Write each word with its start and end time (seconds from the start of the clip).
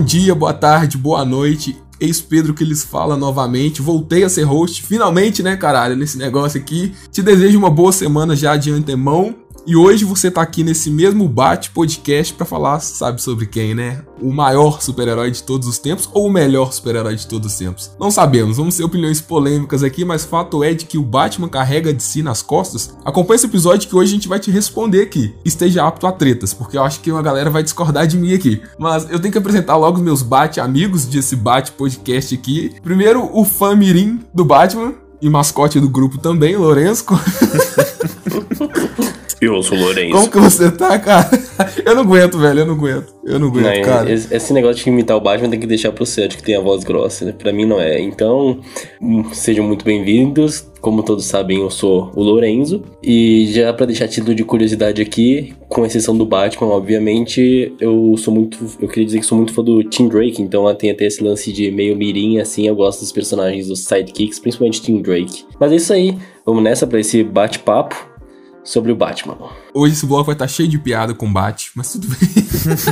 Bom 0.00 0.06
dia, 0.06 0.34
boa 0.34 0.54
tarde, 0.54 0.96
boa 0.96 1.26
noite. 1.26 1.76
Ex-Pedro 2.00 2.54
que 2.54 2.64
lhes 2.64 2.82
fala 2.82 3.18
novamente. 3.18 3.82
Voltei 3.82 4.24
a 4.24 4.30
ser 4.30 4.44
host, 4.44 4.82
finalmente, 4.82 5.42
né, 5.42 5.58
caralho, 5.58 5.94
nesse 5.94 6.16
negócio 6.16 6.58
aqui. 6.58 6.94
Te 7.12 7.20
desejo 7.20 7.58
uma 7.58 7.68
boa 7.68 7.92
semana 7.92 8.34
já 8.34 8.56
de 8.56 8.70
antemão. 8.72 9.34
E 9.66 9.76
hoje 9.76 10.04
você 10.04 10.30
tá 10.30 10.40
aqui 10.40 10.64
nesse 10.64 10.90
mesmo 10.90 11.28
Bate 11.28 11.70
Podcast 11.70 12.32
para 12.32 12.46
falar, 12.46 12.80
sabe 12.80 13.20
sobre 13.20 13.46
quem, 13.46 13.74
né? 13.74 14.02
O 14.20 14.32
maior 14.32 14.80
super-herói 14.80 15.30
de 15.30 15.42
todos 15.42 15.68
os 15.68 15.78
tempos 15.78 16.08
ou 16.12 16.26
o 16.26 16.30
melhor 16.30 16.72
super-herói 16.72 17.14
de 17.14 17.26
todos 17.26 17.52
os 17.52 17.58
tempos? 17.58 17.90
Não 18.00 18.10
sabemos, 18.10 18.56
vamos 18.56 18.76
ter 18.76 18.84
opiniões 18.84 19.20
polêmicas 19.20 19.82
aqui, 19.82 20.04
mas 20.04 20.24
fato 20.24 20.64
é 20.64 20.72
de 20.72 20.86
que 20.86 20.96
o 20.96 21.02
Batman 21.02 21.48
carrega 21.48 21.92
de 21.92 22.02
si 22.02 22.22
nas 22.22 22.40
costas. 22.40 22.96
Acompanhe 23.04 23.36
esse 23.36 23.46
episódio 23.46 23.88
que 23.88 23.94
hoje 23.94 24.12
a 24.12 24.14
gente 24.14 24.28
vai 24.28 24.38
te 24.38 24.50
responder 24.50 25.02
aqui. 25.02 25.34
Esteja 25.44 25.86
apto 25.86 26.06
a 26.06 26.12
tretas, 26.12 26.54
porque 26.54 26.78
eu 26.78 26.82
acho 26.82 27.00
que 27.00 27.12
uma 27.12 27.22
galera 27.22 27.50
vai 27.50 27.62
discordar 27.62 28.06
de 28.06 28.16
mim 28.16 28.32
aqui. 28.32 28.62
Mas 28.78 29.10
eu 29.10 29.20
tenho 29.20 29.32
que 29.32 29.38
apresentar 29.38 29.76
logo 29.76 29.98
os 29.98 30.02
meus 30.02 30.22
Bate 30.22 30.58
amigos 30.58 31.04
desse 31.04 31.36
Bate 31.36 31.72
Podcast 31.72 32.34
aqui. 32.34 32.72
Primeiro, 32.82 33.28
o 33.32 33.44
fã 33.44 33.76
mirim 33.76 34.20
do 34.32 34.44
Batman 34.44 34.94
e 35.20 35.28
mascote 35.28 35.78
do 35.78 35.88
grupo 35.88 36.18
também, 36.18 36.56
Lourenço. 36.56 37.04
Eu 39.40 39.62
sou 39.62 39.78
o 39.78 39.80
Lourenço. 39.80 40.12
Como 40.12 40.30
que 40.30 40.38
você 40.38 40.70
tá, 40.70 40.98
cara? 40.98 41.30
Eu 41.84 41.94
não 41.94 42.02
aguento, 42.02 42.38
velho, 42.38 42.60
eu 42.60 42.66
não 42.66 42.74
aguento. 42.74 43.14
Eu 43.24 43.38
não 43.38 43.48
aguento, 43.48 43.76
não, 43.76 43.82
cara. 43.82 44.10
Esse 44.10 44.52
negócio 44.52 44.82
de 44.82 44.90
imitar 44.90 45.16
o 45.16 45.20
Batman 45.20 45.50
tem 45.50 45.60
que 45.60 45.66
deixar 45.66 45.92
pro 45.92 46.06
Celtic, 46.06 46.38
que 46.38 46.42
tem 46.44 46.56
a 46.56 46.60
voz 46.60 46.84
grossa, 46.84 47.24
né? 47.24 47.32
Pra 47.32 47.52
mim 47.52 47.64
não 47.64 47.80
é. 47.80 48.00
Então, 48.00 48.60
hum, 49.00 49.24
sejam 49.32 49.64
muito 49.64 49.84
bem-vindos. 49.84 50.66
Como 50.80 51.02
todos 51.02 51.26
sabem, 51.26 51.60
eu 51.60 51.70
sou 51.70 52.10
o 52.14 52.22
Lorenzo. 52.22 52.82
E 53.02 53.46
já 53.52 53.72
para 53.72 53.86
deixar 53.86 54.08
título 54.08 54.34
de 54.34 54.42
curiosidade 54.42 55.02
aqui, 55.02 55.54
com 55.68 55.84
exceção 55.84 56.16
do 56.16 56.24
Batman, 56.24 56.68
obviamente, 56.68 57.74
eu 57.78 58.14
sou 58.16 58.32
muito. 58.32 58.58
Eu 58.80 58.88
queria 58.88 59.04
dizer 59.04 59.20
que 59.20 59.26
sou 59.26 59.36
muito 59.36 59.52
fã 59.52 59.62
do 59.62 59.84
Tim 59.84 60.08
Drake, 60.08 60.40
então 60.40 60.72
tem 60.74 60.90
até 60.90 61.04
esse 61.04 61.22
lance 61.22 61.52
de 61.52 61.70
meio 61.70 61.96
mirim, 61.96 62.38
assim. 62.38 62.66
Eu 62.66 62.74
gosto 62.74 63.00
dos 63.00 63.12
personagens 63.12 63.68
dos 63.68 63.84
sidekicks, 63.84 64.38
principalmente 64.38 64.80
Tim 64.80 65.02
Drake. 65.02 65.44
Mas 65.58 65.72
é 65.72 65.76
isso 65.76 65.92
aí. 65.92 66.16
Vamos 66.44 66.62
nessa 66.62 66.86
para 66.86 66.98
esse 66.98 67.22
bate-papo 67.22 68.09
sobre 68.62 68.92
o 68.92 68.96
Batman. 68.96 69.36
Hoje 69.72 69.94
esse 69.94 70.06
bloco 70.06 70.24
vai 70.24 70.34
estar 70.34 70.44
tá 70.44 70.48
cheio 70.48 70.68
de 70.68 70.78
piada 70.78 71.14
com 71.14 71.26
o 71.26 71.32
Bat, 71.32 71.70
mas 71.74 71.92
tudo 71.92 72.08
bem. 72.08 72.28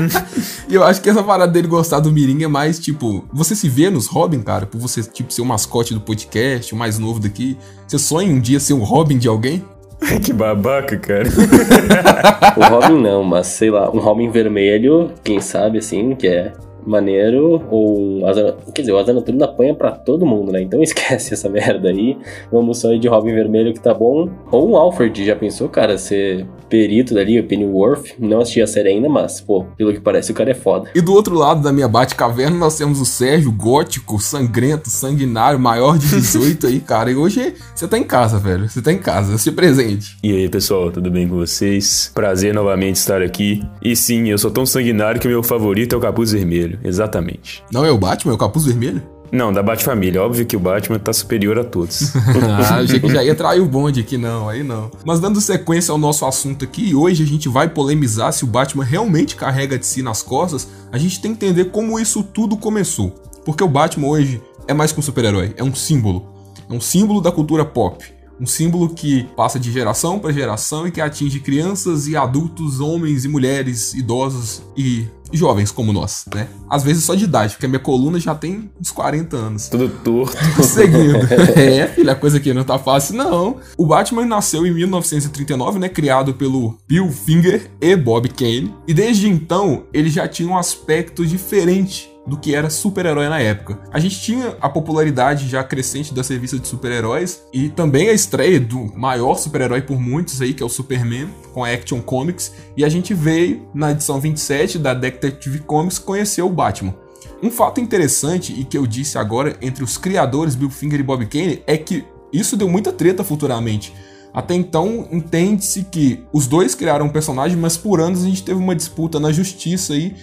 e 0.69 0.75
eu 0.75 0.85
acho 0.85 1.01
que 1.01 1.11
essa 1.11 1.23
parada 1.23 1.53
dele 1.53 1.69
gostar 1.69 2.01
do 2.01 2.11
Mirim 2.11 2.43
é 2.43 2.49
mais, 2.49 2.79
tipo, 2.79 3.27
você 3.33 3.55
se 3.55 3.69
vê 3.69 3.91
nos 3.91 4.07
Robin, 4.07 4.41
cara, 4.41 4.67
por 4.67 4.81
você, 4.81 5.03
tipo, 5.03 5.33
ser 5.33 5.43
o 5.43 5.47
mascote 5.47 5.95
do 5.95 6.01
podcast, 6.01 6.75
o 6.75 6.77
mais 6.77 6.99
novo 6.99 7.21
daqui. 7.21 7.57
Você 7.87 7.99
sonha 7.99 8.33
um 8.33 8.41
dia 8.41 8.61
ser 8.61 8.73
um 8.73 8.83
Robin 8.83 9.19
de 9.19 9.29
alguém? 9.29 9.65
que 10.25 10.33
babaca, 10.33 10.97
cara. 10.97 11.29
o 12.57 12.65
Robin 12.69 13.01
não, 13.01 13.25
mas 13.25 13.49
sei 13.49 13.71
lá, 13.71 13.91
um 13.91 13.99
Robin 13.99 14.31
vermelho, 14.31 15.13
quem 15.23 15.41
sabe, 15.41 15.79
assim, 15.79 16.15
que 16.15 16.27
é 16.27 16.53
maneiro, 16.89 17.63
ou 17.71 18.27
asa, 18.27 18.57
quer 18.75 18.83
dizer, 18.83 18.93
o 18.93 18.99
Asa 18.99 19.13
Noturna 19.13 19.45
apanha 19.45 19.75
pra 19.75 19.93
todo 19.93 20.27
mundo, 20.27 20.51
né? 20.51 20.63
Então 20.63 20.81
esquece 20.83 21.35
essa 21.35 21.49
merda 21.49 21.91
aí. 21.91 22.17
Vamos 22.51 22.79
só 22.79 22.93
ir 22.93 22.99
de 22.99 23.09
Robin 23.09 23.35
Vermelho 23.35 23.73
que 23.73 23.81
tá 23.81 23.93
bom. 23.93 24.29
Ou 24.51 24.71
um 24.71 24.77
Alfred, 24.77 25.25
já 25.25 25.37
pensou, 25.37 25.69
cara, 25.69 25.99
ser 25.99 26.47
perito 26.69 27.15
dali, 27.15 27.39
o 27.39 27.45
Pennyworth. 27.45 28.15
Não 28.19 28.41
assisti 28.41 28.63
a 28.63 28.67
série 28.67 28.89
ainda, 28.89 29.09
mas, 29.09 29.41
pô, 29.41 29.65
pelo 29.77 29.93
que 29.93 30.01
parece, 30.01 30.33
o 30.33 30.35
cara 30.35 30.51
é 30.51 30.55
foda. 30.55 30.91
E 30.95 31.01
do 31.01 31.13
outro 31.13 31.35
lado 31.35 31.63
da 31.63 31.73
minha 31.73 31.89
Bate-Caverna, 31.89 32.57
nós 32.57 32.77
temos 32.77 33.01
o 33.01 33.05
Sérgio, 33.05 33.53
gótico, 33.53 34.21
sangrento, 34.21 34.91
sanguinário, 34.91 35.59
maior 35.59 35.99
de 35.99 36.09
18 36.09 36.67
aí, 36.67 36.81
cara. 36.81 37.11
E 37.11 37.17
hoje 37.17 37.55
você 37.75 37.87
tá 37.87 37.99
em 37.99 38.05
casa, 38.05 38.39
velho. 38.39 38.69
Você 38.69 38.81
tá 38.81 38.93
em 38.93 38.99
casa, 38.99 39.37
se 39.39 39.53
presente. 39.53 40.17
E 40.23 40.33
aí, 40.33 40.49
pessoal, 40.49 40.91
tudo 40.91 41.11
bem 41.11 41.29
com 41.29 41.37
vocês? 41.37 42.11
Prazer 42.15 42.55
novamente 42.55 42.97
estar 42.97 43.23
aqui. 43.23 43.63
E 43.83 43.95
sim, 43.95 44.29
eu 44.29 44.39
sou 44.39 44.51
tão 44.51 44.65
sanguinário 44.65 45.21
que 45.21 45.27
o 45.27 45.31
meu 45.31 45.43
favorito 45.43 45.95
é 45.95 45.99
o 45.99 46.01
capuz 46.01 46.33
vermelho 46.33 46.78
exatamente. 46.83 47.63
Não 47.73 47.85
é 47.85 47.91
o 47.91 47.99
Batman, 47.99 48.33
é 48.33 48.35
o 48.35 48.39
Capuz 48.39 48.65
Vermelho? 48.65 49.03
Não, 49.31 49.53
da 49.53 49.63
Bat-Família. 49.63 50.23
Óbvio 50.23 50.47
que 50.47 50.57
o 50.57 50.61
Batman 50.61 50.99
tá 50.99 51.13
superior 51.13 51.59
a 51.59 51.65
todos. 51.65 52.15
ah, 52.43 52.79
achei 52.79 52.99
que 52.99 53.09
já 53.09 53.23
ia 53.23 53.35
trair 53.35 53.61
o 53.61 53.67
bonde 53.67 54.01
aqui, 54.01 54.17
não, 54.17 54.49
aí 54.49 54.63
não. 54.63 54.91
Mas 55.05 55.21
dando 55.21 55.41
sequência 55.41 55.93
ao 55.93 55.99
nosso 55.99 56.25
assunto 56.25 56.65
aqui, 56.65 56.95
hoje 56.95 57.23
a 57.23 57.27
gente 57.27 57.49
vai 57.49 57.69
polemizar 57.69 58.33
se 58.33 58.45
o 58.45 58.47
Batman 58.47 58.85
realmente 58.85 59.37
carrega 59.37 59.79
de 59.79 59.87
si 59.87 60.03
nas 60.03 60.23
costas, 60.23 60.69
a 60.91 60.99
gente 60.99 61.21
tem 61.21 61.35
que 61.35 61.45
entender 61.45 61.67
como 61.67 61.99
isso 61.99 62.23
tudo 62.23 62.57
começou. 62.57 63.11
Porque 63.45 63.63
o 63.63 63.69
Batman 63.69 64.09
hoje 64.09 64.43
é 64.67 64.75
mais 64.75 64.93
que 64.93 64.99
um 64.99 65.03
super-herói, 65.03 65.55
é 65.57 65.65
um 65.65 65.75
símbolo. 65.75 66.27
É 66.69 66.73
um 66.73 66.81
símbolo 66.81 67.21
da 67.21 67.33
cultura 67.33 67.65
pop. 67.65 68.05
Um 68.41 68.47
símbolo 68.47 68.91
que 68.91 69.25
passa 69.37 69.59
de 69.59 69.73
geração 69.73 70.19
para 70.19 70.33
geração 70.33 70.87
e 70.87 70.93
que 70.93 71.01
atinge 71.01 71.41
crianças 71.41 72.07
e 72.07 72.17
adultos, 72.17 72.79
homens 72.79 73.25
e 73.25 73.29
mulheres, 73.29 73.95
idosos 73.95 74.63
e 74.77 75.09
jovens 75.33 75.71
como 75.71 75.93
nós, 75.93 76.25
né? 76.35 76.49
Às 76.69 76.83
vezes 76.83 77.05
só 77.05 77.15
de 77.15 77.25
idade, 77.25 77.55
porque 77.55 77.67
a 77.67 77.69
minha 77.69 77.79
coluna 77.79 78.19
já 78.19 78.35
tem 78.35 78.71
uns 78.81 78.91
40 78.91 79.37
anos. 79.37 79.69
Tudo 79.69 79.89
torto. 80.03 80.37
Seguindo. 80.63 81.19
é, 81.57 81.87
filha, 81.89 82.13
a 82.13 82.17
coisa 82.17 82.39
aqui 82.39 82.53
não 82.53 82.65
tá 82.65 82.79
fácil, 82.79 83.17
não. 83.17 83.57
O 83.77 83.87
Batman 83.87 84.27
nasceu 84.27 84.67
em 84.67 84.73
1939, 84.73 85.79
né? 85.79 85.89
Criado 85.89 86.35
pelo 86.35 86.79
Bill 86.87 87.11
Finger 87.11 87.71
e 87.81 87.97
Bob 87.97 88.29
Kane. 88.29 88.75
E 88.87 88.95
desde 88.95 89.29
então, 89.29 89.85
ele 89.93 90.09
já 90.11 90.27
tinha 90.27 90.49
um 90.49 90.57
aspecto 90.57 91.27
diferente 91.27 92.08
do 92.29 92.37
que 92.37 92.55
era 92.55 92.69
super-herói 92.69 93.29
na 93.29 93.41
época. 93.41 93.79
A 93.91 93.99
gente 93.99 94.21
tinha 94.21 94.57
a 94.61 94.69
popularidade 94.69 95.49
já 95.49 95.65
crescente 95.65 96.13
da 96.13 96.23
serviço 96.23 96.59
de 96.61 96.69
super-heróis 96.69 97.43
e 97.53 97.69
também 97.71 98.09
a 98.09 98.13
estreia 98.13 98.61
do 98.61 98.93
maior 98.95 99.39
super-herói 99.39 99.81
por 99.81 99.99
muitos 99.99 100.41
aí, 100.43 100.53
que 100.53 100.63
é 100.63 100.67
o 100.67 100.69
Superman, 100.69 101.29
com 101.55 101.65
a 101.65 101.71
Action 101.71 102.01
Comics, 102.01 102.53
e 102.77 102.85
a 102.85 102.89
gente 102.89 103.15
veio 103.15 103.67
na 103.75 103.93
edição 103.93 104.21
27 104.21 104.79
da 104.79 104.93
Detective 104.93 105.61
Comics 105.61 105.99
conhecer 105.99 106.43
o 106.43 106.51
Batman. 106.51 106.95
Um 107.43 107.51
fato 107.51 107.81
interessante 107.81 108.53
e 108.53 108.65
que 108.65 108.77
eu 108.77 108.87
disse 108.87 109.17
agora 109.17 109.57
entre 109.63 109.83
os 109.83 109.97
criadores 109.97 110.55
Bill 110.55 110.71
Finger 110.71 111.01
e 111.01 111.05
Bob 111.05 111.25
Kane 111.27 111.63
é 111.67 111.77
que 111.77 112.05
isso 112.33 112.57
deu 112.57 112.69
muita 112.69 112.93
treta 112.93 113.25
futuramente. 113.25 113.95
Até 114.35 114.55
então, 114.55 115.09
entende-se 115.11 115.85
que 115.85 116.23
os 116.33 116.47
dois 116.47 116.75
criaram 116.75 117.07
um 117.07 117.09
personagem, 117.09 117.57
mas 117.57 117.77
por 117.77 118.01
anos 118.01 118.23
a 118.23 118.27
gente 118.27 118.43
teve 118.43 118.61
uma 118.61 118.75
disputa 118.75 119.19
na 119.19 119.33
justiça 119.33 119.95
aí 119.95 120.15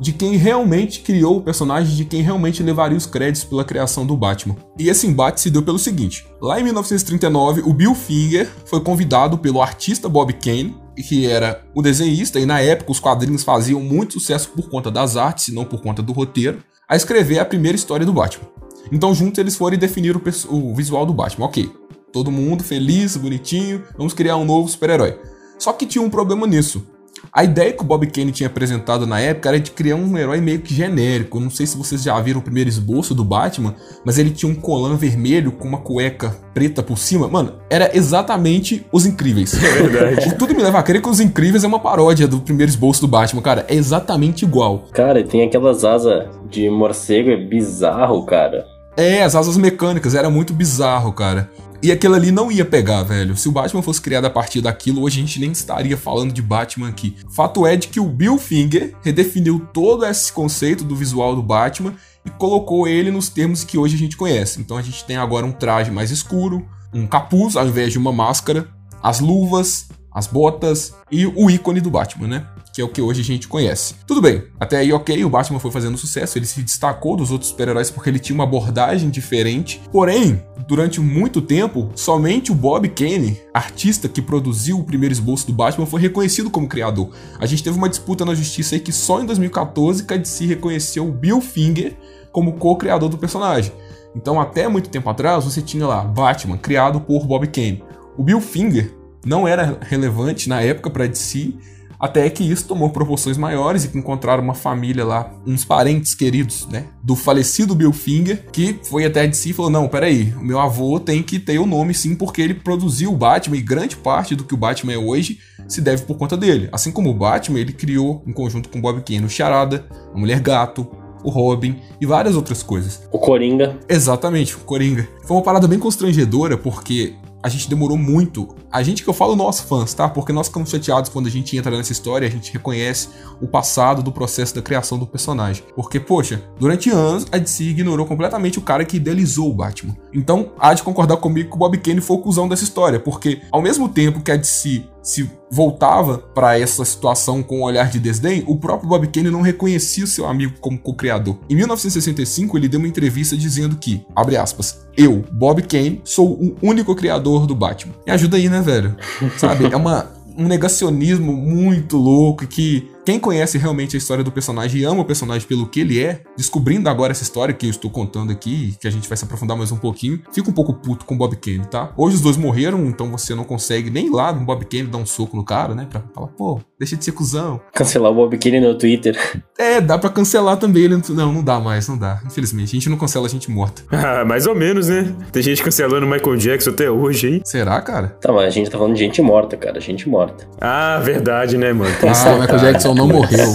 de 0.00 0.12
quem 0.12 0.36
realmente 0.36 1.00
criou 1.00 1.36
o 1.36 1.42
personagem, 1.42 1.94
de 1.94 2.04
quem 2.04 2.22
realmente 2.22 2.62
levaria 2.62 2.96
os 2.96 3.06
créditos 3.06 3.44
pela 3.44 3.64
criação 3.64 4.06
do 4.06 4.16
Batman. 4.16 4.56
E 4.78 4.88
esse 4.88 5.06
embate 5.06 5.40
se 5.40 5.50
deu 5.50 5.62
pelo 5.62 5.78
seguinte: 5.78 6.26
lá 6.40 6.58
em 6.58 6.64
1939, 6.64 7.62
o 7.64 7.72
Bill 7.72 7.94
Finger 7.94 8.50
foi 8.64 8.80
convidado 8.80 9.36
pelo 9.36 9.60
artista 9.60 10.08
Bob 10.08 10.32
Kane, 10.32 10.74
que 10.96 11.26
era 11.26 11.62
o 11.74 11.82
desenhista, 11.82 12.40
e 12.40 12.46
na 12.46 12.60
época 12.60 12.92
os 12.92 13.00
quadrinhos 13.00 13.44
faziam 13.44 13.80
muito 13.80 14.14
sucesso 14.14 14.50
por 14.50 14.68
conta 14.70 14.90
das 14.90 15.16
artes 15.16 15.48
e 15.48 15.54
não 15.54 15.64
por 15.64 15.82
conta 15.82 16.02
do 16.02 16.12
roteiro, 16.12 16.62
a 16.88 16.96
escrever 16.96 17.38
a 17.38 17.44
primeira 17.44 17.76
história 17.76 18.06
do 18.06 18.12
Batman. 18.12 18.48
Então, 18.90 19.14
juntos 19.14 19.38
eles 19.38 19.56
foram 19.56 19.76
definir 19.76 20.16
o, 20.16 20.22
o 20.50 20.74
visual 20.74 21.06
do 21.06 21.12
Batman. 21.12 21.46
Ok, 21.46 21.70
todo 22.12 22.30
mundo 22.30 22.64
feliz, 22.64 23.16
bonitinho, 23.16 23.84
vamos 23.96 24.14
criar 24.14 24.36
um 24.36 24.44
novo 24.44 24.68
super-herói. 24.68 25.18
Só 25.58 25.72
que 25.72 25.86
tinha 25.86 26.02
um 26.02 26.10
problema 26.10 26.46
nisso. 26.46 26.86
A 27.32 27.44
ideia 27.44 27.72
que 27.72 27.82
o 27.82 27.86
Bob 27.86 28.06
Kane 28.06 28.32
tinha 28.32 28.48
apresentado 28.48 29.06
na 29.06 29.20
época 29.20 29.48
era 29.48 29.60
de 29.60 29.70
criar 29.70 29.96
um 29.96 30.16
herói 30.18 30.40
meio 30.40 30.60
que 30.60 30.74
genérico. 30.74 31.38
Não 31.38 31.50
sei 31.50 31.66
se 31.66 31.76
vocês 31.76 32.02
já 32.02 32.18
viram 32.20 32.40
o 32.40 32.42
primeiro 32.42 32.68
esboço 32.68 33.14
do 33.14 33.24
Batman, 33.24 33.74
mas 34.04 34.18
ele 34.18 34.30
tinha 34.30 34.50
um 34.50 34.54
colã 34.54 34.96
vermelho 34.96 35.52
com 35.52 35.68
uma 35.68 35.78
cueca 35.78 36.36
preta 36.52 36.82
por 36.82 36.98
cima. 36.98 37.28
Mano, 37.28 37.54
era 37.68 37.96
exatamente 37.96 38.84
Os 38.92 39.06
Incríveis. 39.06 39.54
É 39.54 39.82
verdade. 39.82 40.34
tudo 40.36 40.54
me 40.54 40.62
leva 40.62 40.78
a 40.78 40.82
crer 40.82 41.00
que 41.00 41.08
Os 41.08 41.20
Incríveis 41.20 41.64
é 41.64 41.66
uma 41.66 41.78
paródia 41.78 42.26
do 42.26 42.40
primeiro 42.40 42.70
esboço 42.70 43.00
do 43.00 43.08
Batman, 43.08 43.42
cara. 43.42 43.64
É 43.68 43.74
exatamente 43.74 44.44
igual. 44.44 44.84
Cara, 44.92 45.22
tem 45.22 45.42
aquelas 45.42 45.84
asas 45.84 46.28
de 46.50 46.68
morcego, 46.68 47.30
é 47.30 47.36
bizarro, 47.36 48.24
cara. 48.24 48.66
É, 48.96 49.22
as 49.22 49.34
asas 49.34 49.56
mecânicas, 49.56 50.14
era 50.14 50.28
muito 50.28 50.52
bizarro, 50.52 51.12
cara. 51.12 51.48
E 51.82 51.90
aquilo 51.90 52.14
ali 52.14 52.30
não 52.30 52.52
ia 52.52 52.64
pegar, 52.64 53.02
velho. 53.02 53.34
Se 53.34 53.48
o 53.48 53.52
Batman 53.52 53.80
fosse 53.80 54.02
criado 54.02 54.26
a 54.26 54.30
partir 54.30 54.60
daquilo, 54.60 55.00
hoje 55.00 55.18
a 55.18 55.22
gente 55.22 55.40
nem 55.40 55.50
estaria 55.50 55.96
falando 55.96 56.30
de 56.30 56.42
Batman 56.42 56.88
aqui. 56.88 57.16
Fato 57.30 57.66
é 57.66 57.74
de 57.74 57.88
que 57.88 57.98
o 57.98 58.04
Bill 58.04 58.36
Finger 58.36 58.94
redefiniu 59.02 59.66
todo 59.72 60.04
esse 60.04 60.30
conceito 60.30 60.84
do 60.84 60.94
visual 60.94 61.34
do 61.34 61.42
Batman 61.42 61.94
e 62.24 62.28
colocou 62.30 62.86
ele 62.86 63.10
nos 63.10 63.30
termos 63.30 63.64
que 63.64 63.78
hoje 63.78 63.94
a 63.96 63.98
gente 63.98 64.14
conhece. 64.14 64.60
Então 64.60 64.76
a 64.76 64.82
gente 64.82 65.06
tem 65.06 65.16
agora 65.16 65.46
um 65.46 65.52
traje 65.52 65.90
mais 65.90 66.10
escuro, 66.10 66.68
um 66.92 67.06
capuz 67.06 67.56
ao 67.56 67.66
invés 67.66 67.92
de 67.92 67.98
uma 67.98 68.12
máscara, 68.12 68.68
as 69.02 69.20
luvas, 69.20 69.88
as 70.12 70.26
botas 70.26 70.94
e 71.10 71.26
o 71.26 71.48
ícone 71.48 71.80
do 71.80 71.90
Batman, 71.90 72.28
né? 72.28 72.46
Que 72.72 72.80
é 72.80 72.84
o 72.84 72.88
que 72.88 73.00
hoje 73.00 73.20
a 73.20 73.24
gente 73.24 73.48
conhece. 73.48 73.94
Tudo 74.06 74.20
bem, 74.20 74.44
até 74.58 74.78
aí 74.78 74.92
ok, 74.92 75.24
o 75.24 75.30
Batman 75.30 75.58
foi 75.58 75.70
fazendo 75.70 75.98
sucesso, 75.98 76.38
ele 76.38 76.46
se 76.46 76.62
destacou 76.62 77.16
dos 77.16 77.30
outros 77.30 77.50
super-heróis 77.50 77.90
porque 77.90 78.08
ele 78.08 78.18
tinha 78.18 78.34
uma 78.34 78.44
abordagem 78.44 79.10
diferente. 79.10 79.80
Porém, 79.92 80.42
durante 80.66 81.00
muito 81.00 81.42
tempo, 81.42 81.90
somente 81.94 82.52
o 82.52 82.54
Bob 82.54 82.88
Kane, 82.88 83.38
artista 83.52 84.08
que 84.08 84.22
produziu 84.22 84.78
o 84.78 84.84
primeiro 84.84 85.12
esboço 85.12 85.46
do 85.46 85.52
Batman, 85.52 85.86
foi 85.86 86.00
reconhecido 86.00 86.50
como 86.50 86.68
criador. 86.68 87.10
A 87.38 87.46
gente 87.46 87.62
teve 87.62 87.76
uma 87.76 87.88
disputa 87.88 88.24
na 88.24 88.34
justiça 88.34 88.74
aí 88.74 88.80
que 88.80 88.92
só 88.92 89.20
em 89.20 89.26
2014 89.26 90.04
que 90.04 90.14
a 90.14 90.16
DC 90.16 90.46
reconheceu 90.46 91.08
o 91.08 91.12
Bill 91.12 91.40
Finger 91.40 91.96
como 92.32 92.54
co-criador 92.54 93.08
do 93.08 93.18
personagem. 93.18 93.72
Então, 94.14 94.40
até 94.40 94.66
muito 94.68 94.88
tempo 94.88 95.08
atrás, 95.08 95.44
você 95.44 95.62
tinha 95.62 95.86
lá 95.86 96.02
Batman, 96.02 96.58
criado 96.58 97.00
por 97.00 97.26
Bob 97.26 97.46
Kane. 97.46 97.82
O 98.16 98.24
Bill 98.24 98.40
Finger 98.40 98.92
não 99.24 99.46
era 99.46 99.78
relevante 99.82 100.48
na 100.48 100.60
época 100.60 100.90
para 100.90 101.06
DC, 101.06 101.54
Até 102.00 102.30
que 102.30 102.42
isso 102.42 102.66
tomou 102.66 102.88
proporções 102.90 103.36
maiores 103.36 103.84
e 103.84 103.88
que 103.88 103.98
encontraram 103.98 104.42
uma 104.42 104.54
família 104.54 105.04
lá, 105.04 105.30
uns 105.46 105.64
parentes 105.64 106.14
queridos, 106.14 106.66
né? 106.66 106.86
Do 107.02 107.14
falecido 107.14 107.74
Bill 107.74 107.92
Finger, 107.92 108.46
que 108.50 108.80
foi 108.84 109.04
até 109.04 109.26
de 109.26 109.36
si 109.36 109.50
e 109.50 109.52
falou: 109.52 109.70
Não, 109.70 109.86
peraí, 109.86 110.32
o 110.32 110.42
meu 110.42 110.58
avô 110.58 110.98
tem 110.98 111.22
que 111.22 111.38
ter 111.38 111.58
o 111.58 111.66
nome 111.66 111.92
sim, 111.92 112.14
porque 112.14 112.40
ele 112.40 112.54
produziu 112.54 113.12
o 113.12 113.16
Batman 113.16 113.56
e 113.56 113.60
grande 113.60 113.96
parte 113.96 114.34
do 114.34 114.44
que 114.44 114.54
o 114.54 114.56
Batman 114.56 114.94
é 114.94 114.98
hoje 114.98 115.38
se 115.68 115.80
deve 115.80 116.02
por 116.02 116.16
conta 116.16 116.36
dele. 116.36 116.68
Assim 116.72 116.90
como 116.90 117.10
o 117.10 117.14
Batman, 117.14 117.58
ele 117.58 117.72
criou, 117.72 118.22
em 118.26 118.32
conjunto 118.32 118.68
com 118.68 118.80
Bob 118.80 119.02
Kane, 119.02 119.26
o 119.26 119.30
Charada, 119.30 119.86
a 120.12 120.18
Mulher 120.18 120.40
Gato, 120.40 120.86
o 121.22 121.30
Robin 121.30 121.76
e 122.00 122.06
várias 122.06 122.34
outras 122.34 122.62
coisas. 122.62 123.02
O 123.12 123.18
Coringa. 123.18 123.78
Exatamente, 123.88 124.56
o 124.56 124.60
Coringa. 124.60 125.08
Foi 125.26 125.36
uma 125.36 125.42
parada 125.42 125.68
bem 125.68 125.78
constrangedora, 125.78 126.56
porque 126.56 127.14
a 127.42 127.48
gente 127.48 127.68
demorou 127.68 127.96
muito. 127.96 128.56
A 128.72 128.84
gente 128.84 129.02
que 129.02 129.10
eu 129.10 129.14
falo 129.14 129.34
nós 129.34 129.58
fãs, 129.58 129.92
tá? 129.92 130.08
Porque 130.08 130.32
nós 130.32 130.46
ficamos 130.46 130.70
chateados 130.70 131.10
quando 131.10 131.26
a 131.26 131.30
gente 131.30 131.56
entra 131.56 131.76
nessa 131.76 131.90
história, 131.90 132.28
a 132.28 132.30
gente 132.30 132.52
reconhece 132.52 133.08
o 133.40 133.48
passado 133.48 134.00
do 134.00 134.12
processo 134.12 134.54
da 134.54 134.62
criação 134.62 134.96
do 134.96 135.06
personagem. 135.06 135.64
Porque, 135.74 135.98
poxa, 135.98 136.40
durante 136.58 136.88
anos 136.88 137.26
a 137.32 137.38
DC 137.38 137.64
ignorou 137.64 138.06
completamente 138.06 138.58
o 138.58 138.62
cara 138.62 138.84
que 138.84 138.96
idealizou 138.96 139.50
o 139.50 139.54
Batman. 139.54 139.96
Então, 140.14 140.52
há 140.56 140.72
de 140.72 140.84
concordar 140.84 141.16
comigo 141.16 141.50
que 141.50 141.56
o 141.56 141.58
Bob 141.58 141.76
Kane 141.78 142.00
foi 142.00 142.16
o 142.16 142.20
cuzão 142.20 142.48
dessa 142.48 142.62
história, 142.62 143.00
porque 143.00 143.40
ao 143.50 143.60
mesmo 143.60 143.88
tempo 143.88 144.22
que 144.22 144.30
a 144.30 144.36
DC 144.36 144.84
se 145.02 145.28
voltava 145.50 146.18
para 146.18 146.58
essa 146.58 146.84
situação 146.84 147.42
com 147.42 147.60
um 147.60 147.62
olhar 147.62 147.90
de 147.90 147.98
desdém, 147.98 148.44
o 148.46 148.56
próprio 148.56 148.88
Bob 148.88 149.06
Kane 149.08 149.30
não 149.30 149.40
reconhecia 149.40 150.04
o 150.04 150.06
seu 150.06 150.26
amigo 150.26 150.54
como 150.60 150.78
co-criador. 150.78 151.38
Em 151.48 151.56
1965, 151.56 152.56
ele 152.56 152.68
deu 152.68 152.78
uma 152.78 152.88
entrevista 152.88 153.36
dizendo 153.36 153.76
que, 153.76 154.04
abre 154.14 154.36
aspas, 154.36 154.86
eu, 154.96 155.24
Bob 155.32 155.62
Kane, 155.62 156.00
sou 156.04 156.32
o 156.32 156.56
único 156.62 156.94
criador 156.94 157.46
do 157.46 157.54
Batman. 157.54 157.94
Me 158.06 158.12
ajuda 158.12 158.36
aí, 158.36 158.48
né, 158.48 158.59
velho? 158.60 158.96
Sabe? 159.36 159.66
É 159.72 159.76
uma, 159.76 160.06
um 160.36 160.46
negacionismo 160.46 161.32
muito 161.32 161.96
louco 161.96 162.46
que 162.46 162.90
quem 163.04 163.18
conhece 163.18 163.58
realmente 163.58 163.96
a 163.96 163.98
história 163.98 164.22
do 164.22 164.30
personagem 164.30 164.80
e 164.80 164.84
ama 164.84 165.00
o 165.00 165.04
personagem 165.04 165.46
pelo 165.46 165.66
que 165.66 165.80
ele 165.80 166.02
é, 166.02 166.22
descobrindo 166.36 166.88
agora 166.88 167.12
essa 167.12 167.22
história 167.22 167.54
que 167.54 167.66
eu 167.66 167.70
estou 167.70 167.90
contando 167.90 168.30
aqui, 168.30 168.76
que 168.80 168.86
a 168.86 168.90
gente 168.90 169.08
vai 169.08 169.16
se 169.16 169.24
aprofundar 169.24 169.56
mais 169.56 169.72
um 169.72 169.76
pouquinho, 169.76 170.22
fica 170.32 170.50
um 170.50 170.52
pouco 170.52 170.74
puto 170.74 171.04
com 171.04 171.14
o 171.14 171.18
Bob 171.18 171.34
Kane, 171.36 171.66
tá? 171.66 171.92
Hoje 171.96 172.16
os 172.16 172.20
dois 172.22 172.36
morreram, 172.36 172.84
então 172.86 173.10
você 173.10 173.34
não 173.34 173.44
consegue 173.44 173.90
nem 173.90 174.06
ir 174.06 174.10
lá 174.10 174.32
no 174.32 174.44
Bob 174.44 174.64
Kane 174.64 174.84
dar 174.84 174.98
um 174.98 175.06
soco 175.06 175.36
no 175.36 175.44
cara, 175.44 175.74
né? 175.74 175.86
Pra 175.88 176.02
falar, 176.14 176.28
pô, 176.28 176.60
deixa 176.78 176.96
de 176.96 177.04
ser 177.04 177.12
cuzão. 177.12 177.60
Cancelar 177.72 178.12
o 178.12 178.14
Bob 178.14 178.36
Kane 178.38 178.60
no 178.60 178.76
Twitter. 178.76 179.18
É, 179.60 179.78
dá 179.78 179.98
pra 179.98 180.08
cancelar 180.08 180.56
também 180.56 180.84
ele. 180.84 181.02
Não, 181.10 181.34
não 181.34 181.44
dá 181.44 181.60
mais, 181.60 181.86
não 181.86 181.98
dá. 181.98 182.18
Infelizmente, 182.24 182.68
a 182.68 182.72
gente 182.72 182.88
não 182.88 182.96
cancela 182.96 183.26
a 183.26 183.28
gente 183.28 183.50
morta. 183.50 183.82
Ah, 183.92 184.24
mais 184.24 184.46
ou 184.46 184.54
menos, 184.54 184.88
né? 184.88 185.14
Tem 185.30 185.42
gente 185.42 185.62
cancelando 185.62 186.06
o 186.06 186.08
Michael 186.08 186.36
Jackson 186.36 186.70
até 186.70 186.90
hoje, 186.90 187.28
hein? 187.28 187.42
Será, 187.44 187.78
cara? 187.82 188.08
Tá, 188.18 188.32
mas 188.32 188.46
a 188.46 188.50
gente 188.50 188.70
tá 188.70 188.78
falando 188.78 188.94
de 188.94 189.00
gente 189.00 189.20
morta, 189.20 189.58
cara. 189.58 189.78
Gente 189.78 190.08
morta. 190.08 190.48
Ah, 190.58 190.98
verdade, 191.04 191.58
né, 191.58 191.74
mano? 191.74 191.94
Ah, 192.02 192.30
o 192.30 192.40
Michael 192.40 192.58
Jackson 192.58 192.89
não 192.94 193.08
morreu. 193.08 193.52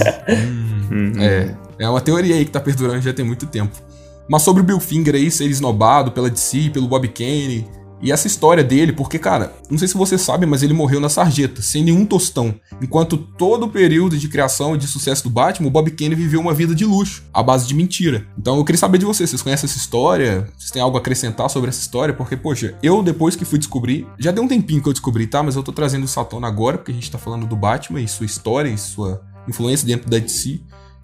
hum, 0.90 1.12
é. 1.20 1.54
É 1.78 1.88
uma 1.88 2.00
teoria 2.00 2.34
aí 2.34 2.44
que 2.44 2.50
tá 2.50 2.60
perdurando 2.60 3.02
já 3.02 3.12
tem 3.12 3.24
muito 3.24 3.46
tempo. 3.46 3.76
Mas 4.28 4.42
sobre 4.42 4.62
o 4.62 4.64
Bill 4.64 4.80
Finger 4.80 5.14
aí 5.14 5.30
ser 5.30 5.44
esnobado 5.44 6.10
pela 6.10 6.30
DC, 6.30 6.70
pelo 6.70 6.88
Bob 6.88 7.06
Kane, 7.08 7.68
e 8.00 8.12
essa 8.12 8.26
história 8.26 8.62
dele, 8.62 8.92
porque, 8.92 9.18
cara, 9.18 9.54
não 9.70 9.78
sei 9.78 9.88
se 9.88 9.96
você 9.96 10.18
sabe, 10.18 10.44
mas 10.44 10.62
ele 10.62 10.74
morreu 10.74 11.00
na 11.00 11.08
sarjeta, 11.08 11.62
sem 11.62 11.82
nenhum 11.82 12.04
tostão. 12.04 12.54
Enquanto 12.80 13.16
todo 13.16 13.66
o 13.66 13.68
período 13.68 14.18
de 14.18 14.28
criação 14.28 14.74
e 14.74 14.78
de 14.78 14.86
sucesso 14.86 15.24
do 15.24 15.30
Batman, 15.30 15.68
o 15.68 15.70
Bob 15.70 15.90
Kane 15.90 16.14
viveu 16.14 16.40
uma 16.40 16.52
vida 16.52 16.74
de 16.74 16.84
luxo, 16.84 17.24
à 17.32 17.42
base 17.42 17.66
de 17.66 17.74
mentira. 17.74 18.26
Então 18.38 18.56
eu 18.56 18.64
queria 18.64 18.78
saber 18.78 18.98
de 18.98 19.04
vocês, 19.04 19.30
vocês 19.30 19.42
conhecem 19.42 19.66
essa 19.66 19.78
história? 19.78 20.48
Vocês 20.56 20.70
têm 20.70 20.82
algo 20.82 20.96
a 20.96 21.00
acrescentar 21.00 21.48
sobre 21.48 21.70
essa 21.70 21.80
história? 21.80 22.12
Porque, 22.12 22.36
poxa, 22.36 22.74
eu 22.82 23.02
depois 23.02 23.34
que 23.34 23.44
fui 23.44 23.58
descobrir, 23.58 24.06
já 24.18 24.30
deu 24.30 24.44
um 24.44 24.48
tempinho 24.48 24.82
que 24.82 24.88
eu 24.88 24.92
descobri, 24.92 25.26
tá? 25.26 25.42
Mas 25.42 25.56
eu 25.56 25.62
tô 25.62 25.72
trazendo 25.72 26.04
o 26.04 26.08
Satona 26.08 26.46
agora, 26.46 26.78
porque 26.78 26.92
a 26.92 26.94
gente 26.94 27.10
tá 27.10 27.18
falando 27.18 27.46
do 27.46 27.56
Batman 27.56 28.00
e 28.00 28.08
sua 28.08 28.26
história 28.26 28.68
e 28.68 28.76
sua 28.76 29.22
influência 29.48 29.86
dentro 29.86 30.10
da 30.10 30.18
DC. 30.18 30.60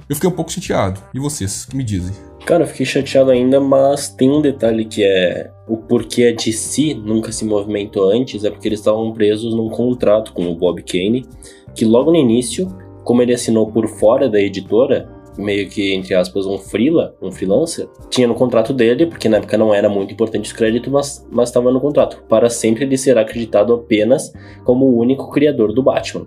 Eu 0.09 0.17
fiquei 0.17 0.29
um 0.29 0.35
pouco 0.35 0.53
chateado. 0.53 1.01
E 1.15 1.19
vocês, 1.19 1.65
que 1.65 1.77
me 1.77 1.85
dizem? 1.85 2.32
Cara, 2.45 2.65
eu 2.65 2.67
fiquei 2.67 2.85
chateado 2.85 3.31
ainda, 3.31 3.61
mas 3.61 4.09
tem 4.09 4.29
um 4.29 4.41
detalhe 4.41 4.85
que 4.85 5.05
é 5.05 5.51
o 5.69 5.77
porquê 5.77 6.25
a 6.25 6.33
DC 6.33 6.95
nunca 6.95 7.31
se 7.31 7.45
movimentou 7.45 8.11
antes, 8.11 8.45
é 8.45 8.51
porque 8.51 8.67
eles 8.67 8.81
estavam 8.81 9.13
presos 9.13 9.55
num 9.55 9.69
contrato 9.69 10.33
com 10.33 10.47
o 10.47 10.55
Bob 10.57 10.83
Kane, 10.83 11.25
que 11.73 11.85
logo 11.85 12.11
no 12.11 12.17
início, 12.17 12.67
como 13.05 13.23
ele 13.23 13.33
assinou 13.33 13.71
por 13.71 13.87
fora 13.87 14.29
da 14.29 14.41
editora, 14.41 15.09
meio 15.39 15.69
que, 15.69 15.95
entre 15.95 16.15
aspas, 16.15 16.45
um 16.45 16.59
freela, 16.59 17.15
um 17.23 17.31
freelancer, 17.31 17.89
tinha 18.11 18.27
no 18.27 18.35
contrato 18.35 18.73
dele, 18.73 19.07
porque 19.07 19.29
na 19.29 19.37
época 19.39 19.57
não 19.57 19.73
era 19.73 19.89
muito 19.89 20.13
importante 20.13 20.47
os 20.47 20.53
créditos, 20.53 21.25
mas 21.31 21.49
estava 21.49 21.71
no 21.71 21.81
contrato. 21.81 22.23
Para 22.29 22.51
sempre 22.51 22.85
ele 22.85 22.99
será 22.99 23.23
acreditado 23.23 23.73
apenas 23.73 24.33
como 24.65 24.87
o 24.87 24.99
único 24.99 25.31
criador 25.31 25.73
do 25.73 25.83
Batman. 25.83 26.27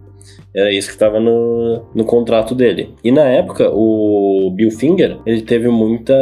Era 0.54 0.72
isso 0.72 0.88
que 0.88 0.94
estava 0.94 1.20
no, 1.20 1.82
no 1.94 2.06
contrato 2.06 2.56
dele. 2.56 2.90
E 3.04 3.12
na 3.12 3.24
época, 3.24 3.70
o 3.74 4.50
Bill 4.56 4.72
Finger, 4.72 5.18
ele 5.26 5.42
teve 5.42 5.68
muita, 5.68 6.16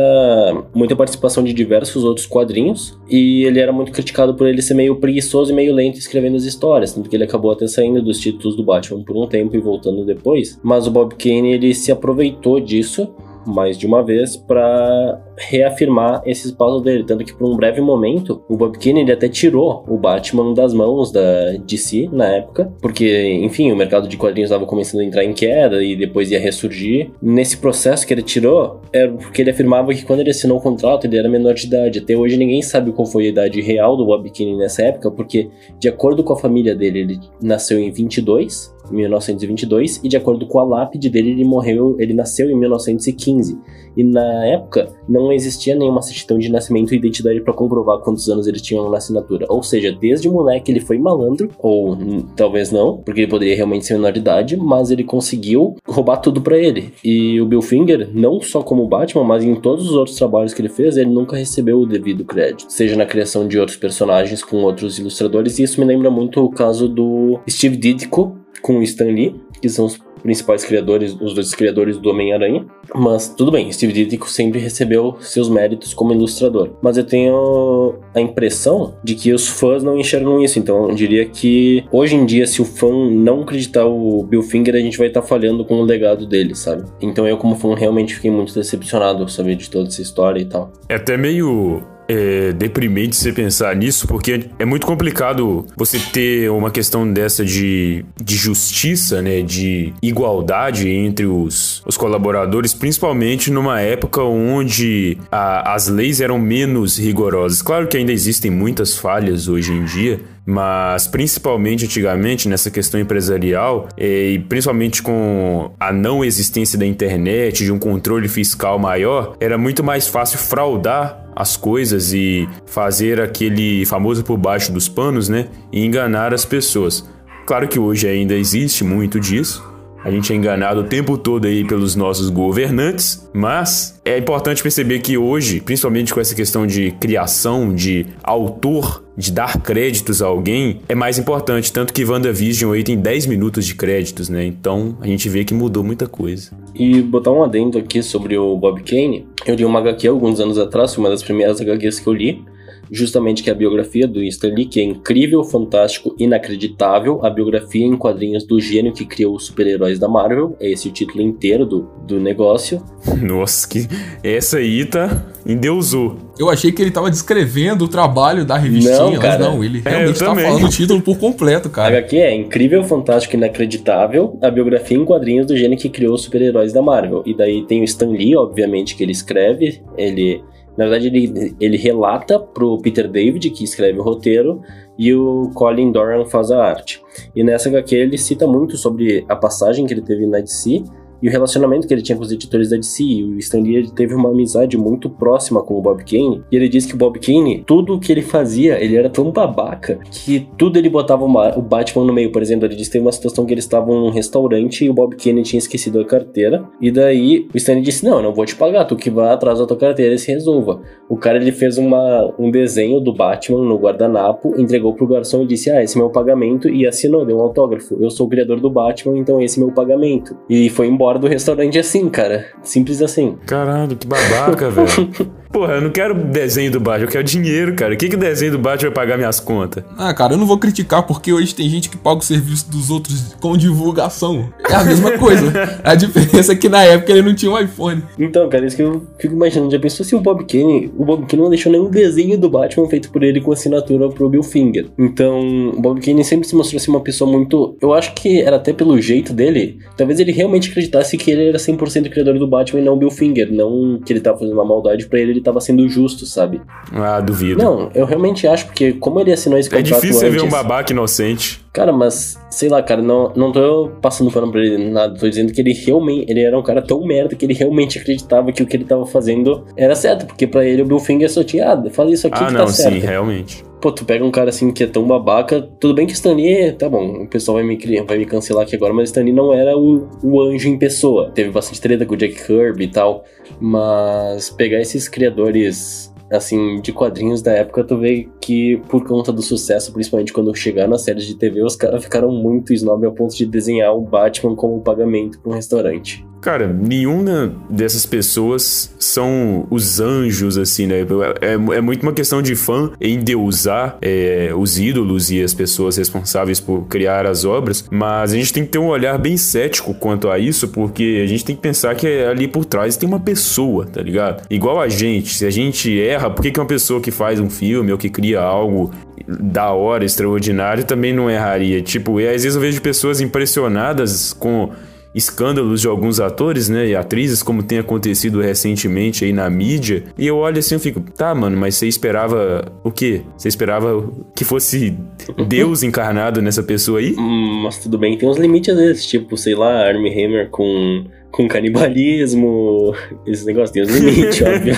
muita 0.73 0.95
participação 0.95 1.43
de 1.43 1.53
diversos 1.53 2.03
outros 2.03 2.25
quadrinhos 2.25 2.97
e 3.07 3.43
ele 3.43 3.59
era 3.59 3.71
muito 3.71 3.91
criticado 3.91 4.33
por 4.33 4.47
ele 4.47 4.61
ser 4.61 4.73
meio 4.73 4.95
preguiçoso 4.95 5.51
e 5.51 5.55
meio 5.55 5.73
lento 5.73 5.99
escrevendo 5.99 6.35
as 6.35 6.43
histórias, 6.43 6.93
tanto 6.93 7.09
que 7.09 7.15
ele 7.15 7.25
acabou 7.25 7.51
até 7.51 7.67
saindo 7.67 8.01
dos 8.01 8.19
títulos 8.19 8.55
do 8.55 8.63
Batman 8.63 9.03
por 9.03 9.15
um 9.15 9.27
tempo 9.27 9.55
e 9.55 9.59
voltando 9.59 10.03
depois. 10.03 10.59
Mas 10.63 10.87
o 10.87 10.91
Bob 10.91 11.13
Kane, 11.15 11.53
ele 11.53 11.73
se 11.75 11.91
aproveitou 11.91 12.59
disso 12.59 13.13
mais 13.45 13.77
de 13.77 13.85
uma 13.85 14.03
vez 14.03 14.37
para 14.37 15.21
reafirmar 15.37 16.21
esse 16.25 16.47
espaço 16.47 16.79
dele. 16.81 17.03
Tanto 17.03 17.23
que 17.23 17.33
por 17.33 17.47
um 17.47 17.55
breve 17.55 17.81
momento, 17.81 18.43
o 18.47 18.55
Bob 18.55 18.77
Kane 18.77 19.09
até 19.11 19.27
tirou 19.27 19.83
o 19.87 19.97
Batman 19.97 20.53
das 20.53 20.73
mãos 20.73 21.11
da 21.11 21.53
DC 21.65 22.09
na 22.11 22.27
época, 22.27 22.71
porque, 22.81 23.39
enfim, 23.41 23.71
o 23.71 23.75
mercado 23.75 24.07
de 24.07 24.17
quadrinhos 24.17 24.49
estava 24.49 24.65
começando 24.65 25.01
a 25.01 25.03
entrar 25.03 25.23
em 25.23 25.33
queda 25.33 25.83
e 25.83 25.95
depois 25.95 26.31
ia 26.31 26.39
ressurgir. 26.39 27.11
Nesse 27.21 27.57
processo 27.57 28.05
que 28.05 28.13
ele 28.13 28.21
tirou, 28.21 28.81
era 28.91 29.11
porque 29.11 29.41
ele 29.41 29.51
afirmava 29.51 29.93
que 29.93 30.05
quando 30.05 30.19
ele 30.19 30.31
assinou 30.31 30.57
o 30.57 30.61
contrato, 30.61 31.05
ele 31.05 31.17
era 31.17 31.29
menor 31.29 31.53
de 31.53 31.67
idade. 31.67 31.99
Até 31.99 32.15
hoje 32.15 32.37
ninguém 32.37 32.61
sabe 32.61 32.91
qual 32.91 33.05
foi 33.05 33.25
a 33.25 33.29
idade 33.29 33.61
real 33.61 33.97
do 33.97 34.05
Bob 34.05 34.29
Kane 34.29 34.55
nessa 34.55 34.83
época, 34.83 35.11
porque, 35.11 35.49
de 35.79 35.87
acordo 35.87 36.23
com 36.23 36.33
a 36.33 36.37
família 36.37 36.75
dele, 36.75 36.99
ele 36.99 37.19
nasceu 37.41 37.79
em 37.79 37.91
22 37.91 38.73
1922 38.91 40.01
e 40.03 40.09
de 40.09 40.17
acordo 40.17 40.45
com 40.45 40.59
a 40.59 40.63
lápide 40.63 41.09
dele 41.09 41.31
ele 41.31 41.45
morreu, 41.45 41.95
ele 41.99 42.13
nasceu 42.13 42.49
em 42.49 42.55
1915 42.55 43.57
e 43.95 44.03
na 44.03 44.45
época 44.45 44.89
não 45.07 45.31
existia 45.31 45.75
nenhuma 45.75 46.01
certidão 46.01 46.37
de 46.37 46.49
nascimento 46.49 46.93
e 46.93 46.97
identidade 46.97 47.41
para 47.41 47.53
comprovar 47.53 47.99
quantos 47.99 48.29
anos 48.29 48.47
eles 48.47 48.61
tinham 48.61 48.89
na 48.89 48.97
assinatura. 48.97 49.45
Ou 49.49 49.63
seja, 49.63 49.91
desde 49.91 50.29
moleque 50.29 50.71
ele 50.71 50.79
foi 50.79 50.97
malandro 50.97 51.49
ou 51.59 51.97
talvez 52.35 52.71
não, 52.71 52.97
porque 52.97 53.21
ele 53.21 53.29
poderia 53.29 53.55
realmente 53.55 53.85
ser 53.85 53.95
menor 53.95 54.11
de 54.11 54.19
idade, 54.19 54.57
mas 54.57 54.91
ele 54.91 55.03
conseguiu 55.03 55.75
roubar 55.87 56.17
tudo 56.17 56.41
para 56.41 56.57
ele. 56.57 56.93
E 57.03 57.39
o 57.41 57.45
Bill 57.45 57.61
Finger, 57.61 58.09
não 58.13 58.41
só 58.41 58.61
como 58.61 58.87
Batman, 58.87 59.23
mas 59.23 59.43
em 59.43 59.55
todos 59.55 59.89
os 59.89 59.95
outros 59.95 60.15
trabalhos 60.17 60.53
que 60.53 60.61
ele 60.61 60.69
fez, 60.69 60.97
ele 60.97 61.09
nunca 61.09 61.35
recebeu 61.35 61.79
o 61.79 61.85
devido 61.85 62.25
crédito, 62.25 62.65
seja 62.69 62.95
na 62.95 63.05
criação 63.05 63.47
de 63.47 63.59
outros 63.59 63.77
personagens 63.77 64.43
com 64.43 64.57
outros 64.63 64.99
ilustradores, 64.99 65.59
e 65.59 65.63
isso 65.63 65.79
me 65.79 65.85
lembra 65.85 66.09
muito 66.09 66.43
o 66.43 66.49
caso 66.49 66.87
do 66.87 67.39
Steve 67.49 67.77
Ditko 67.77 68.37
com 68.61 68.77
o 68.77 68.83
Stan 68.83 69.05
Lee, 69.05 69.35
que 69.61 69.69
são 69.69 69.85
os 69.85 69.99
principais 70.23 70.63
criadores, 70.63 71.15
os 71.19 71.33
dois 71.33 71.53
criadores 71.53 71.97
do 71.97 72.09
Homem-Aranha. 72.09 72.65
Mas 72.95 73.27
tudo 73.29 73.51
bem, 73.51 73.71
Steve 73.71 73.93
Ditko 73.93 74.29
sempre 74.29 74.59
recebeu 74.59 75.17
seus 75.19 75.49
méritos 75.49 75.93
como 75.93 76.13
ilustrador. 76.13 76.71
Mas 76.81 76.97
eu 76.97 77.03
tenho 77.03 77.95
a 78.15 78.21
impressão 78.21 78.95
de 79.03 79.15
que 79.15 79.33
os 79.33 79.47
fãs 79.47 79.83
não 79.83 79.99
enxergam 79.99 80.41
isso. 80.41 80.57
Então 80.57 80.89
eu 80.89 80.95
diria 80.95 81.25
que 81.25 81.83
hoje 81.91 82.15
em 82.15 82.25
dia, 82.25 82.47
se 82.47 82.61
o 82.61 82.65
fã 82.65 82.87
não 83.11 83.41
acreditar 83.41 83.85
o 83.85 84.23
Bill 84.23 84.41
Finger, 84.41 84.75
a 84.75 84.79
gente 84.79 84.97
vai 84.97 85.07
estar 85.07 85.21
tá 85.21 85.27
falhando 85.27 85.65
com 85.65 85.75
o 85.75 85.83
legado 85.83 86.25
dele, 86.25 86.55
sabe? 86.55 86.83
Então 87.01 87.27
eu, 87.27 87.37
como 87.37 87.55
fã, 87.55 87.75
realmente 87.75 88.15
fiquei 88.15 88.31
muito 88.31 88.53
decepcionado, 88.53 89.29
saber 89.29 89.55
de 89.55 89.69
toda 89.69 89.89
essa 89.89 90.01
história 90.01 90.39
e 90.39 90.45
tal. 90.45 90.71
É 90.87 90.95
até 90.95 91.17
meio 91.17 91.83
é 92.07 92.51
deprimente 92.53 93.15
você 93.15 93.31
pensar 93.31 93.75
nisso, 93.75 94.07
porque 94.07 94.47
é 94.59 94.65
muito 94.65 94.85
complicado 94.85 95.65
você 95.75 95.99
ter 95.99 96.49
uma 96.49 96.71
questão 96.71 97.11
dessa 97.11 97.45
de, 97.45 98.05
de 98.21 98.35
justiça, 98.35 99.21
né, 99.21 99.41
de 99.41 99.93
igualdade 100.01 100.89
entre 100.89 101.25
os, 101.25 101.81
os 101.85 101.97
colaboradores, 101.97 102.73
principalmente 102.73 103.51
numa 103.51 103.81
época 103.81 104.21
onde 104.21 105.17
a, 105.31 105.73
as 105.73 105.87
leis 105.87 106.21
eram 106.21 106.37
menos 106.37 106.97
rigorosas. 106.97 107.61
Claro 107.61 107.87
que 107.87 107.97
ainda 107.97 108.11
existem 108.11 108.51
muitas 108.51 108.97
falhas 108.97 109.47
hoje 109.47 109.71
em 109.71 109.85
dia, 109.85 110.19
mas 110.45 111.07
principalmente 111.07 111.85
antigamente 111.85 112.49
nessa 112.49 112.69
questão 112.69 112.99
empresarial 112.99 113.87
e 113.97 114.41
principalmente 114.49 115.01
com 115.01 115.71
a 115.79 115.93
não 115.93 116.23
existência 116.23 116.77
da 116.77 116.85
internet, 116.85 117.63
de 117.63 117.71
um 117.71 117.79
controle 117.79 118.27
fiscal 118.27 118.77
maior, 118.77 119.35
era 119.39 119.57
muito 119.57 119.83
mais 119.83 120.07
fácil 120.07 120.37
fraudar 120.37 121.22
as 121.35 121.57
coisas 121.57 122.13
e 122.13 122.47
fazer 122.65 123.19
aquele 123.21 123.85
famoso 123.85 124.23
por 124.23 124.37
baixo 124.37 124.71
dos 124.71 124.87
panos, 124.87 125.29
né? 125.29 125.47
E 125.71 125.85
enganar 125.85 126.33
as 126.33 126.45
pessoas. 126.45 127.07
Claro 127.45 127.67
que 127.67 127.79
hoje 127.79 128.07
ainda 128.07 128.33
existe 128.33 128.83
muito 128.83 129.19
disso, 129.19 129.63
A 130.03 130.11
gente 130.11 130.33
é 130.33 130.35
enganado 130.35 130.81
o 130.81 130.83
tempo 130.83 131.17
todo 131.17 131.47
aí 131.47 131.63
pelos 131.63 131.95
nossos 131.95 132.29
governantes, 132.29 133.29
mas 133.33 134.01
é 134.03 134.17
importante 134.17 134.61
perceber 134.61 134.99
que 134.99 135.17
hoje, 135.17 135.61
principalmente 135.61 136.13
com 136.13 136.19
essa 136.19 136.35
questão 136.35 136.67
de 136.67 136.91
criação, 136.99 137.73
de 137.73 138.07
autor, 138.21 139.01
de 139.17 139.31
dar 139.31 139.61
créditos 139.61 140.21
a 140.21 140.27
alguém, 140.27 140.81
é 140.89 140.95
mais 140.95 141.17
importante. 141.17 141.71
Tanto 141.71 141.93
que 141.93 142.03
WandaVision 142.03 142.73
aí 142.73 142.83
tem 142.83 142.97
10 142.97 143.27
minutos 143.27 143.65
de 143.65 143.75
créditos, 143.75 144.27
né? 144.27 144.45
Então 144.45 144.97
a 144.99 145.07
gente 145.07 145.29
vê 145.29 145.45
que 145.45 145.53
mudou 145.53 145.85
muita 145.85 146.05
coisa. 146.05 146.51
E 146.75 147.01
botar 147.01 147.31
um 147.31 147.41
adendo 147.41 147.77
aqui 147.77 148.03
sobre 148.03 148.37
o 148.37 148.57
Bob 148.57 148.83
Kane. 148.83 149.25
Eu 149.45 149.55
li 149.55 149.63
uma 149.63 149.79
HQ 149.79 150.05
alguns 150.09 150.41
anos 150.41 150.57
atrás, 150.57 150.97
uma 150.97 151.09
das 151.09 151.23
primeiras 151.23 151.61
HQs 151.61 152.01
que 152.01 152.07
eu 152.07 152.13
li 152.13 152.43
justamente 152.91 153.43
que 153.43 153.49
é 153.49 153.53
a 153.53 153.55
biografia 153.55 154.07
do 154.07 154.21
Stan 154.23 154.49
Lee, 154.49 154.65
que 154.65 154.79
é 154.79 154.83
incrível, 154.83 155.43
fantástico, 155.43 156.15
inacreditável, 156.19 157.23
a 157.25 157.29
biografia 157.29 157.85
em 157.85 157.95
quadrinhos 157.95 158.43
do 158.45 158.59
gênio 158.59 158.93
que 158.93 159.05
criou 159.05 159.35
os 159.35 159.45
super-heróis 159.45 159.99
da 159.99 160.07
Marvel, 160.07 160.55
é 160.59 160.69
esse 160.69 160.87
o 160.87 160.91
título 160.91 161.21
inteiro 161.21 161.65
do, 161.65 161.89
do 162.05 162.19
negócio. 162.19 162.83
Nossa, 163.21 163.67
que 163.67 163.87
essa 164.23 164.57
aí 164.57 164.85
tá 164.85 165.25
endeusou. 165.45 166.17
Eu 166.39 166.49
achei 166.49 166.71
que 166.71 166.81
ele 166.81 166.91
tava 166.91 167.11
descrevendo 167.11 167.85
o 167.85 167.87
trabalho 167.87 168.45
da 168.45 168.57
revistinha, 168.57 168.97
não, 168.97 169.19
cara. 169.19 169.39
mas 169.39 169.39
não, 169.39 169.63
ele 169.63 169.81
é, 169.85 169.89
realmente 169.89 170.23
é, 170.23 170.25
tá 170.25 170.35
falando 170.35 170.65
o 170.65 170.69
título 170.69 171.01
por 171.01 171.17
completo, 171.17 171.69
cara. 171.69 171.95
A 171.95 171.97
HQ 171.99 172.17
é 172.17 172.35
incrível, 172.35 172.83
fantástico, 172.83 173.35
inacreditável, 173.35 174.37
a 174.41 174.49
biografia 174.49 174.97
em 174.97 175.05
quadrinhos 175.05 175.45
do 175.45 175.55
gênio 175.55 175.77
que 175.77 175.89
criou 175.89 176.15
os 176.15 176.23
super-heróis 176.23 176.73
da 176.73 176.81
Marvel. 176.81 177.23
E 177.25 177.35
daí 177.35 177.63
tem 177.63 177.81
o 177.81 177.83
Stan 177.83 178.09
Lee, 178.09 178.35
obviamente, 178.35 178.95
que 178.95 179.03
ele 179.03 179.11
escreve, 179.11 179.81
ele 179.97 180.41
na 180.77 180.85
verdade, 180.85 181.07
ele, 181.07 181.55
ele 181.59 181.77
relata 181.77 182.39
pro 182.39 182.79
Peter 182.79 183.07
David, 183.07 183.49
que 183.51 183.63
escreve 183.63 183.99
o 183.99 184.03
roteiro, 184.03 184.61
e 184.97 185.13
o 185.13 185.51
Colin 185.53 185.91
Doran 185.91 186.25
faz 186.25 186.51
a 186.51 186.63
arte. 186.63 187.01
E 187.35 187.43
nessa 187.43 187.69
HQ 187.69 187.95
ele 187.95 188.17
cita 188.17 188.47
muito 188.47 188.77
sobre 188.77 189.25
a 189.29 189.35
passagem 189.35 189.85
que 189.85 189.93
ele 189.93 190.01
teve 190.01 190.25
na 190.25 190.39
DC 190.39 190.83
e 191.23 191.29
o 191.29 191.31
relacionamento 191.31 191.87
que 191.87 191.93
ele 191.93 192.01
tinha 192.01 192.17
com 192.17 192.23
os 192.23 192.33
editores 192.33 192.69
da 192.69 192.75
DC. 192.75 193.01
O 193.23 193.37
Stan 193.39 193.61
Lee 193.61 193.89
teve 193.91 194.13
uma 194.13 194.29
amizade 194.29 194.77
muito 194.77 195.09
próxima 195.09 195.63
com 195.63 195.77
o 195.77 195.81
Bob 195.81 196.03
Kane. 196.03 196.43
E 196.51 196.55
ele 196.57 196.67
disse 196.67 196.89
que 196.89 196.95
o 196.95 196.97
Bob 196.97 197.17
Kane, 197.17 197.63
tudo 197.65 197.95
o 197.95 197.99
que 197.99 198.11
ele 198.11 198.21
fazia, 198.21 198.83
ele 198.83 198.97
era 198.97 199.09
tão 199.09 199.31
babaca 199.31 199.99
que 200.11 200.45
tudo 200.57 200.77
ele 200.77 200.89
botava 200.89 201.23
o 201.23 201.61
Batman 201.61 202.03
no 202.03 202.11
meio. 202.11 202.29
Por 202.29 202.41
exemplo, 202.41 202.67
ele 202.67 202.75
disse 202.75 202.89
que 202.89 202.93
teve 202.93 203.05
uma 203.05 203.11
situação 203.13 203.45
que 203.45 203.53
eles 203.53 203.63
estavam 203.63 203.97
num 204.01 204.09
restaurante 204.09 204.83
e 204.83 204.89
o 204.89 204.93
Bob 204.93 205.15
Kane 205.15 205.43
tinha 205.43 205.59
esquecido 205.59 206.01
a 206.01 206.05
carteira. 206.05 206.65
E 206.81 206.91
daí 206.91 207.47
o 207.53 207.57
Stan 207.57 207.75
Lee 207.75 207.83
disse: 207.83 208.03
Não, 208.03 208.17
eu 208.17 208.23
não 208.23 208.33
vou 208.33 208.45
te 208.45 208.57
pagar, 208.57 208.83
tu 208.83 208.97
que 208.97 209.09
vai 209.09 209.29
atrás 209.29 209.59
da 209.59 209.65
tua 209.65 209.77
carteira 209.77 210.13
e 210.13 210.19
se 210.19 210.29
resolva. 210.29 210.81
O 211.07 211.15
cara 211.15 211.37
ele 211.37 211.53
fez 211.53 211.77
uma, 211.77 212.33
um 212.37 212.51
desenho 212.51 212.99
do 212.99 213.13
Batman 213.13 213.63
no 213.63 213.77
guardanapo, 213.77 214.59
entregou 214.59 214.93
pro 214.93 215.07
garçom 215.07 215.43
e 215.43 215.47
disse: 215.47 215.71
Ah, 215.71 215.81
esse 215.81 215.97
é 215.97 216.01
meu 216.01 216.09
pagamento. 216.09 216.67
E 216.67 216.85
assinou, 216.85 217.25
deu 217.25 217.37
um 217.37 217.41
autógrafo. 217.41 217.97
Eu 217.97 218.09
sou 218.09 218.27
o 218.27 218.29
criador 218.29 218.59
do 218.59 218.69
Batman, 218.69 219.17
então 219.17 219.41
esse 219.41 219.57
é 219.57 219.63
meu 219.63 219.73
pagamento. 219.73 220.35
E 220.49 220.69
foi 220.69 220.87
embora 220.87 221.12
do 221.19 221.27
restaurante 221.27 221.77
assim, 221.77 222.09
cara. 222.09 222.47
Simples 222.63 223.01
assim. 223.01 223.37
Caralho, 223.45 223.95
que 223.95 224.07
babaca, 224.07 224.69
velho. 224.69 225.33
Porra, 225.53 225.75
eu 225.75 225.81
não 225.81 225.91
quero 225.91 226.15
desenho 226.15 226.71
do 226.71 226.79
Batman, 226.79 227.05
eu 227.05 227.11
quero 227.11 227.23
dinheiro, 227.23 227.75
cara. 227.75 227.93
O 227.93 227.97
que, 227.97 228.09
que 228.09 228.15
o 228.15 228.19
desenho 228.19 228.53
do 228.53 228.57
Batman 228.57 228.89
vai 228.89 228.95
pagar 228.95 229.17
minhas 229.17 229.39
contas? 229.39 229.83
Ah, 229.95 230.11
cara, 230.11 230.33
eu 230.33 230.37
não 230.39 230.47
vou 230.47 230.57
criticar 230.57 231.03
porque 231.03 231.31
hoje 231.31 231.53
tem 231.53 231.69
gente 231.69 231.91
que 231.91 231.95
paga 231.95 232.21
o 232.21 232.23
serviço 232.23 232.71
dos 232.71 232.89
outros 232.89 233.35
com 233.39 233.55
divulgação. 233.55 234.51
É 234.67 234.73
a 234.73 234.83
mesma 234.83 235.11
coisa. 235.19 235.53
a 235.83 235.93
diferença 235.93 236.53
é 236.53 236.55
que 236.55 236.67
na 236.67 236.81
época 236.83 237.11
ele 237.11 237.21
não 237.21 237.35
tinha 237.35 237.51
um 237.51 237.59
iPhone. 237.59 238.01
Então, 238.17 238.49
cara, 238.49 238.65
isso 238.65 238.75
que 238.75 238.81
eu 238.81 239.05
fico 239.19 239.35
imaginando. 239.35 239.71
Já 239.71 239.77
pensou 239.77 240.03
se 240.03 240.15
o 240.15 240.19
Bob 240.19 240.43
Kane, 240.45 240.91
o 240.97 241.05
Bob 241.05 241.27
Kane 241.27 241.43
não 241.43 241.51
deixou 241.51 241.71
nenhum 241.71 241.87
desenho 241.87 242.35
do 242.35 242.49
Batman 242.49 242.89
feito 242.89 243.11
por 243.11 243.21
ele 243.21 243.39
com 243.39 243.51
assinatura 243.51 244.09
pro 244.09 244.27
Bill 244.27 244.41
Finger. 244.41 244.87
Então, 244.97 245.69
o 245.69 245.79
Bob 245.79 246.01
Kane 246.01 246.23
sempre 246.23 246.47
se 246.47 246.55
mostrou 246.55 246.79
assim 246.79 246.89
uma 246.89 247.01
pessoa 247.01 247.31
muito. 247.31 247.77
Eu 247.79 247.93
acho 247.93 248.15
que 248.15 248.41
era 248.41 248.55
até 248.55 248.73
pelo 248.73 248.99
jeito 248.99 249.31
dele. 249.31 249.77
Talvez 249.95 250.19
ele 250.19 250.31
realmente 250.31 250.71
acreditasse 250.71 251.15
que 251.15 251.29
ele 251.29 251.49
era 251.49 251.59
100% 251.59 252.09
criador 252.09 252.39
do 252.39 252.47
Batman 252.47 252.79
e 252.81 252.83
não 252.83 252.93
o 252.93 252.97
Bill 252.97 253.11
Finger. 253.11 253.53
Não 253.53 253.99
que 254.03 254.11
ele 254.11 254.19
tava 254.19 254.39
fazendo 254.39 254.55
uma 254.55 254.65
maldade 254.65 255.05
pra 255.05 255.19
ele, 255.19 255.31
ele 255.33 255.42
tava 255.43 255.61
sendo 255.61 255.87
justo, 255.87 256.25
sabe? 256.25 256.61
Ah, 256.91 257.19
duvido. 257.19 257.61
Não, 257.61 257.91
eu 257.93 258.05
realmente 258.05 258.47
acho, 258.47 258.65
porque 258.65 258.93
como 258.93 259.19
ele 259.19 259.31
assinou 259.31 259.59
esse 259.59 259.69
é 259.69 259.77
contrato 259.77 259.97
É 259.97 260.01
difícil 260.01 260.27
antes, 260.27 260.41
ver 260.41 260.47
um 260.47 260.49
babaca 260.49 260.91
inocente. 260.91 261.63
Cara, 261.71 261.91
mas, 261.91 262.39
sei 262.49 262.69
lá, 262.69 262.81
cara, 262.83 263.01
não, 263.01 263.31
não 263.35 263.51
tô 263.51 263.91
passando 264.01 264.31
pano 264.31 264.51
pra 264.51 264.61
ele 264.61 264.89
nada, 264.89 265.17
tô 265.17 265.27
dizendo 265.27 265.51
que 265.51 265.59
ele 265.59 265.73
realmente, 265.73 266.31
ele 266.31 266.41
era 266.41 266.57
um 266.57 266.63
cara 266.63 266.81
tão 266.81 267.03
merda 267.05 267.35
que 267.35 267.45
ele 267.45 267.53
realmente 267.53 267.99
acreditava 267.99 268.51
que 268.51 268.61
o 268.61 268.65
que 268.65 268.77
ele 268.77 268.85
tava 268.85 269.05
fazendo 269.05 269.65
era 269.75 269.95
certo, 269.95 270.25
porque 270.25 270.45
para 270.45 270.65
ele 270.65 270.83
o 270.83 270.85
Bill 270.85 270.99
Finger 270.99 271.29
só 271.29 271.43
tinha, 271.43 271.73
ah, 271.73 271.83
faz 271.91 272.11
isso 272.11 272.27
aqui 272.27 272.43
ah, 272.43 272.47
que 272.47 272.53
não, 272.53 272.65
tá 272.65 272.71
certo. 272.71 272.93
sim, 272.93 272.99
realmente. 272.99 273.63
Pô, 273.83 273.91
tu 273.91 274.05
pega 274.05 274.23
um 274.23 274.31
cara 274.31 274.49
assim 274.49 274.71
que 274.71 274.81
é 274.81 274.87
tão 274.87 275.05
babaca, 275.05 275.61
tudo 275.61 275.93
bem 275.93 276.07
que 276.07 276.13
Stan 276.13 276.33
Lee, 276.33 276.71
tá 276.71 276.87
bom, 276.87 277.23
o 277.23 277.27
pessoal 277.27 277.57
vai 277.57 277.65
me, 277.65 277.77
vai 278.07 278.17
me 278.17 278.25
cancelar 278.25 278.63
aqui 278.63 278.77
agora, 278.77 278.93
mas 278.93 279.09
Stan 279.09 279.21
Lee 279.21 279.33
não 279.33 279.53
era 279.53 279.77
o, 279.77 280.07
o 280.23 280.41
anjo 280.41 280.69
em 280.69 280.79
pessoa. 280.79 281.31
Teve 281.31 281.51
bastante 281.51 281.81
treta 281.81 282.05
com 282.05 282.13
o 282.13 282.17
Jack 282.17 282.45
Kirby 282.45 282.85
e 282.85 282.87
tal, 282.87 283.25
mas 283.59 284.49
pegar 284.49 284.79
esses 284.79 285.09
criadores 285.09 286.13
assim, 286.31 286.79
de 286.79 286.93
quadrinhos 286.93 287.41
da 287.41 287.51
época, 287.51 287.83
tu 287.83 287.97
vê 287.97 288.29
que 288.39 288.77
por 288.87 289.05
conta 289.05 289.33
do 289.33 289.41
sucesso, 289.41 289.91
principalmente 289.91 290.31
quando 290.31 290.55
chegaram 290.55 290.91
nas 290.91 291.01
séries 291.01 291.25
de 291.25 291.35
TV, 291.35 291.61
os 291.61 291.75
caras 291.75 292.01
ficaram 292.01 292.31
muito 292.31 292.71
snob 292.71 293.05
ao 293.05 293.11
ponto 293.11 293.35
de 293.35 293.45
desenhar 293.45 293.93
o 293.93 293.99
Batman 293.99 294.55
como 294.55 294.79
pagamento 294.79 295.41
para 295.41 295.51
um 295.51 295.55
restaurante. 295.55 296.25
Cara, 296.43 296.67
nenhuma 296.67 297.55
dessas 297.69 298.05
pessoas 298.05 298.93
são 298.99 299.65
os 299.69 300.01
anjos, 300.01 300.57
assim, 300.57 300.85
né? 300.85 300.97
É, 301.39 301.53
é 301.53 301.81
muito 301.81 302.03
uma 302.03 302.11
questão 302.11 302.41
de 302.41 302.53
fã 302.53 302.91
endeusar 302.99 303.97
é, 304.01 304.51
os 304.53 304.77
ídolos 304.77 305.31
e 305.31 305.41
as 305.41 305.53
pessoas 305.53 305.95
responsáveis 305.95 306.59
por 306.59 306.85
criar 306.87 307.25
as 307.25 307.45
obras, 307.45 307.85
mas 307.89 308.33
a 308.33 308.35
gente 308.35 308.51
tem 308.51 308.65
que 308.65 308.71
ter 308.71 308.77
um 308.77 308.87
olhar 308.87 309.17
bem 309.17 309.37
cético 309.37 309.93
quanto 309.93 310.29
a 310.29 310.37
isso, 310.37 310.67
porque 310.67 311.21
a 311.23 311.27
gente 311.27 311.45
tem 311.45 311.55
que 311.55 311.61
pensar 311.61 311.95
que 311.95 312.07
ali 312.25 312.45
por 312.45 312.65
trás 312.65 312.97
tem 312.97 313.07
uma 313.07 313.21
pessoa, 313.21 313.85
tá 313.85 314.01
ligado? 314.01 314.43
Igual 314.49 314.81
a 314.81 314.89
gente, 314.89 315.33
se 315.33 315.45
a 315.45 315.49
gente 315.49 315.97
erra, 315.97 316.29
por 316.29 316.41
que, 316.41 316.51
que 316.51 316.59
uma 316.59 316.65
pessoa 316.65 316.99
que 316.99 317.09
faz 317.09 317.39
um 317.39 317.49
filme 317.49 317.89
ou 317.89 317.97
que 317.97 318.09
cria 318.09 318.41
algo 318.41 318.91
da 319.25 319.71
hora, 319.71 320.03
extraordinário, 320.03 320.83
também 320.83 321.13
não 321.13 321.31
erraria? 321.31 321.81
Tipo, 321.81 322.19
e 322.19 322.27
às 322.27 322.43
vezes 322.43 322.55
eu 322.55 322.61
vejo 322.61 322.81
pessoas 322.81 323.21
impressionadas 323.21 324.33
com 324.33 324.71
escândalos 325.13 325.81
de 325.81 325.87
alguns 325.87 326.19
atores, 326.19 326.69
né, 326.69 326.87
e 326.87 326.95
atrizes, 326.95 327.43
como 327.43 327.63
tem 327.63 327.79
acontecido 327.79 328.41
recentemente 328.41 329.25
aí 329.25 329.33
na 329.33 329.49
mídia. 329.49 330.03
E 330.17 330.27
eu 330.27 330.37
olho 330.37 330.59
assim 330.59 330.75
e 330.75 330.79
fico, 330.79 330.99
tá, 330.99 331.33
mano, 331.33 331.57
mas 331.57 331.75
você 331.75 331.87
esperava 331.87 332.71
o 332.83 332.91
quê? 332.91 333.21
Você 333.37 333.47
esperava 333.47 334.09
que 334.35 334.43
fosse 334.43 334.97
Deus 335.47 335.83
encarnado 335.83 336.41
nessa 336.41 336.63
pessoa 336.63 336.99
aí? 336.99 337.15
Hum, 337.17 337.61
mas 337.63 337.77
tudo 337.79 337.97
bem, 337.97 338.17
tem 338.17 338.27
uns 338.27 338.37
limites 338.37 338.75
desses, 338.75 339.05
tipo, 339.05 339.37
sei 339.37 339.55
lá, 339.55 339.87
Armie 339.87 340.11
Hammer 340.11 340.49
com 340.49 341.05
com 341.33 341.47
canibalismo, 341.47 342.93
esse 343.25 343.43
negócio 343.43 343.73
tem 343.73 343.81
os 343.81 343.89
limites, 343.89 344.39
óbvio. 344.45 344.75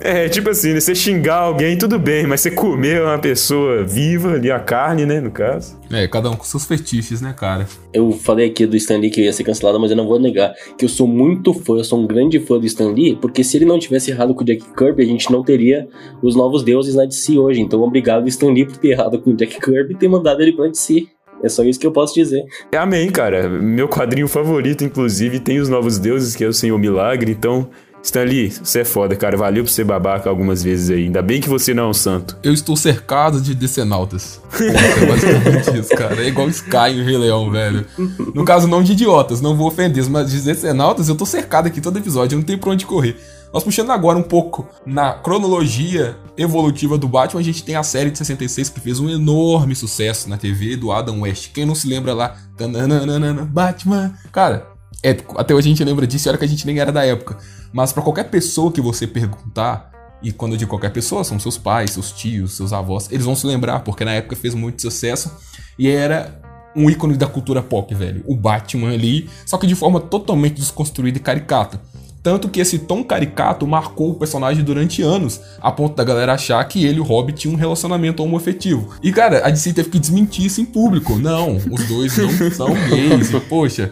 É, 0.00 0.26
tipo 0.26 0.48
assim, 0.48 0.72
né, 0.72 0.80
você 0.80 0.94
xingar 0.94 1.36
alguém, 1.36 1.76
tudo 1.76 1.98
bem, 1.98 2.26
mas 2.26 2.40
você 2.40 2.50
comer 2.50 3.02
uma 3.02 3.18
pessoa 3.18 3.84
viva 3.84 4.32
ali, 4.32 4.50
a 4.50 4.58
carne, 4.58 5.04
né, 5.04 5.20
no 5.20 5.30
caso. 5.30 5.78
É, 5.92 6.08
cada 6.08 6.30
um 6.30 6.34
com 6.34 6.44
seus 6.44 6.64
fetiches, 6.64 7.20
né, 7.20 7.34
cara? 7.36 7.66
Eu 7.92 8.10
falei 8.10 8.48
aqui 8.48 8.64
do 8.64 8.74
Stan 8.74 8.96
Lee 8.96 9.10
que 9.10 9.20
ia 9.20 9.32
ser 9.34 9.44
cancelado, 9.44 9.78
mas 9.78 9.90
eu 9.90 9.96
não 9.98 10.06
vou 10.06 10.18
negar 10.18 10.54
que 10.78 10.86
eu 10.86 10.88
sou 10.88 11.06
muito 11.06 11.52
fã, 11.52 11.74
eu 11.74 11.84
sou 11.84 12.00
um 12.00 12.06
grande 12.06 12.40
fã 12.40 12.58
do 12.58 12.64
Stan 12.64 12.90
Lee, 12.90 13.14
porque 13.14 13.44
se 13.44 13.58
ele 13.58 13.66
não 13.66 13.78
tivesse 13.78 14.10
errado 14.10 14.34
com 14.34 14.40
o 14.40 14.44
Jack 14.46 14.64
Kirby, 14.74 15.02
a 15.02 15.06
gente 15.06 15.30
não 15.30 15.44
teria 15.44 15.86
os 16.22 16.34
novos 16.34 16.62
deuses 16.62 16.94
na 16.94 17.04
DC 17.04 17.38
hoje. 17.38 17.60
Então, 17.60 17.82
obrigado, 17.82 18.26
Stan 18.28 18.50
Lee, 18.50 18.64
por 18.64 18.78
ter 18.78 18.88
errado 18.88 19.18
com 19.20 19.30
o 19.30 19.36
Jack 19.36 19.60
Kirby 19.60 19.92
e 19.92 19.96
ter 19.96 20.08
mandado 20.08 20.40
ele 20.40 20.54
pra 20.54 20.68
DC. 20.68 21.06
É 21.42 21.48
só 21.48 21.62
isso 21.64 21.78
que 21.78 21.86
eu 21.86 21.92
posso 21.92 22.14
dizer. 22.14 22.44
Amém, 22.76 23.10
cara. 23.10 23.48
Meu 23.48 23.88
quadrinho 23.88 24.28
favorito, 24.28 24.84
inclusive, 24.84 25.38
tem 25.40 25.60
os 25.60 25.68
Novos 25.68 25.98
Deuses, 25.98 26.34
que 26.34 26.44
é 26.44 26.48
o 26.48 26.52
Senhor 26.52 26.78
Milagre. 26.78 27.30
Então, 27.30 27.68
Stanley, 28.02 28.50
você 28.50 28.80
é 28.80 28.84
foda, 28.84 29.14
cara. 29.16 29.36
Valeu 29.36 29.64
por 29.64 29.70
ser 29.70 29.84
babaca 29.84 30.28
algumas 30.30 30.62
vezes 30.62 30.90
aí. 30.90 31.04
Ainda 31.04 31.20
bem 31.20 31.40
que 31.40 31.48
você 31.48 31.74
não 31.74 31.84
é 31.84 31.86
um 31.88 31.94
santo. 31.94 32.36
Eu 32.42 32.52
estou 32.52 32.76
cercado 32.76 33.40
de 33.40 33.54
decenautas. 33.54 34.40
é 34.60 35.06
basicamente 35.06 35.78
isso, 35.78 35.94
cara. 35.94 36.22
É 36.22 36.28
igual 36.28 36.48
Sky 36.48 36.92
em 36.92 37.02
Rei 37.02 37.16
Leão, 37.16 37.50
velho. 37.50 37.84
No 38.34 38.44
caso, 38.44 38.66
não 38.66 38.82
de 38.82 38.92
idiotas, 38.92 39.40
não 39.40 39.56
vou 39.56 39.68
ofender, 39.68 40.08
mas 40.08 40.30
de 40.30 40.40
decenautas 40.40 41.08
eu 41.08 41.16
tô 41.16 41.26
cercado 41.26 41.66
aqui 41.66 41.80
todo 41.80 41.98
episódio, 41.98 42.36
eu 42.36 42.38
não 42.38 42.46
tenho 42.46 42.58
pra 42.58 42.70
onde 42.70 42.86
correr. 42.86 43.16
Nós 43.52 43.64
puxando 43.64 43.90
agora 43.90 44.18
um 44.18 44.22
pouco 44.22 44.68
na 44.84 45.14
cronologia 45.14 46.16
evolutiva 46.36 46.98
do 46.98 47.08
Batman, 47.08 47.40
a 47.40 47.44
gente 47.44 47.64
tem 47.64 47.76
a 47.76 47.82
série 47.82 48.10
de 48.10 48.18
66 48.18 48.68
que 48.68 48.80
fez 48.80 49.00
um 49.00 49.08
enorme 49.08 49.74
sucesso 49.74 50.28
na 50.28 50.36
TV 50.36 50.76
do 50.76 50.92
Adam 50.92 51.22
West. 51.22 51.52
Quem 51.52 51.64
não 51.64 51.74
se 51.74 51.88
lembra 51.88 52.12
lá? 52.12 52.36
Batman. 53.46 54.14
Cara, 54.30 54.68
épico. 55.02 55.40
Até 55.40 55.54
hoje 55.54 55.68
a 55.68 55.70
gente 55.70 55.84
lembra 55.84 56.06
disso, 56.06 56.28
e 56.28 56.30
olha 56.30 56.38
que 56.38 56.44
a 56.44 56.48
gente 56.48 56.66
nem 56.66 56.78
era 56.78 56.92
da 56.92 57.04
época. 57.04 57.38
Mas 57.72 57.92
para 57.92 58.02
qualquer 58.02 58.24
pessoa 58.24 58.70
que 58.70 58.80
você 58.80 59.06
perguntar, 59.06 59.90
e 60.22 60.30
quando 60.30 60.52
eu 60.52 60.58
digo 60.58 60.70
qualquer 60.70 60.92
pessoa, 60.92 61.24
são 61.24 61.38
seus 61.38 61.56
pais, 61.56 61.92
seus 61.92 62.12
tios, 62.12 62.52
seus 62.52 62.72
avós, 62.72 63.08
eles 63.10 63.24
vão 63.24 63.34
se 63.34 63.46
lembrar, 63.46 63.80
porque 63.80 64.04
na 64.04 64.12
época 64.12 64.36
fez 64.36 64.54
muito 64.54 64.82
sucesso 64.82 65.32
e 65.78 65.88
era 65.88 66.42
um 66.76 66.90
ícone 66.90 67.16
da 67.16 67.26
cultura 67.26 67.62
pop, 67.62 67.92
velho. 67.94 68.22
O 68.26 68.36
Batman 68.36 68.92
ali, 68.92 69.28
só 69.46 69.56
que 69.56 69.66
de 69.66 69.74
forma 69.74 70.00
totalmente 70.00 70.56
desconstruída 70.56 71.18
e 71.18 71.20
caricata. 71.20 71.80
Tanto 72.28 72.50
que 72.50 72.60
esse 72.60 72.80
tom 72.80 73.02
caricato 73.02 73.66
marcou 73.66 74.10
o 74.10 74.14
personagem 74.14 74.62
durante 74.62 75.00
anos, 75.00 75.40
a 75.62 75.72
ponto 75.72 75.96
da 75.96 76.04
galera 76.04 76.34
achar 76.34 76.62
que 76.68 76.84
ele 76.84 76.98
e 76.98 77.00
o 77.00 77.02
Hobbit 77.02 77.38
tinham 77.38 77.54
um 77.54 77.56
relacionamento 77.56 78.22
homoafetivo. 78.22 78.90
E 79.02 79.10
cara, 79.10 79.46
a 79.46 79.48
DC 79.48 79.72
teve 79.72 79.88
que 79.88 79.98
desmentir 79.98 80.44
isso 80.44 80.60
em 80.60 80.66
público. 80.66 81.16
Não, 81.16 81.56
os 81.56 81.88
dois 81.88 82.18
não 82.18 82.28
são 82.52 82.74
gays. 82.90 83.32
E, 83.32 83.40
poxa, 83.40 83.90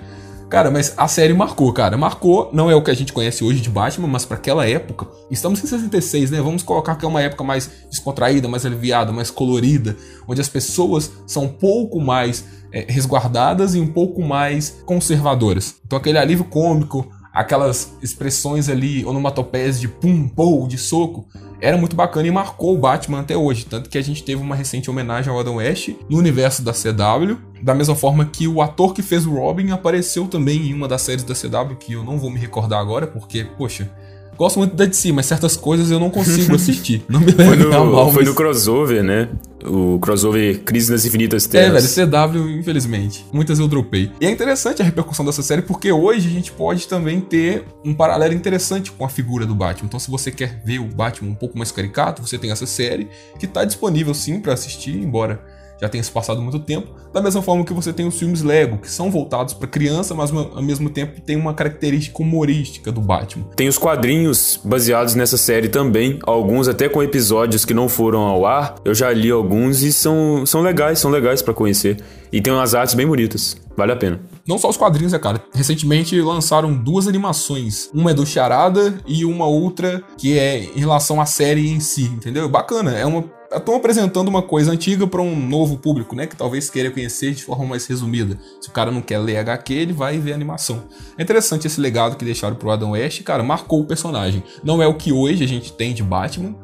Cara, 0.51 0.71
mas 0.71 0.93
a 0.97 1.09
série 1.09 1.33
marcou, 1.33 1.73
cara. 1.73 1.97
Marcou, 1.97 2.51
não 2.53 2.71
é 2.71 2.75
o 2.75 2.83
que 2.83 2.91
a 2.91 2.95
gente 2.95 3.13
conhece 3.13 3.43
hoje 3.43 3.61
de 3.61 3.71
Batman, 3.71 4.07
mas 4.07 4.25
para 4.25 4.37
aquela 4.37 4.69
época. 4.69 5.09
Estamos 5.31 5.59
em 5.59 5.67
66, 5.67 6.31
né? 6.31 6.41
Vamos 6.41 6.63
colocar 6.63 6.95
que 6.95 7.05
é 7.05 7.09
uma 7.09 7.21
época 7.21 7.43
mais 7.43 7.69
descontraída, 7.91 8.47
mais 8.47 8.65
aliviada, 8.65 9.13
mais 9.13 9.29
colorida, 9.29 9.97
onde 10.29 10.41
as 10.41 10.49
pessoas 10.49 11.11
são 11.27 11.45
um 11.45 11.49
pouco 11.49 12.01
mais 12.01 12.45
é, 12.71 12.85
resguardadas 12.89 13.75
e 13.75 13.81
um 13.81 13.89
pouco 13.89 14.23
mais 14.23 14.77
conservadoras. 14.85 15.77
Então 15.85 15.99
aquele 15.99 16.19
alívio 16.19 16.45
cômico, 16.45 17.11
aquelas 17.37 17.95
expressões 18.01 18.67
ali, 18.71 19.05
onomatopeias 19.05 19.79
de 19.79 19.87
pum, 19.87 20.27
pou, 20.27 20.67
de 20.67 20.79
soco, 20.79 21.29
era 21.61 21.77
muito 21.77 21.95
bacana 21.95 22.27
e 22.27 22.31
marcou 22.31 22.75
o 22.75 22.79
Batman 22.79 23.21
até 23.21 23.37
hoje. 23.37 23.67
Tanto 23.67 23.91
que 23.91 23.99
a 23.99 24.03
gente 24.03 24.25
teve 24.25 24.41
uma 24.41 24.57
recente 24.57 24.89
homenagem 24.89 25.31
ao 25.31 25.39
Adam 25.39 25.57
West 25.57 25.91
no 26.09 26.17
universo 26.17 26.63
da 26.63 26.73
CW. 26.73 27.37
Da 27.63 27.75
mesma 27.75 27.95
forma 27.95 28.25
que 28.25 28.49
o 28.49 28.63
ator 28.63 28.95
que 28.95 29.03
fez 29.03 29.27
o 29.27 29.35
Robin 29.35 29.71
apareceu 29.71 30.27
também 30.27 30.69
em 30.69 30.73
uma 30.73 30.89
das 30.89 31.03
séries 31.03 31.25
da 31.25 31.35
CW, 31.35 31.77
que 31.77 31.93
eu 31.93 32.03
não 32.03 32.19
vou 32.19 32.31
me 32.31 32.39
recordar 32.39 32.81
agora, 32.81 33.07
porque, 33.07 33.45
poxa, 33.45 33.91
Gosto 34.37 34.59
muito 34.59 34.75
da 34.75 34.85
DC, 34.85 35.13
mas 35.13 35.27
certas 35.27 35.57
coisas 35.57 35.91
eu 35.91 35.99
não 35.99 36.11
consigo 36.11 36.55
assistir. 36.57 37.05
Não 37.09 37.21
me 37.21 37.27
lembro 37.27 37.45
foi 37.45 37.57
no, 37.57 37.71
mal, 37.71 38.13
Foi 38.13 38.23
mas... 38.23 38.29
no 38.29 38.35
crossover, 38.35 39.03
né? 39.03 39.29
O 39.65 39.99
crossover 39.99 40.61
Crise 40.61 40.93
nas 40.93 41.05
Infinitas 41.05 41.47
Terras. 41.47 41.99
É, 41.99 42.05
velho, 42.05 42.11
CW, 42.11 42.51
infelizmente. 42.59 43.25
Muitas 43.33 43.59
eu 43.59 43.67
dropei. 43.67 44.13
E 44.21 44.27
é 44.27 44.31
interessante 44.31 44.81
a 44.81 44.85
repercussão 44.85 45.25
dessa 45.25 45.43
série, 45.43 45.63
porque 45.63 45.91
hoje 45.91 46.29
a 46.29 46.31
gente 46.31 46.53
pode 46.53 46.87
também 46.87 47.21
ter 47.21 47.65
um 47.85 47.93
paralelo 47.93 48.35
interessante 48.35 48.93
com 48.93 49.05
a 49.05 49.09
figura 49.09 49.45
do 49.45 49.55
Batman. 49.55 49.87
Então, 49.87 49.99
se 49.99 50.11
você 50.11 50.31
quer 50.31 50.63
ver 50.65 50.79
o 50.79 50.85
Batman 50.85 51.31
um 51.31 51.35
pouco 51.35 51.59
mais 51.59 51.73
caricato, 51.73 52.25
você 52.25 52.39
tem 52.39 52.51
essa 52.51 52.67
série, 52.67 53.09
que 53.39 53.47
tá 53.47 53.65
disponível 53.65 54.15
sim 54.15 54.39
para 54.39 54.53
assistir, 54.53 54.97
embora 54.97 55.41
já 55.81 55.89
tenha 55.89 56.03
se 56.03 56.11
passado 56.11 56.41
muito 56.41 56.59
tempo, 56.59 56.89
da 57.13 57.21
mesma 57.21 57.43
forma 57.43 57.65
que 57.65 57.73
você 57.73 57.93
tem 57.93 58.07
os 58.07 58.19
filmes 58.19 58.43
Lego, 58.43 58.79
que 58.79 58.91
são 58.91 59.11
voltados 59.11 59.55
para 59.55 59.67
criança, 59.69 60.15
mas 60.15 60.33
ao 60.33 60.63
mesmo 60.63 60.91
tempo 60.91 61.21
tem 61.21 61.37
uma 61.37 61.55
característica 61.55 62.23
humorística 62.23 62.91
do 62.93 63.01
Batman. 63.01 63.45
Tem 63.57 63.69
os 63.69 63.79
quadrinhos 63.79 64.61
baseados 64.65 65.15
nessa 65.15 65.37
série 65.37 65.69
também, 65.69 66.19
alguns 66.23 66.69
até 66.69 66.89
com 66.89 67.03
episódios 67.03 67.65
que 67.65 67.75
não 67.75 67.89
foram 67.89 68.21
ao 68.21 68.47
ar. 68.47 68.77
Eu 68.85 68.95
já 68.95 69.13
li 69.13 69.31
alguns 69.31 69.83
e 69.83 69.93
são, 69.93 70.45
são 70.47 70.63
legais, 70.63 70.99
são 70.99 71.11
legais 71.11 71.43
para 71.43 71.55
conhecer. 71.55 71.99
E 72.33 72.41
tem 72.41 72.53
umas 72.53 72.75
artes 72.75 72.95
bem 72.95 73.07
bonitas. 73.07 73.57
Vale 73.77 73.93
a 73.93 73.97
pena. 73.97 74.21
Não 74.47 74.59
só 74.59 74.69
os 74.69 74.77
quadrinhos, 74.77 75.13
é 75.13 75.19
cara. 75.19 75.43
Recentemente 75.55 76.21
lançaram 76.21 76.75
duas 76.75 77.07
animações. 77.07 77.91
Uma 77.93 78.11
é 78.11 78.15
do 78.15 78.27
Charada 78.27 78.99
e 79.07 79.25
uma 79.25 79.47
outra 79.47 80.03
que 80.19 80.39
é 80.39 80.65
em 80.65 80.81
relação 80.81 81.21
à 81.21 81.27
série 81.27 81.69
em 81.69 81.79
si, 81.79 82.05
entendeu? 82.05 82.49
Bacana. 82.49 82.93
É 82.93 83.05
uma 83.05 83.25
estão 83.59 83.77
apresentando 83.77 84.29
uma 84.29 84.43
coisa 84.43 84.73
antiga 84.73 85.07
para 85.07 85.23
um 85.23 85.35
novo 85.35 85.77
público, 85.77 86.15
né? 86.15 86.27
Que 86.27 86.37
talvez 86.37 86.71
queira 86.71 86.91
conhecer 86.91 87.35
de 87.35 87.43
forma 87.43 87.65
mais 87.65 87.87
resumida. 87.87 88.39
Se 88.61 88.69
o 88.69 88.73
cara 88.73 88.91
não 88.91 89.01
quer 89.01 89.19
ler 89.19 89.39
HQ, 89.39 89.73
ele 89.73 89.93
vai 89.93 90.19
ver 90.19 90.33
animação. 90.33 90.85
É 91.17 91.23
interessante 91.23 91.67
esse 91.67 91.81
legado 91.81 92.17
que 92.17 92.25
deixaram 92.25 92.57
pro 92.57 92.71
Adam 92.71 92.93
West, 92.93 93.23
cara, 93.23 93.43
marcou 93.43 93.81
o 93.81 93.87
personagem. 93.87 94.43
Não 94.63 94.83
é 94.83 94.87
o 94.87 94.95
que 94.95 95.13
hoje 95.13 95.45
a 95.45 95.49
gente 95.49 95.73
tem 95.73 95.95
de 95.95 96.03
Batman, 96.03 96.55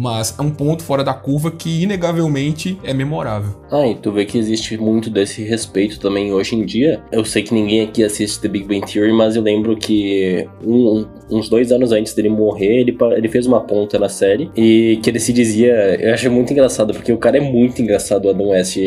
mas 0.00 0.34
é 0.38 0.42
um 0.42 0.50
ponto 0.50 0.82
fora 0.82 1.04
da 1.04 1.12
curva 1.12 1.50
que 1.50 1.82
inegavelmente 1.82 2.78
é 2.82 2.94
memorável. 2.94 3.60
Ah, 3.70 3.86
e 3.86 3.94
tu 3.94 4.10
vê 4.10 4.24
que 4.24 4.38
existe 4.38 4.78
muito 4.78 5.10
desse 5.10 5.44
respeito 5.44 6.00
também 6.00 6.32
hoje 6.32 6.56
em 6.56 6.64
dia. 6.64 7.02
Eu 7.12 7.22
sei 7.22 7.42
que 7.42 7.52
ninguém 7.52 7.82
aqui 7.82 8.02
assiste 8.02 8.40
The 8.40 8.48
Big 8.48 8.64
Bang 8.64 8.90
Theory, 8.90 9.12
mas 9.12 9.36
eu 9.36 9.42
lembro 9.42 9.76
que 9.76 10.48
um, 10.64 11.04
uns 11.30 11.50
dois 11.50 11.70
anos 11.70 11.92
antes 11.92 12.14
dele 12.14 12.30
morrer, 12.30 12.80
ele, 12.80 12.96
ele 13.14 13.28
fez 13.28 13.46
uma 13.46 13.60
ponta 13.60 13.98
na 13.98 14.08
série 14.08 14.50
e 14.56 14.98
que 15.02 15.10
ele 15.10 15.20
se 15.20 15.34
dizia. 15.34 15.74
Eu 16.00 16.14
acho 16.14 16.30
muito 16.30 16.50
engraçado, 16.50 16.94
porque 16.94 17.12
o 17.12 17.18
cara 17.18 17.36
é 17.36 17.40
muito 17.40 17.82
engraçado, 17.82 18.24
o 18.24 18.30
Adam 18.30 18.48
West. 18.48 18.78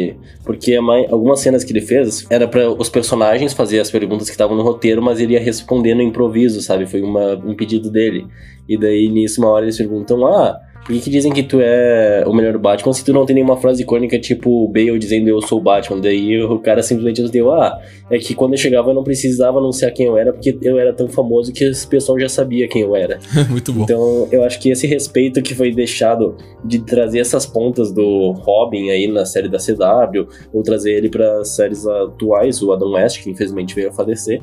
Porque 0.43 0.75
algumas 0.75 1.41
cenas 1.41 1.63
que 1.63 1.71
ele 1.71 1.81
fez 1.81 2.25
era 2.27 2.47
para 2.47 2.71
os 2.71 2.89
personagens 2.89 3.53
fazer 3.53 3.79
as 3.79 3.91
perguntas 3.91 4.27
que 4.27 4.33
estavam 4.33 4.57
no 4.57 4.63
roteiro, 4.63 4.99
mas 4.99 5.19
ele 5.19 5.33
ia 5.33 5.39
responder 5.39 5.93
no 5.93 6.01
improviso, 6.01 6.59
sabe? 6.59 6.87
Foi 6.87 7.03
uma, 7.03 7.35
um 7.35 7.53
pedido 7.53 7.91
dele. 7.91 8.25
E 8.67 8.75
daí 8.79 9.07
nisso, 9.09 9.39
uma 9.41 9.51
hora 9.51 9.65
eles 9.65 9.77
perguntam: 9.77 10.25
Ah 10.25 10.72
por 10.85 10.93
que, 10.93 10.99
que, 10.99 11.09
dizem 11.09 11.31
que 11.31 11.43
tu 11.43 11.59
é 11.61 12.23
o 12.27 12.33
melhor 12.33 12.57
Batman 12.57 12.91
se 12.91 13.05
tu 13.05 13.13
não 13.13 13.25
tem 13.25 13.35
nenhuma 13.35 13.55
frase 13.55 13.83
icônica 13.83 14.19
tipo 14.19 14.67
Bale 14.67 14.99
dizendo 14.99 15.29
eu 15.29 15.41
sou 15.41 15.59
o 15.59 15.61
Batman? 15.61 16.01
Daí 16.01 16.41
o 16.43 16.59
cara 16.59 16.83
simplesmente 16.83 17.21
deu, 17.31 17.51
ah, 17.53 17.79
é 18.11 18.17
que 18.19 18.35
quando 18.35 18.53
eu 18.53 18.57
chegava 18.57 18.89
eu 18.89 18.93
não 18.93 19.03
precisava 19.03 19.59
anunciar 19.59 19.91
quem 19.91 20.07
eu 20.07 20.17
era 20.17 20.33
porque 20.33 20.57
eu 20.61 20.77
era 20.77 20.93
tão 20.93 21.07
famoso 21.07 21.53
que 21.53 21.63
esse 21.63 21.87
pessoal 21.87 22.19
já 22.19 22.27
sabia 22.27 22.67
quem 22.67 22.81
eu 22.81 22.95
era. 22.95 23.17
Muito 23.49 23.71
bom. 23.71 23.83
Então 23.83 24.27
eu 24.31 24.43
acho 24.43 24.59
que 24.59 24.69
esse 24.69 24.85
respeito 24.85 25.41
que 25.41 25.55
foi 25.55 25.71
deixado 25.71 26.35
de 26.65 26.79
trazer 26.79 27.19
essas 27.19 27.45
pontas 27.45 27.91
do 27.91 28.31
Robin 28.31 28.89
aí 28.89 29.07
na 29.07 29.25
série 29.25 29.47
da 29.47 29.57
CW, 29.57 30.27
ou 30.51 30.63
trazer 30.63 30.91
ele 30.91 31.09
para 31.09 31.45
séries 31.45 31.87
atuais, 31.87 32.61
o 32.61 32.73
Adam 32.73 32.91
West, 32.91 33.23
que 33.23 33.29
infelizmente 33.29 33.73
veio 33.73 33.89
a 33.89 33.93
falecer, 33.93 34.41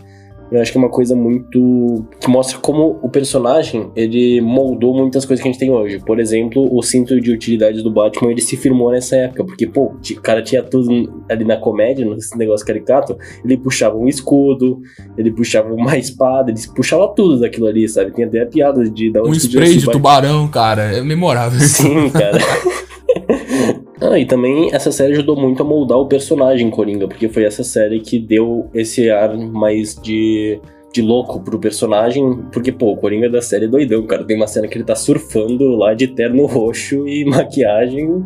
eu 0.50 0.60
acho 0.60 0.72
que 0.72 0.78
é 0.78 0.80
uma 0.80 0.90
coisa 0.90 1.14
muito. 1.14 2.04
que 2.20 2.28
mostra 2.28 2.58
como 2.58 2.98
o 3.02 3.08
personagem 3.08 3.90
ele 3.94 4.40
moldou 4.40 4.94
muitas 4.94 5.24
coisas 5.24 5.42
que 5.42 5.48
a 5.48 5.52
gente 5.52 5.60
tem 5.60 5.70
hoje. 5.70 6.00
Por 6.00 6.18
exemplo, 6.18 6.68
o 6.74 6.82
cinto 6.82 7.20
de 7.20 7.32
utilidades 7.32 7.82
do 7.82 7.90
Batman 7.90 8.30
ele 8.30 8.40
se 8.40 8.56
firmou 8.56 8.90
nessa 8.90 9.16
época, 9.16 9.44
porque, 9.44 9.66
pô, 9.66 9.92
o 9.94 10.20
cara 10.20 10.42
tinha 10.42 10.62
tudo 10.62 11.22
ali 11.28 11.44
na 11.44 11.56
comédia, 11.56 12.04
nesse 12.04 12.36
negócio 12.36 12.66
caricato, 12.66 13.16
ele 13.44 13.56
puxava 13.56 13.96
um 13.96 14.08
escudo, 14.08 14.80
ele 15.16 15.30
puxava 15.30 15.72
uma 15.72 15.96
espada, 15.96 16.50
ele 16.50 16.60
puxava 16.74 17.08
tudo 17.14 17.40
daquilo 17.40 17.66
ali, 17.66 17.88
sabe? 17.88 18.10
Tem 18.12 18.24
até 18.24 18.42
a 18.42 18.46
piada 18.46 18.88
de 18.88 19.10
dar 19.10 19.22
um, 19.22 19.32
spray 19.32 19.76
de 19.76 19.90
tubarão, 19.90 20.48
cara, 20.48 20.96
é 20.96 21.02
memorável. 21.02 21.60
Sim, 21.60 22.10
cara. 22.10 22.38
Ah, 24.00 24.18
e 24.18 24.24
também 24.24 24.72
essa 24.72 24.90
série 24.90 25.12
ajudou 25.12 25.36
muito 25.36 25.62
a 25.62 25.64
moldar 25.64 25.98
o 25.98 26.06
personagem 26.06 26.70
Coringa, 26.70 27.06
porque 27.06 27.28
foi 27.28 27.44
essa 27.44 27.62
série 27.62 28.00
que 28.00 28.18
deu 28.18 28.70
esse 28.72 29.10
ar 29.10 29.36
mais 29.36 29.94
de, 29.94 30.58
de 30.92 31.02
louco 31.02 31.40
pro 31.40 31.58
personagem, 31.58 32.42
porque, 32.50 32.72
pô, 32.72 32.92
o 32.92 32.96
Coringa 32.96 33.28
da 33.28 33.42
série 33.42 33.66
é 33.66 33.68
doidão, 33.68 34.06
cara. 34.06 34.24
Tem 34.24 34.36
uma 34.36 34.46
cena 34.46 34.66
que 34.66 34.78
ele 34.78 34.84
tá 34.84 34.96
surfando 34.96 35.76
lá 35.76 35.92
de 35.92 36.08
terno 36.08 36.46
roxo 36.46 37.06
e 37.06 37.24
maquiagem 37.28 38.24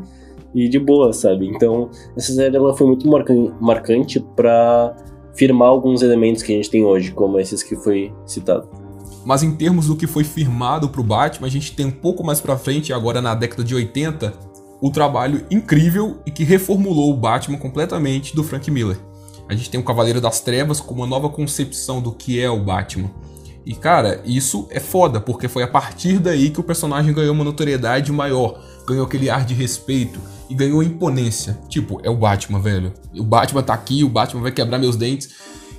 e 0.55 0.69
de 0.69 0.79
boa, 0.79 1.13
sabe? 1.13 1.49
Então, 1.49 1.91
essa 2.17 2.33
série 2.33 2.57
ela 2.57 2.77
foi 2.77 2.87
muito 2.87 3.09
marcante 3.61 4.21
para 4.37 4.95
firmar 5.35 5.69
alguns 5.69 6.03
elementos 6.03 6.45
que 6.45 6.53
a 6.53 6.57
gente 6.57 6.71
tem 6.71 6.85
hoje, 6.85 7.11
como 7.11 7.41
esses 7.41 7.65
que 7.65 7.75
foi 7.75 8.13
citado. 8.25 8.69
Mas 9.25 9.43
em 9.43 9.57
termos 9.57 9.89
do 9.89 9.97
que 9.97 10.07
foi 10.07 10.23
firmado 10.23 10.89
pro 10.89 11.03
Batman, 11.03 11.49
a 11.49 11.51
gente 11.51 11.75
tem 11.75 11.87
um 11.87 11.91
pouco 11.91 12.23
mais 12.23 12.41
pra 12.41 12.57
frente, 12.57 12.93
agora 12.93 13.21
na 13.21 13.35
década 13.35 13.65
de 13.65 13.75
80, 13.75 14.33
o 14.85 14.91
trabalho 14.91 15.47
incrível 15.51 16.19
e 16.27 16.31
que 16.31 16.45
reformulou 16.45 17.11
o 17.11 17.17
Batman 17.17 17.57
completamente 17.57 18.37
do 18.37 18.45
Frank 18.45 18.71
Miller. 18.71 18.99
A 19.49 19.55
gente 19.55 19.71
tem 19.71 19.81
o 19.81 19.83
Cavaleiro 19.83 20.21
das 20.21 20.41
Trevas 20.41 20.79
com 20.79 20.93
uma 20.93 21.07
nova 21.07 21.31
concepção 21.31 22.03
do 22.03 22.13
que 22.13 22.39
é 22.39 22.51
o 22.51 22.63
Batman. 22.63 23.11
E 23.65 23.75
cara, 23.75 24.21
isso 24.27 24.69
é 24.71 24.79
foda, 24.79 25.23
porque 25.23 25.49
foi 25.49 25.63
a 25.63 25.67
partir 25.67 26.19
daí 26.19 26.51
que 26.51 26.61
o 26.61 26.63
personagem 26.63 27.15
ganhou 27.15 27.33
uma 27.33 27.45
notoriedade 27.45 28.13
maior, 28.13 28.63
ganhou 28.87 29.07
aquele 29.07 29.31
ar 29.31 29.47
de 29.47 29.55
respeito 29.55 30.21
e 30.51 30.55
ganhou 30.55 30.83
imponência. 30.83 31.59
Tipo, 31.67 31.99
é 32.03 32.11
o 32.11 32.17
Batman, 32.17 32.61
velho. 32.61 32.93
O 33.17 33.25
Batman 33.25 33.63
tá 33.63 33.73
aqui, 33.73 34.05
o 34.05 34.09
Batman 34.11 34.43
vai 34.43 34.53
quebrar 34.53 34.79
meus 34.79 34.97
dentes. 34.97 35.31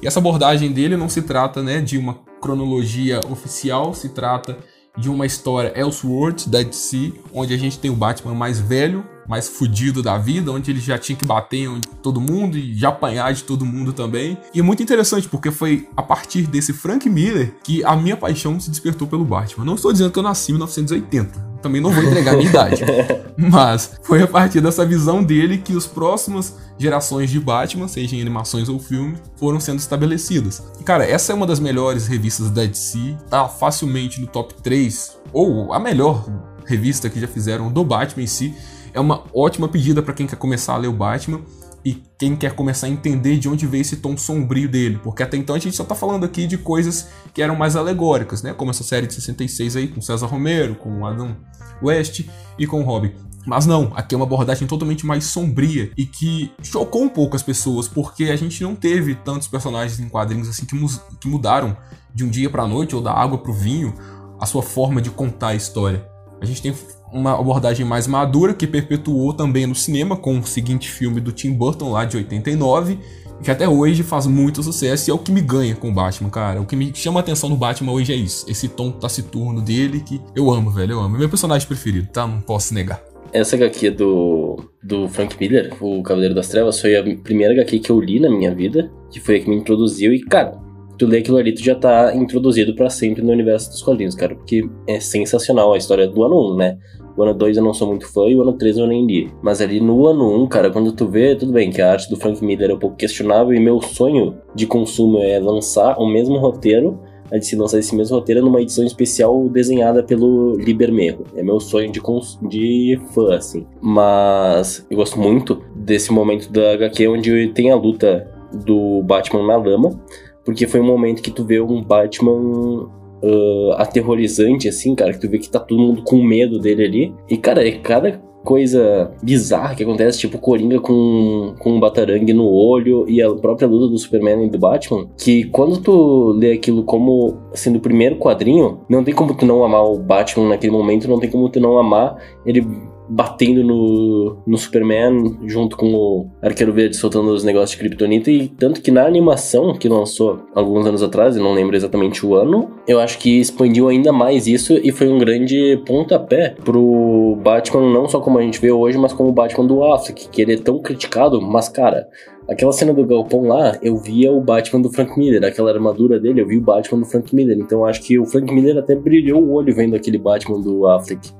E 0.01 0.07
essa 0.07 0.17
abordagem 0.17 0.71
dele 0.71 0.97
não 0.97 1.09
se 1.09 1.21
trata, 1.21 1.61
né, 1.61 1.79
de 1.79 1.95
uma 1.95 2.15
cronologia 2.41 3.21
oficial, 3.29 3.93
se 3.93 4.09
trata 4.09 4.57
de 4.97 5.09
uma 5.09 5.25
história 5.25 5.77
Elseworlds 5.77 6.47
da 6.47 6.61
DC, 6.61 7.13
onde 7.33 7.53
a 7.53 7.57
gente 7.57 7.79
tem 7.79 7.91
o 7.91 7.95
Batman 7.95 8.33
mais 8.33 8.59
velho, 8.59 9.05
mais 9.27 9.47
fudido 9.47 10.01
da 10.01 10.17
vida, 10.17 10.51
onde 10.51 10.71
ele 10.71 10.79
já 10.79 10.97
tinha 10.97 11.15
que 11.15 11.25
bater 11.25 11.67
em 11.67 11.81
todo 12.01 12.21
mundo 12.21 12.57
e 12.57 12.75
já 12.75 12.89
apanhar 12.89 13.33
de 13.33 13.43
todo 13.43 13.65
mundo 13.65 13.93
também. 13.93 14.37
E 14.53 14.59
é 14.59 14.63
muito 14.63 14.83
interessante 14.83 15.27
porque 15.27 15.51
foi 15.51 15.87
a 15.95 16.01
partir 16.01 16.47
desse 16.47 16.73
Frank 16.73 17.09
Miller 17.09 17.55
que 17.63 17.83
a 17.83 17.95
minha 17.95 18.17
paixão 18.17 18.59
se 18.59 18.69
despertou 18.69 19.07
pelo 19.07 19.25
Batman. 19.25 19.65
Não 19.65 19.75
estou 19.75 19.91
dizendo 19.91 20.11
que 20.11 20.19
eu 20.19 20.23
nasci 20.23 20.51
em 20.51 20.55
1980, 20.55 21.55
também 21.61 21.81
não 21.81 21.89
vou 21.89 22.03
entregar 22.03 22.33
a 22.33 22.37
minha 22.37 22.49
idade. 22.49 22.83
Mas 23.35 23.99
foi 24.03 24.21
a 24.21 24.27
partir 24.27 24.61
dessa 24.61 24.85
visão 24.85 25.23
dele 25.23 25.57
que 25.57 25.75
as 25.75 25.87
próximas 25.87 26.55
gerações 26.77 27.29
de 27.29 27.39
Batman, 27.39 27.87
seja 27.87 28.15
em 28.15 28.21
animações 28.21 28.69
ou 28.69 28.79
filme, 28.79 29.17
foram 29.35 29.59
sendo 29.59 29.79
estabelecidas. 29.79 30.61
E, 30.79 30.83
cara, 30.83 31.05
essa 31.05 31.31
é 31.31 31.35
uma 31.35 31.47
das 31.47 31.59
melhores 31.59 32.07
revistas 32.07 32.49
da 32.51 32.65
DC, 32.65 33.17
tá 33.29 33.47
facilmente 33.47 34.21
no 34.21 34.27
top 34.27 34.53
3, 34.61 35.17
ou 35.33 35.73
a 35.73 35.79
melhor 35.79 36.25
revista 36.65 37.09
que 37.09 37.19
já 37.19 37.27
fizeram 37.27 37.71
do 37.71 37.83
Batman 37.83 38.23
em 38.23 38.27
si. 38.27 38.53
É 38.95 38.99
uma 39.01 39.25
ótima 39.33 39.67
pedida 39.67 40.01
para 40.01 40.13
quem 40.13 40.25
quer 40.25 40.37
começar 40.37 40.73
a 40.73 40.77
ler 40.77 40.87
o 40.87 40.93
Batman 40.93 41.41
e 41.83 42.01
quem 42.17 42.33
quer 42.33 42.53
começar 42.55 42.87
a 42.87 42.89
entender 42.89 43.37
de 43.37 43.49
onde 43.49 43.67
veio 43.67 43.81
esse 43.81 43.97
tom 43.97 44.15
sombrio 44.15 44.69
dele, 44.69 45.01
porque 45.03 45.21
até 45.21 45.35
então 45.35 45.53
a 45.53 45.59
gente 45.59 45.75
só 45.75 45.83
tá 45.83 45.93
falando 45.93 46.23
aqui 46.23 46.47
de 46.47 46.57
coisas 46.57 47.09
que 47.33 47.41
eram 47.41 47.57
mais 47.57 47.75
alegóricas, 47.75 48.41
né? 48.41 48.53
Como 48.53 48.71
essa 48.71 48.85
série 48.85 49.05
de 49.05 49.13
66 49.13 49.75
aí 49.75 49.87
com 49.89 49.99
César 49.99 50.27
Romero, 50.27 50.75
com 50.75 51.05
Adam 51.05 51.35
West 51.83 52.25
e 52.57 52.65
com 52.65 52.83
Robin. 52.83 53.11
Mas 53.45 53.65
não, 53.65 53.91
aqui 53.97 54.15
é 54.15 54.17
uma 54.17 54.25
abordagem 54.25 54.65
totalmente 54.65 55.05
mais 55.05 55.25
sombria 55.25 55.91
e 55.97 56.05
que 56.05 56.53
chocou 56.63 57.03
um 57.03 57.09
pouco 57.09 57.35
as 57.35 57.43
pessoas, 57.43 57.89
porque 57.89 58.23
a 58.23 58.35
gente 58.37 58.63
não 58.63 58.75
teve 58.75 59.13
tantos 59.13 59.49
personagens 59.49 59.99
em 59.99 60.07
quadrinhos 60.07 60.47
assim 60.47 60.65
que, 60.65 60.75
que 61.19 61.27
mudaram 61.27 61.75
de 62.13 62.23
um 62.23 62.29
dia 62.29 62.49
para 62.49 62.65
noite 62.65 62.95
ou 62.95 63.01
da 63.01 63.11
água 63.11 63.37
para 63.37 63.51
o 63.51 63.53
vinho 63.53 63.93
a 64.39 64.45
sua 64.45 64.63
forma 64.63 65.01
de 65.01 65.11
contar 65.11 65.49
a 65.49 65.55
história. 65.55 66.07
A 66.41 66.45
gente 66.45 66.61
tem 66.61 66.73
uma 67.15 67.39
abordagem 67.39 67.85
mais 67.85 68.07
madura 68.07 68.53
que 68.53 68.67
perpetuou 68.67 69.33
também 69.33 69.65
no 69.65 69.73
cinema 69.73 70.17
com 70.17 70.37
o 70.37 70.45
seguinte 70.45 70.89
filme 70.91 71.21
do 71.21 71.31
Tim 71.31 71.53
Burton 71.53 71.91
lá 71.91 72.03
de 72.03 72.17
89, 72.17 72.99
que 73.41 73.49
até 73.49 73.67
hoje 73.67 74.03
faz 74.03 74.27
muito 74.27 74.61
sucesso 74.61 75.09
e 75.09 75.11
é 75.11 75.13
o 75.13 75.17
que 75.17 75.31
me 75.31 75.41
ganha 75.41 75.75
com 75.75 75.89
o 75.89 75.93
Batman, 75.93 76.29
cara. 76.29 76.61
O 76.61 76.65
que 76.65 76.75
me 76.75 76.91
chama 76.93 77.19
a 77.19 77.21
atenção 77.21 77.49
no 77.49 77.55
Batman 77.55 77.93
hoje 77.93 78.11
é 78.11 78.15
isso, 78.15 78.45
esse 78.49 78.67
tom 78.67 78.91
taciturno 78.91 79.61
dele 79.61 80.01
que 80.01 80.21
eu 80.35 80.51
amo, 80.51 80.69
velho, 80.69 80.93
eu 80.93 80.99
amo. 80.99 81.15
É 81.15 81.19
meu 81.19 81.29
personagem 81.29 81.65
preferido, 81.65 82.09
tá? 82.11 82.27
Não 82.27 82.41
posso 82.41 82.73
negar. 82.73 83.01
Essa 83.31 83.55
HQ 83.55 83.91
do, 83.91 84.57
do 84.83 85.07
Frank 85.07 85.35
Miller, 85.39 85.73
o 85.81 86.03
Cavaleiro 86.03 86.35
das 86.35 86.49
Trevas, 86.49 86.79
foi 86.79 86.95
a 86.95 87.03
primeira 87.23 87.53
HQ 87.53 87.79
que 87.79 87.89
eu 87.89 87.99
li 87.99 88.19
na 88.19 88.29
minha 88.29 88.53
vida, 88.53 88.91
que 89.09 89.19
foi 89.19 89.37
a 89.37 89.39
que 89.39 89.49
me 89.49 89.55
introduziu 89.55 90.13
e, 90.13 90.21
cara, 90.21 90.57
tu 90.97 91.05
lê 91.05 91.19
aquilo 91.19 91.37
ali, 91.37 91.53
tu 91.53 91.63
já 91.63 91.75
tá 91.75 92.15
introduzido 92.15 92.75
para 92.75 92.89
sempre 92.89 93.21
no 93.21 93.31
universo 93.31 93.69
dos 93.69 93.81
quadrinhos, 93.81 94.15
cara, 94.15 94.35
porque 94.35 94.67
é 94.87 94.99
sensacional 94.99 95.73
a 95.73 95.77
história 95.77 96.07
do 96.07 96.23
ano 96.23 96.53
1, 96.53 96.57
né? 96.57 96.77
O 97.17 97.23
ano 97.23 97.33
2 97.33 97.57
eu 97.57 97.63
não 97.63 97.73
sou 97.73 97.87
muito 97.87 98.11
fã 98.11 98.27
e 98.27 98.35
o 98.35 98.41
ano 98.41 98.53
3 98.53 98.77
eu 98.77 98.87
nem 98.87 99.05
li. 99.05 99.31
Mas 99.41 99.61
ali 99.61 99.79
no 99.79 100.05
ano 100.05 100.43
1, 100.43 100.47
cara, 100.47 100.69
quando 100.69 100.91
tu 100.91 101.07
vê, 101.07 101.35
tudo 101.35 101.53
bem 101.53 101.71
que 101.71 101.81
a 101.81 101.91
arte 101.91 102.09
do 102.09 102.17
Frank 102.17 102.43
Miller 102.43 102.71
é 102.71 102.73
um 102.73 102.79
pouco 102.79 102.97
questionável 102.97 103.53
e 103.53 103.59
meu 103.59 103.81
sonho 103.81 104.35
de 104.53 104.67
consumo 104.67 105.19
é 105.19 105.39
lançar 105.39 105.97
o 105.97 106.05
mesmo 106.05 106.37
roteiro, 106.37 106.99
a 107.31 107.37
de 107.37 107.45
se 107.45 107.55
lançar 107.55 107.79
esse 107.79 107.95
mesmo 107.95 108.17
roteiro 108.17 108.41
numa 108.41 108.61
edição 108.61 108.85
especial 108.85 109.47
desenhada 109.49 110.03
pelo 110.03 110.55
Libermerro. 110.57 111.23
É 111.35 111.41
meu 111.41 111.59
sonho 111.59 111.91
de, 111.91 112.01
de 112.47 112.99
fã, 113.13 113.35
assim. 113.35 113.65
Mas 113.81 114.85
eu 114.89 114.97
gosto 114.97 115.19
muito 115.19 115.61
desse 115.75 116.11
momento 116.11 116.51
da 116.51 116.73
HQ 116.73 117.07
onde 117.07 117.47
tem 117.49 117.71
a 117.71 117.75
luta 117.75 118.29
do 118.53 119.01
Batman 119.03 119.45
na 119.47 119.57
lama, 119.57 119.99
porque 120.45 120.67
foi 120.67 120.79
um 120.79 120.85
momento 120.85 121.21
que 121.21 121.31
tu 121.31 121.43
vê 121.43 121.59
um 121.59 121.83
Batman 121.83 122.87
uh, 123.23 123.71
aterrorizante, 123.77 124.69
assim, 124.69 124.93
cara, 124.93 125.11
que 125.11 125.19
tu 125.19 125.29
vê 125.29 125.39
que 125.39 125.49
tá 125.49 125.59
todo 125.59 125.81
mundo 125.81 126.03
com 126.03 126.23
medo 126.23 126.59
dele 126.59 126.85
ali. 126.85 127.15
E, 127.27 127.35
cara, 127.35 127.67
é 127.67 127.71
cada 127.71 128.23
coisa 128.45 129.11
bizarra 129.23 129.73
que 129.73 129.81
acontece, 129.81 130.19
tipo 130.19 130.37
Coringa 130.37 130.79
com, 130.79 131.55
com 131.57 131.71
um 131.71 131.79
batarangue 131.79 132.31
no 132.31 132.47
olho 132.47 133.03
e 133.09 133.19
a 133.19 133.33
própria 133.33 133.67
luta 133.67 133.87
do 133.87 133.97
Superman 133.97 134.45
e 134.45 134.49
do 134.49 134.59
Batman, 134.59 135.07
que 135.17 135.45
quando 135.45 135.81
tu 135.81 136.31
lê 136.37 136.51
aquilo 136.53 136.83
como 136.83 137.35
sendo 137.53 137.77
o 137.77 137.81
primeiro 137.81 138.17
quadrinho, 138.17 138.81
não 138.87 139.03
tem 139.03 139.15
como 139.15 139.33
tu 139.33 139.47
não 139.47 139.65
amar 139.65 139.83
o 139.83 139.97
Batman 139.97 140.49
naquele 140.49 140.71
momento, 140.71 141.07
não 141.07 141.19
tem 141.19 141.29
como 141.29 141.49
tu 141.49 141.59
não 141.59 141.79
amar 141.79 142.17
ele 142.45 142.63
batendo 143.07 143.63
no, 143.63 144.37
no 144.45 144.57
Superman 144.57 145.37
junto 145.45 145.77
com 145.77 145.93
o 145.93 146.29
Arqueiro 146.41 146.73
Verde 146.73 146.95
soltando 146.95 147.29
os 147.29 147.43
negócios 147.43 147.71
de 147.71 147.77
Kryptonita 147.77 148.31
e 148.31 148.47
tanto 148.47 148.81
que 148.81 148.91
na 148.91 149.05
animação 149.05 149.73
que 149.73 149.87
lançou 149.87 150.39
alguns 150.53 150.85
anos 150.85 151.03
atrás, 151.03 151.35
eu 151.35 151.43
não 151.43 151.53
lembro 151.53 151.75
exatamente 151.75 152.25
o 152.25 152.35
ano, 152.35 152.71
eu 152.87 152.99
acho 152.99 153.17
que 153.17 153.39
expandiu 153.39 153.87
ainda 153.87 154.11
mais 154.11 154.47
isso 154.47 154.73
e 154.73 154.91
foi 154.91 155.07
um 155.07 155.17
grande 155.17 155.81
pontapé 155.85 156.55
pro 156.63 157.37
Batman 157.43 157.91
não 157.91 158.07
só 158.07 158.19
como 158.19 158.39
a 158.39 158.41
gente 158.41 158.59
vê 158.59 158.71
hoje, 158.71 158.97
mas 158.97 159.13
como 159.13 159.29
o 159.29 159.33
Batman 159.33 159.65
do 159.65 159.83
Affleck, 159.83 160.29
que 160.29 160.41
ele 160.41 160.53
é 160.53 160.57
tão 160.57 160.79
criticado, 160.79 161.41
mas 161.41 161.69
cara, 161.69 162.07
Aquela 162.47 162.71
cena 162.71 162.93
do 162.93 163.03
galpão 163.03 163.47
lá, 163.47 163.75
eu 163.81 163.97
via 163.97 164.31
o 164.31 164.39
Batman 164.39 164.79
do 164.79 164.91
Frank 164.91 165.17
Miller, 165.17 165.43
aquela 165.43 165.71
armadura 165.71 166.19
dele, 166.19 166.41
eu 166.41 166.47
vi 166.47 166.57
o 166.57 166.61
Batman 166.61 166.99
do 166.99 167.05
Frank 167.05 167.33
Miller. 167.35 167.57
Então 167.57 167.83
acho 167.83 168.01
que 168.03 168.19
o 168.19 168.25
Frank 168.25 168.53
Miller 168.53 168.77
até 168.77 168.95
brilhou 168.95 169.41
o 169.41 169.53
olho 169.53 169.73
vendo 169.73 169.95
aquele 169.95 170.19
Batman 170.19 170.61
do 170.61 170.85
Affleck. 170.85 171.31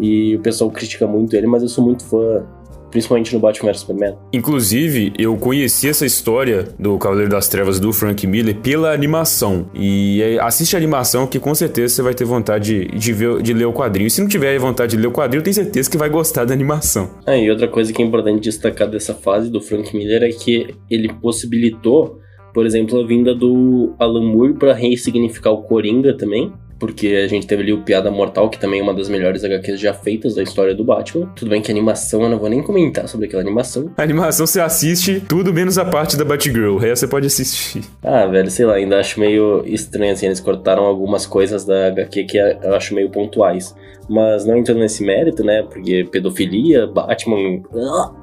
E 0.00 0.36
o 0.36 0.40
pessoal 0.40 0.70
critica 0.70 1.06
muito 1.06 1.34
ele, 1.34 1.46
mas 1.46 1.62
eu 1.62 1.68
sou 1.68 1.84
muito 1.84 2.04
fã 2.04 2.44
principalmente 2.90 3.34
no 3.34 3.40
Batman 3.40 3.72
vs 3.72 3.80
Superman. 3.80 4.16
Inclusive, 4.32 5.12
eu 5.18 5.36
conheci 5.36 5.88
essa 5.88 6.06
história 6.06 6.64
do 6.78 6.96
Cavaleiro 6.98 7.30
das 7.30 7.48
Trevas 7.48 7.78
do 7.78 7.92
Frank 7.92 8.26
Miller 8.26 8.56
pela 8.56 8.92
animação. 8.92 9.68
E 9.74 10.38
assiste 10.40 10.74
a 10.74 10.78
animação 10.78 11.26
que 11.26 11.38
com 11.38 11.54
certeza 11.54 11.94
você 11.94 12.02
vai 12.02 12.14
ter 12.14 12.24
vontade 12.24 12.86
de, 12.86 13.12
ver, 13.12 13.42
de 13.42 13.52
ler 13.52 13.66
o 13.66 13.72
quadrinho. 13.72 14.06
E 14.06 14.10
se 14.10 14.20
não 14.20 14.28
tiver 14.28 14.58
vontade 14.58 14.96
de 14.96 15.02
ler 15.02 15.08
o 15.08 15.12
quadrinho, 15.12 15.42
tenho 15.42 15.54
certeza 15.54 15.90
que 15.90 15.98
vai 15.98 16.08
gostar 16.08 16.44
da 16.44 16.54
animação. 16.54 17.10
Ah, 17.26 17.36
e 17.36 17.50
outra 17.50 17.68
coisa 17.68 17.92
que 17.92 18.02
é 18.02 18.04
importante 18.04 18.40
destacar 18.40 18.88
dessa 18.88 19.14
fase 19.14 19.50
do 19.50 19.60
Frank 19.60 19.94
Miller 19.94 20.22
é 20.22 20.30
que 20.30 20.74
ele 20.90 21.12
possibilitou, 21.20 22.18
por 22.54 22.64
exemplo, 22.64 23.00
a 23.00 23.06
vinda 23.06 23.34
do 23.34 23.94
Alan 23.98 24.24
Moore 24.24 24.54
para 24.54 24.72
ressignificar 24.72 25.50
o 25.50 25.62
Coringa 25.62 26.16
também 26.16 26.52
porque 26.78 27.08
a 27.24 27.28
gente 27.28 27.46
teve 27.46 27.62
ali 27.62 27.72
o 27.72 27.82
Piada 27.82 28.10
Mortal, 28.10 28.48
que 28.50 28.58
também 28.58 28.80
é 28.80 28.82
uma 28.82 28.94
das 28.94 29.08
melhores 29.08 29.44
HQs 29.44 29.80
já 29.80 29.94
feitas 29.94 30.34
da 30.34 30.42
história 30.42 30.74
do 30.74 30.84
Batman. 30.84 31.26
Tudo 31.34 31.50
bem 31.50 31.62
que 31.62 31.70
a 31.70 31.74
animação, 31.74 32.22
eu 32.22 32.28
não 32.28 32.38
vou 32.38 32.48
nem 32.48 32.62
comentar 32.62 33.08
sobre 33.08 33.26
aquela 33.26 33.42
animação. 33.42 33.90
A 33.96 34.02
animação 34.02 34.46
você 34.46 34.60
assiste 34.60 35.20
tudo 35.20 35.52
menos 35.52 35.78
a 35.78 35.84
parte 35.84 36.16
da 36.16 36.24
Batgirl, 36.24 36.74
o 36.74 36.78
resto 36.78 37.00
você 37.00 37.08
pode 37.08 37.26
assistir. 37.26 37.82
Ah, 38.02 38.26
velho, 38.26 38.50
sei 38.50 38.66
lá, 38.66 38.74
ainda 38.74 38.98
acho 38.98 39.18
meio 39.18 39.62
estranho, 39.66 40.12
assim, 40.12 40.26
eles 40.26 40.40
cortaram 40.40 40.84
algumas 40.84 41.26
coisas 41.26 41.64
da 41.64 41.88
HQ 41.88 42.24
que 42.24 42.38
eu 42.38 42.74
acho 42.74 42.94
meio 42.94 43.10
pontuais. 43.10 43.74
Mas 44.08 44.44
não 44.44 44.56
entrando 44.56 44.78
nesse 44.78 45.04
mérito, 45.04 45.42
né, 45.44 45.62
porque 45.62 46.04
pedofilia, 46.10 46.86
Batman... 46.86 47.62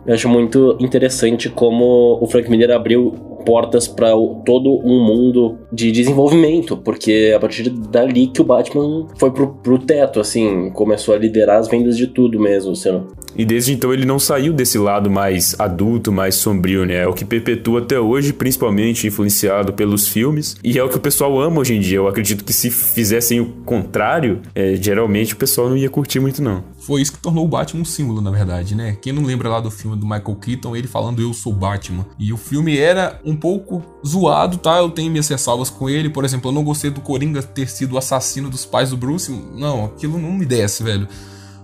Eu 0.05 0.13
acho 0.13 0.29
muito 0.29 0.77
interessante 0.79 1.49
como 1.49 2.17
o 2.21 2.27
Frank 2.27 2.49
Miller 2.49 2.71
abriu 2.71 3.13
portas 3.45 3.87
para 3.87 4.11
todo 4.45 4.79
um 4.83 5.03
mundo 5.03 5.57
de 5.71 5.91
desenvolvimento, 5.91 6.77
porque 6.77 7.29
é 7.31 7.35
a 7.35 7.39
partir 7.39 7.69
dali 7.69 8.27
que 8.27 8.41
o 8.41 8.45
Batman 8.45 9.07
foi 9.17 9.31
pro, 9.31 9.55
pro 9.55 9.77
teto, 9.77 10.19
assim, 10.19 10.69
começou 10.71 11.13
a 11.13 11.17
liderar 11.17 11.57
as 11.57 11.67
vendas 11.67 11.97
de 11.97 12.07
tudo 12.07 12.39
mesmo, 12.39 12.75
sendo. 12.75 13.07
E 13.35 13.45
desde 13.45 13.73
então 13.73 13.93
ele 13.93 14.05
não 14.05 14.19
saiu 14.19 14.53
desse 14.53 14.77
lado 14.77 15.09
mais 15.09 15.55
adulto, 15.59 16.11
mais 16.11 16.35
sombrio, 16.35 16.85
né? 16.85 17.03
É 17.03 17.07
o 17.07 17.13
que 17.13 17.25
perpetua 17.25 17.81
até 17.81 17.99
hoje, 17.99 18.33
principalmente 18.33 19.07
influenciado 19.07 19.73
pelos 19.73 20.07
filmes. 20.07 20.55
E 20.63 20.77
é 20.77 20.83
o 20.83 20.89
que 20.89 20.97
o 20.97 20.99
pessoal 20.99 21.39
ama 21.39 21.59
hoje 21.59 21.75
em 21.75 21.79
dia. 21.79 21.97
Eu 21.97 22.07
acredito 22.07 22.43
que 22.43 22.53
se 22.53 22.69
fizessem 22.69 23.39
o 23.39 23.45
contrário, 23.65 24.41
é, 24.55 24.75
geralmente 24.75 25.33
o 25.33 25.37
pessoal 25.37 25.69
não 25.69 25.77
ia 25.77 25.89
curtir 25.89 26.19
muito, 26.19 26.41
não. 26.41 26.63
Foi 26.79 27.01
isso 27.01 27.13
que 27.13 27.19
tornou 27.19 27.45
o 27.45 27.47
Batman 27.47 27.83
um 27.83 27.85
símbolo, 27.85 28.21
na 28.21 28.31
verdade, 28.31 28.75
né? 28.75 28.97
Quem 29.01 29.13
não 29.13 29.23
lembra 29.23 29.49
lá 29.49 29.59
do 29.59 29.71
filme 29.71 29.95
do 29.95 30.05
Michael 30.05 30.35
Keaton, 30.35 30.75
ele 30.75 30.87
falando 30.87 31.21
eu 31.21 31.33
sou 31.33 31.53
Batman. 31.53 32.05
E 32.17 32.33
o 32.33 32.37
filme 32.37 32.77
era 32.77 33.19
um 33.23 33.35
pouco 33.35 33.83
zoado, 34.05 34.57
tá? 34.57 34.77
Eu 34.77 34.89
tenho 34.89 35.09
minhas 35.09 35.27
ressalvas 35.27 35.69
com 35.69 35.89
ele. 35.89 36.09
Por 36.09 36.25
exemplo, 36.25 36.49
eu 36.49 36.53
não 36.53 36.63
gostei 36.63 36.89
do 36.89 37.01
Coringa 37.01 37.41
ter 37.41 37.69
sido 37.69 37.93
o 37.93 37.97
assassino 37.97 38.49
dos 38.49 38.65
pais 38.65 38.89
do 38.89 38.97
Bruce. 38.97 39.31
Não, 39.55 39.85
aquilo 39.85 40.17
não 40.17 40.31
me 40.31 40.45
desce, 40.45 40.83
velho. 40.83 41.07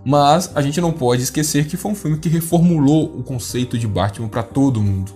Mas 0.05 0.51
a 0.55 0.61
gente 0.61 0.79
não 0.79 0.91
pode 0.91 1.23
esquecer 1.23 1.67
que 1.67 1.77
foi 1.77 1.91
um 1.91 1.95
filme 1.95 2.17
que 2.17 2.29
reformulou 2.29 3.05
o 3.17 3.23
conceito 3.23 3.77
de 3.77 3.87
Batman 3.87 4.27
para 4.27 4.43
todo 4.43 4.81
mundo. 4.81 5.11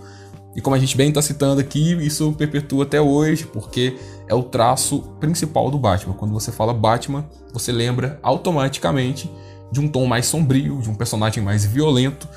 E 0.55 0.61
como 0.61 0.75
a 0.75 0.79
gente 0.79 0.95
bem 0.95 1.09
está 1.09 1.21
citando 1.21 1.59
aqui, 1.59 1.93
isso 2.05 2.31
perpetua 2.33 2.83
até 2.83 3.01
hoje, 3.01 3.45
porque 3.45 3.97
é 4.27 4.35
o 4.35 4.43
traço 4.43 4.99
principal 5.19 5.71
do 5.71 5.79
Batman. 5.79 6.13
Quando 6.13 6.31
você 6.31 6.51
fala 6.51 6.73
Batman, 6.73 7.25
você 7.51 7.71
lembra 7.71 8.19
automaticamente 8.21 9.31
de 9.71 9.79
um 9.79 9.87
tom 9.87 10.05
mais 10.05 10.27
sombrio, 10.27 10.79
de 10.79 10.89
um 10.89 10.95
personagem 10.95 11.43
mais 11.43 11.65
violento 11.65 12.27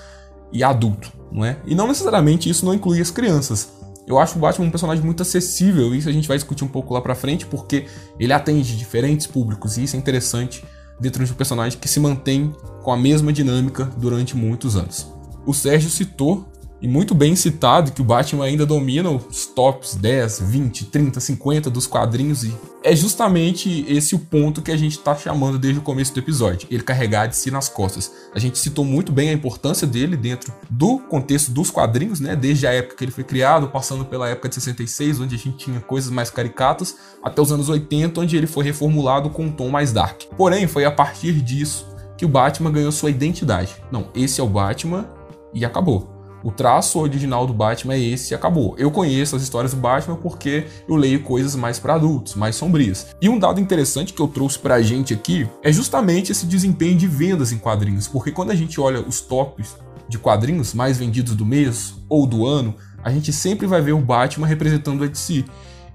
e 0.50 0.64
adulto, 0.64 1.12
não 1.30 1.44
é? 1.44 1.59
E 1.66 1.74
não 1.74 1.87
necessariamente 1.87 2.48
isso 2.48 2.64
não 2.64 2.72
inclui 2.72 3.00
as 3.00 3.11
crianças. 3.11 3.68
Eu 4.06 4.18
acho 4.18 4.38
o 4.38 4.40
Batman 4.40 4.66
um 4.66 4.70
personagem 4.70 5.04
muito 5.04 5.22
acessível, 5.22 5.94
isso 5.94 6.09
a 6.09 6.12
gente 6.12 6.28
vai 6.28 6.38
discutir 6.38 6.64
um 6.64 6.68
pouco 6.68 6.94
lá 6.94 7.02
pra 7.02 7.14
frente, 7.14 7.44
porque 7.44 7.87
ele 8.18 8.32
atende 8.32 8.76
diferentes 8.76 9.26
públicos, 9.26 9.76
e 9.76 9.82
isso 9.82 9.96
é 9.96 9.98
interessante 9.98 10.64
dentro 11.00 11.24
de 11.24 11.32
um 11.32 11.35
personagem 11.35 11.78
que 11.78 11.88
se 11.88 12.00
mantém 12.00 12.54
com 12.82 12.92
a 12.92 12.96
mesma 12.96 13.32
dinâmica 13.32 13.85
durante 13.96 14.37
muitos 14.37 14.76
anos. 14.76 15.06
O 15.46 15.52
Sérgio 15.52 15.90
citou 15.90 16.46
e 16.81 16.87
muito 16.87 17.15
bem 17.15 17.35
citado 17.35 17.93
que 17.93 18.03
o 18.03 18.05
Batman 18.05 18.45
ainda 18.45 18.67
domina 18.67 19.11
os 19.11 19.47
tops 19.47 19.95
10, 19.95 20.41
20, 20.41 20.85
30, 20.87 21.21
50 21.21 21.71
dos 21.71 21.87
quadrinhos 21.87 22.45
e 22.45 22.55
é 22.85 22.95
justamente 22.95 23.85
esse 23.89 24.15
o 24.15 24.19
ponto 24.19 24.62
que 24.62 24.71
a 24.71 24.77
gente 24.77 24.93
está 24.93 25.15
chamando 25.17 25.59
desde 25.59 25.81
o 25.81 25.83
começo 25.83 26.15
do 26.15 26.21
episódio, 26.21 26.69
ele 26.71 26.85
carregar 26.85 27.27
de 27.27 27.35
si 27.35 27.51
nas 27.51 27.69
costas. 27.69 28.12
A 28.33 28.39
gente 28.39 28.59
citou 28.59 28.85
muito 28.85 29.11
bem 29.11 29.31
a 29.31 29.33
importância 29.33 29.87
dele 29.87 30.17
dentro 30.17 30.53
do 30.71 31.01
contexto 31.01 31.51
dos 31.51 31.71
quadrinhos, 31.71 32.21
né, 32.21 32.37
desde 32.37 32.67
a 32.67 32.73
época 32.73 32.95
que 32.97 33.05
ele 33.05 33.11
foi 33.11 33.25
criado, 33.25 33.69
passando 33.69 34.05
pela 34.05 34.29
época 34.29 34.49
de 34.49 34.55
66, 34.55 35.21
onde 35.21 35.35
a 35.35 35.39
gente 35.39 35.57
tinha 35.57 35.81
coisas 35.81 36.12
mais 36.12 36.31
caricatas, 36.31 36.97
até 37.23 37.43
os 37.43 37.51
anos 37.51 37.69
80, 37.69 38.21
onde 38.21 38.37
ele 38.37 38.47
foi 38.47 38.65
reformulado 38.65 39.31
com 39.31 39.47
um 39.47 39.53
tom 39.53 39.69
mais 39.69 39.93
dark. 39.93 40.23
Porém, 40.37 40.69
foi 40.69 40.85
a 40.85 40.93
partir 40.93 41.41
disso 41.41 41.89
que 42.17 42.25
o 42.25 42.29
Batman 42.29 42.71
ganhou 42.71 42.93
sua 42.93 43.11
identidade. 43.11 43.75
Não, 43.91 44.11
esse 44.15 44.41
é 44.41 44.45
o 44.45 44.49
Batman 44.49 45.09
e 45.53 45.65
acabou. 45.65 46.15
O 46.42 46.51
traço 46.51 46.99
original 46.99 47.46
do 47.46 47.53
Batman 47.53 47.94
é 47.94 48.01
esse 48.01 48.33
e 48.33 48.35
acabou. 48.35 48.75
Eu 48.79 48.90
conheço 48.90 49.35
as 49.37 49.42
histórias 49.42 49.72
do 49.72 49.81
Batman 49.81 50.16
porque 50.16 50.66
eu 50.88 50.96
leio 50.96 51.22
coisas 51.22 51.57
mais 51.57 51.79
para 51.79 51.94
adultos, 51.94 52.35
mais 52.35 52.57
sombrias. 52.57 53.09
E 53.20 53.29
um 53.29 53.38
dado 53.38 53.61
interessante 53.61 54.12
que 54.12 54.20
eu 54.20 54.29
trouxe 54.29 54.59
pra 54.59 54.83
gente 54.83 55.14
aqui 55.14 55.49
é 55.62 55.72
justamente 55.72 56.33
esse 56.33 56.46
desempenho 56.46 56.96
de 56.96 57.07
vendas 57.07 57.53
em 57.53 57.59
quadrinhos, 57.59 58.07
porque 58.07 58.31
quando 58.31 58.51
a 58.51 58.55
gente 58.55 58.81
olha 58.81 59.01
os 59.01 59.20
tops 59.20 59.77
de 60.09 60.18
quadrinhos 60.18 60.72
mais 60.72 60.99
vendidos 60.99 61.35
do 61.35 61.44
mês 61.44 61.94
ou 62.09 62.27
do 62.27 62.46
ano, 62.46 62.75
a 63.03 63.11
gente 63.11 63.33
sempre 63.33 63.66
vai 63.66 63.81
ver 63.81 63.92
o 63.92 64.01
Batman 64.01 64.46
representando 64.46 65.05
a 65.05 65.07
DC. 65.07 65.44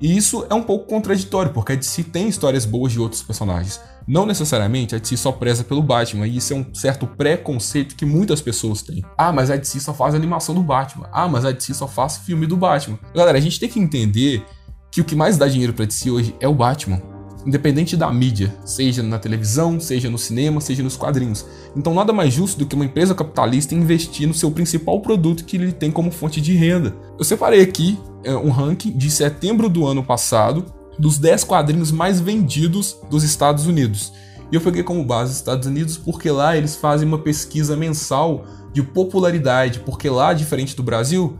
E 0.02 0.18
isso 0.18 0.46
é 0.50 0.54
um 0.54 0.64
pouco 0.64 0.88
contraditório, 0.88 1.54
porque 1.54 1.74
a 1.74 1.76
DC 1.76 2.04
tem 2.06 2.28
histórias 2.28 2.66
boas 2.66 2.92
de 2.92 3.00
outros 3.00 3.22
personagens. 3.22 3.80
Não 4.08 4.26
necessariamente 4.26 4.96
a 4.96 4.98
DC 4.98 5.16
só 5.16 5.32
preza 5.32 5.64
pelo 5.64 5.84
Batman, 5.84 6.26
e 6.26 6.38
isso 6.38 6.54
é 6.54 6.56
um 6.56 6.74
certo 6.74 7.06
preconceito 7.06 7.96
que 7.96 8.06
muitas 8.06 8.42
pessoas 8.42 8.82
têm. 8.82 9.04
Ah, 9.16 9.32
mas 9.32 9.52
a 9.52 9.56
DC 9.56 9.80
só 9.80 9.94
faz 9.94 10.16
animação 10.16 10.56
do 10.56 10.64
Batman. 10.64 11.08
Ah, 11.14 11.28
mas 11.28 11.46
a 11.46 11.52
DC 11.52 11.76
só 11.76 11.88
faz 11.88 12.18
filme 12.18 12.48
do 12.48 12.58
Batman. 12.58 12.98
Galera, 13.14 13.38
a 13.38 13.42
gente 13.42 13.60
tem 13.60 13.70
que 13.70 13.80
entender 13.80 14.44
que 14.92 15.02
o 15.02 15.06
que 15.06 15.16
mais 15.16 15.38
dá 15.38 15.48
dinheiro 15.48 15.74
pra 15.74 15.86
DC 15.86 16.10
hoje 16.10 16.36
é 16.40 16.48
o 16.48 16.54
Batman. 16.54 17.11
Independente 17.46 17.98
da 17.98 18.12
mídia, 18.12 18.54
seja 18.64 19.02
na 19.02 19.18
televisão, 19.18 19.80
seja 19.80 20.10
no 20.10 20.18
cinema, 20.18 20.62
seja 20.62 20.84
nos 20.84 20.96
quadrinhos. 20.96 21.46
Então 21.76 21.94
nada 21.94 22.14
mais 22.14 22.34
justo 22.34 22.60
do 22.60 22.66
que 22.66 22.76
uma 22.76 22.86
empresa 22.86 23.16
capitalista 23.16 23.76
investir 23.76 24.28
no 24.28 24.34
seu 24.34 24.52
principal 24.52 25.00
produto 25.02 25.46
que 25.46 25.58
ele 25.58 25.72
tem 25.72 25.92
como 25.92 26.12
fonte 26.12 26.40
de 26.40 26.54
renda. 26.54 26.96
Eu 27.18 27.26
separei 27.26 27.62
aqui 27.62 27.98
é, 28.24 28.36
um 28.36 28.50
ranking 28.50 28.92
de 28.92 29.10
setembro 29.10 29.70
do 29.70 29.86
ano 29.86 30.04
passado 30.04 30.66
dos 30.98 31.18
10 31.18 31.44
quadrinhos 31.46 31.92
mais 31.92 32.20
vendidos 32.20 32.98
dos 33.10 33.24
Estados 33.24 33.66
Unidos. 33.66 34.14
E 34.52 34.56
eu 34.56 34.62
peguei 34.62 34.84
como 34.84 35.04
base 35.04 35.32
os 35.32 35.38
Estados 35.38 35.66
Unidos 35.68 35.98
porque 35.98 36.30
lá 36.30 36.56
eles 36.58 36.76
fazem 36.76 37.08
uma 37.08 37.18
pesquisa 37.18 37.76
mensal 37.76 38.46
de 38.74 38.84
popularidade, 38.84 39.80
porque 39.80 40.10
lá, 40.10 40.34
diferente 40.34 40.76
do 40.76 40.84
Brasil, 40.84 41.38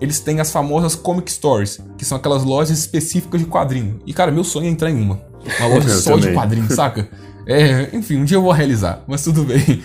eles 0.00 0.20
têm 0.20 0.40
as 0.40 0.50
famosas 0.50 0.94
comic 0.94 1.30
stores, 1.30 1.80
que 1.98 2.04
são 2.04 2.16
aquelas 2.16 2.42
lojas 2.42 2.78
específicas 2.78 3.40
de 3.40 3.46
quadrinho. 3.46 3.98
E 4.06 4.12
cara, 4.12 4.30
meu 4.30 4.44
sonho 4.44 4.66
é 4.66 4.70
entrar 4.70 4.90
em 4.90 5.00
uma. 5.00 5.29
Uma 5.58 5.68
loja 5.68 5.88
só 5.88 6.12
também. 6.16 6.28
de 6.30 6.34
quadrinho, 6.34 6.72
saca? 6.72 7.08
É, 7.46 7.90
enfim, 7.94 8.16
um 8.16 8.24
dia 8.24 8.36
eu 8.36 8.42
vou 8.42 8.52
realizar, 8.52 9.02
mas 9.06 9.22
tudo 9.24 9.44
bem. 9.44 9.82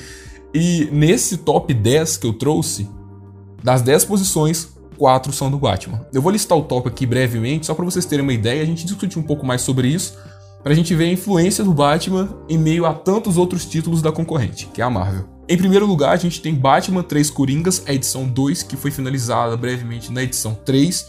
E 0.54 0.88
nesse 0.92 1.38
top 1.38 1.74
10 1.74 2.18
que 2.18 2.28
eu 2.28 2.34
trouxe, 2.34 2.90
das 3.64 3.82
10 3.82 4.06
posições, 4.06 4.70
4 4.98 5.34
são 5.34 5.52
do 5.52 5.58
Batman. 5.58 6.06
Eu 6.14 6.22
vou 6.22 6.32
listar 6.32 6.58
o 6.58 6.62
top 6.62 6.88
aqui 6.88 7.06
brevemente, 7.06 7.66
só 7.66 7.74
para 7.74 7.84
vocês 7.84 8.06
terem 8.06 8.24
uma 8.24 8.34
ideia, 8.34 8.62
a 8.62 8.66
gente 8.66 8.86
discutir 8.86 9.20
um 9.20 9.24
pouco 9.24 9.46
mais 9.46 9.62
sobre 9.62 9.88
isso, 9.88 10.18
pra 10.64 10.74
gente 10.74 10.96
ver 10.96 11.06
a 11.06 11.12
influência 11.12 11.64
do 11.64 11.74
Batman 11.74 12.30
em 12.48 12.58
meio 12.58 12.86
a 12.86 12.94
tantos 12.94 13.38
outros 13.38 13.66
títulos 13.66 14.02
da 14.02 14.12
concorrente, 14.12 14.68
que 14.74 14.82
é 14.82 14.86
a 14.86 14.90
Marvel. 14.90 15.26
Em 15.48 15.58
primeiro 15.58 15.86
lugar, 15.86 16.12
a 16.12 16.18
gente 16.18 16.42
tem 16.42 16.56
Batman 16.56 17.04
3 17.04 17.30
Coringas, 17.30 17.84
a 17.86 17.94
edição 17.94 18.26
2, 18.26 18.64
que 18.64 18.76
foi 18.76 18.90
finalizada 18.92 19.56
brevemente 19.56 20.12
na 20.12 20.24
edição 20.24 20.58
3, 20.66 21.06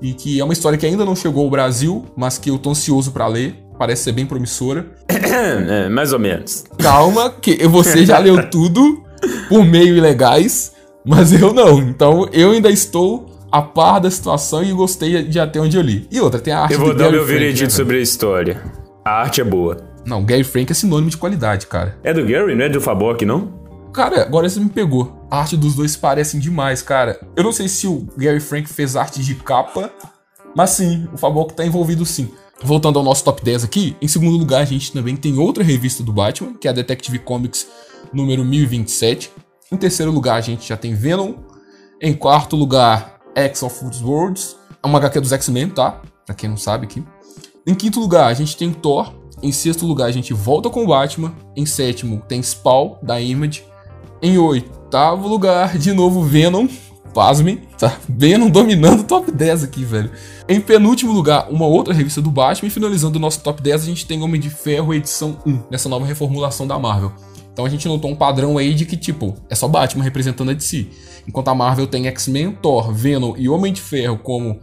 e 0.00 0.12
que 0.12 0.38
é 0.38 0.44
uma 0.44 0.52
história 0.52 0.78
que 0.78 0.86
ainda 0.86 1.04
não 1.04 1.16
chegou 1.16 1.44
ao 1.44 1.50
Brasil, 1.50 2.04
mas 2.16 2.38
que 2.38 2.50
eu 2.50 2.58
tô 2.58 2.70
ansioso 2.70 3.10
para 3.10 3.26
ler 3.26 3.56
parece 3.80 4.02
ser 4.02 4.12
bem 4.12 4.26
promissora. 4.26 4.86
É, 5.40 5.88
mais 5.88 6.12
ou 6.12 6.18
menos. 6.18 6.64
Calma, 6.76 7.30
que 7.30 7.66
você 7.66 8.04
já 8.04 8.18
leu 8.18 8.44
tudo 8.50 9.02
por 9.48 9.64
meio 9.64 9.96
ilegais, 9.96 10.72
mas 11.06 11.32
eu 11.32 11.54
não. 11.54 11.78
Então 11.78 12.28
eu 12.32 12.50
ainda 12.50 12.68
estou 12.68 13.30
a 13.50 13.62
par 13.62 14.00
da 14.00 14.10
situação 14.10 14.62
e 14.62 14.72
gostei 14.72 15.22
de 15.22 15.38
até 15.38 15.60
onde 15.60 15.76
eu 15.76 15.82
li. 15.82 16.06
E 16.10 16.20
outra, 16.20 16.40
tem 16.40 16.52
a 16.52 16.60
arte 16.60 16.74
Eu 16.74 16.80
vou 16.80 16.94
dar 16.94 17.10
meu 17.10 17.24
veredito 17.24 17.70
né, 17.70 17.70
sobre 17.70 17.96
a 17.96 18.00
história. 18.00 18.60
A 19.04 19.22
arte 19.22 19.40
é 19.40 19.44
boa. 19.44 19.78
Não, 20.04 20.24
Gary 20.24 20.44
Frank 20.44 20.70
é 20.70 20.74
sinônimo 20.74 21.10
de 21.10 21.16
qualidade, 21.16 21.66
cara. 21.66 21.96
É 22.02 22.12
do 22.12 22.26
Gary, 22.26 22.54
não 22.54 22.64
é 22.64 22.68
do 22.68 22.80
Fabok, 22.80 23.24
não? 23.24 23.60
Cara, 23.94 24.22
agora 24.22 24.48
você 24.48 24.60
me 24.60 24.68
pegou. 24.68 25.26
A 25.30 25.38
arte 25.38 25.56
dos 25.56 25.74
dois 25.74 25.96
parecem 25.96 26.38
demais, 26.38 26.82
cara. 26.82 27.18
Eu 27.34 27.44
não 27.44 27.52
sei 27.52 27.68
se 27.68 27.86
o 27.86 28.06
Gary 28.16 28.40
Frank 28.40 28.68
fez 28.68 28.94
arte 28.94 29.22
de 29.22 29.36
capa, 29.36 29.90
mas 30.54 30.70
sim, 30.70 31.08
o 31.14 31.16
Fabok 31.16 31.54
tá 31.54 31.64
envolvido 31.64 32.04
sim. 32.04 32.30
Voltando 32.62 32.98
ao 32.98 33.04
nosso 33.04 33.24
top 33.24 33.42
10 33.42 33.64
aqui, 33.64 33.96
em 34.02 34.06
segundo 34.06 34.36
lugar 34.36 34.60
a 34.60 34.66
gente 34.66 34.92
também 34.92 35.16
tem 35.16 35.38
outra 35.38 35.64
revista 35.64 36.02
do 36.02 36.12
Batman, 36.12 36.54
que 36.54 36.68
é 36.68 36.70
a 36.70 36.74
Detective 36.74 37.18
Comics 37.20 37.66
número 38.12 38.44
1027. 38.44 39.32
Em 39.72 39.76
terceiro 39.76 40.12
lugar 40.12 40.36
a 40.36 40.40
gente 40.40 40.68
já 40.68 40.76
tem 40.76 40.94
Venom. 40.94 41.34
Em 42.02 42.12
quarto 42.12 42.56
lugar, 42.56 43.18
X 43.34 43.62
of 43.62 43.82
Worlds, 44.02 44.56
é 44.82 44.86
uma 44.86 44.98
HQ 44.98 45.20
dos 45.20 45.32
X-Men, 45.32 45.70
tá? 45.70 46.02
Pra 46.26 46.34
quem 46.34 46.50
não 46.50 46.56
sabe 46.56 46.84
aqui. 46.84 47.02
Em 47.66 47.74
quinto 47.74 47.98
lugar 47.98 48.26
a 48.26 48.34
gente 48.34 48.56
tem 48.56 48.72
Thor. 48.72 49.14
Em 49.42 49.52
sexto 49.52 49.86
lugar 49.86 50.06
a 50.06 50.12
gente 50.12 50.34
volta 50.34 50.68
com 50.68 50.84
o 50.84 50.88
Batman. 50.88 51.34
Em 51.56 51.64
sétimo 51.64 52.22
tem 52.28 52.42
Spawn, 52.42 52.96
da 53.02 53.20
Image. 53.20 53.64
Em 54.20 54.36
oitavo 54.36 55.26
lugar, 55.28 55.78
de 55.78 55.92
novo 55.92 56.22
Venom, 56.22 56.68
Pasmem, 57.12 57.62
tá? 57.78 57.96
Venom 58.08 58.48
dominando 58.48 59.00
o 59.00 59.04
top 59.04 59.30
10 59.30 59.64
aqui, 59.64 59.84
velho. 59.84 60.10
Em 60.48 60.60
penúltimo 60.60 61.12
lugar, 61.12 61.48
uma 61.50 61.66
outra 61.66 61.92
revista 61.92 62.20
do 62.20 62.30
Batman. 62.30 62.68
E 62.68 62.70
finalizando 62.70 63.18
o 63.18 63.20
nosso 63.20 63.40
top 63.40 63.60
10, 63.62 63.82
a 63.82 63.86
gente 63.86 64.06
tem 64.06 64.22
Homem 64.22 64.40
de 64.40 64.50
Ferro 64.50 64.94
edição 64.94 65.38
1, 65.46 65.62
nessa 65.70 65.88
nova 65.88 66.06
reformulação 66.06 66.66
da 66.66 66.78
Marvel. 66.78 67.12
Então 67.52 67.64
a 67.64 67.68
gente 67.68 67.86
notou 67.88 68.10
um 68.10 68.16
padrão 68.16 68.56
aí 68.56 68.72
de 68.74 68.86
que, 68.86 68.96
tipo, 68.96 69.34
é 69.48 69.54
só 69.54 69.68
Batman 69.68 70.04
representando 70.04 70.50
a 70.50 70.54
DC. 70.54 70.88
Enquanto 71.28 71.48
a 71.48 71.54
Marvel 71.54 71.86
tem 71.86 72.06
X-Men, 72.06 72.52
Thor, 72.52 72.92
Venom 72.92 73.34
e 73.36 73.48
Homem 73.48 73.72
de 73.72 73.80
Ferro 73.80 74.18
como 74.18 74.60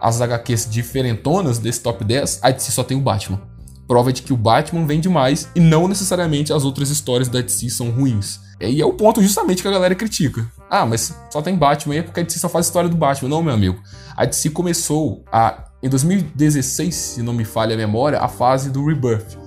as 0.00 0.20
HQs 0.20 0.68
diferentonas 0.70 1.58
desse 1.58 1.82
top 1.82 2.04
10, 2.04 2.40
a 2.42 2.50
DC 2.50 2.70
só 2.70 2.84
tem 2.84 2.96
o 2.96 3.00
Batman. 3.00 3.40
Prova 3.88 4.12
de 4.12 4.22
que 4.22 4.34
o 4.34 4.36
Batman 4.36 4.86
vende 4.86 5.08
mais 5.08 5.48
e 5.54 5.60
não 5.60 5.88
necessariamente 5.88 6.52
as 6.52 6.62
outras 6.62 6.90
histórias 6.90 7.28
da 7.28 7.40
DC 7.40 7.70
são 7.70 7.90
ruins. 7.90 8.38
E 8.60 8.82
é 8.82 8.84
o 8.84 8.92
ponto 8.92 9.22
justamente 9.22 9.62
que 9.62 9.68
a 9.68 9.70
galera 9.70 9.94
critica. 9.94 10.46
Ah, 10.68 10.84
mas 10.84 11.16
só 11.30 11.40
tem 11.40 11.56
Batman 11.56 11.94
aí 11.94 12.00
é 12.00 12.02
porque 12.02 12.20
a 12.20 12.22
DC 12.22 12.38
só 12.38 12.50
faz 12.50 12.66
história 12.66 12.90
do 12.90 12.96
Batman. 12.96 13.30
Não, 13.30 13.42
meu 13.42 13.54
amigo. 13.54 13.80
A 14.14 14.26
DC 14.26 14.50
começou 14.50 15.24
a, 15.32 15.64
em 15.82 15.88
2016, 15.88 16.94
se 16.94 17.22
não 17.22 17.32
me 17.32 17.46
falha 17.46 17.74
a 17.74 17.78
memória, 17.78 18.20
a 18.20 18.28
fase 18.28 18.70
do 18.70 18.84
Rebirth. 18.84 19.38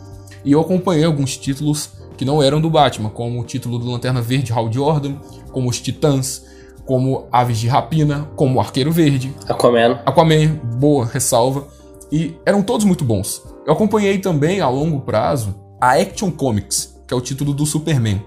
E 0.43 0.53
eu 0.53 0.59
acompanhei 0.59 1.03
alguns 1.03 1.37
títulos 1.37 1.91
que 2.17 2.25
não 2.25 2.41
eram 2.41 2.59
do 2.59 2.69
Batman, 2.69 3.09
como 3.09 3.39
o 3.39 3.43
título 3.43 3.77
do 3.77 3.89
Lanterna 3.89 4.21
Verde 4.21 4.51
Hal 4.51 4.71
Jordan, 4.71 5.15
como 5.51 5.69
os 5.69 5.79
Titãs, 5.79 6.45
como 6.85 7.27
Aves 7.31 7.59
de 7.59 7.67
Rapina, 7.67 8.29
como 8.35 8.57
o 8.57 8.61
Arqueiro 8.61 8.91
Verde. 8.91 9.33
Aquaman. 9.47 9.99
Aquaman, 10.05 10.55
boa 10.79 11.05
ressalva. 11.05 11.67
E 12.11 12.35
eram 12.45 12.63
todos 12.63 12.85
muito 12.85 13.05
bons. 13.05 13.41
Eu 13.63 13.73
acompanhei 13.73 14.17
também, 14.17 14.59
a 14.59 14.67
longo 14.67 15.01
prazo, 15.01 15.53
a 15.79 15.91
Action 15.91 16.31
Comics, 16.31 16.99
que 17.07 17.13
é 17.13 17.17
o 17.17 17.21
título 17.21 17.53
do 17.53 17.63
Superman. 17.63 18.19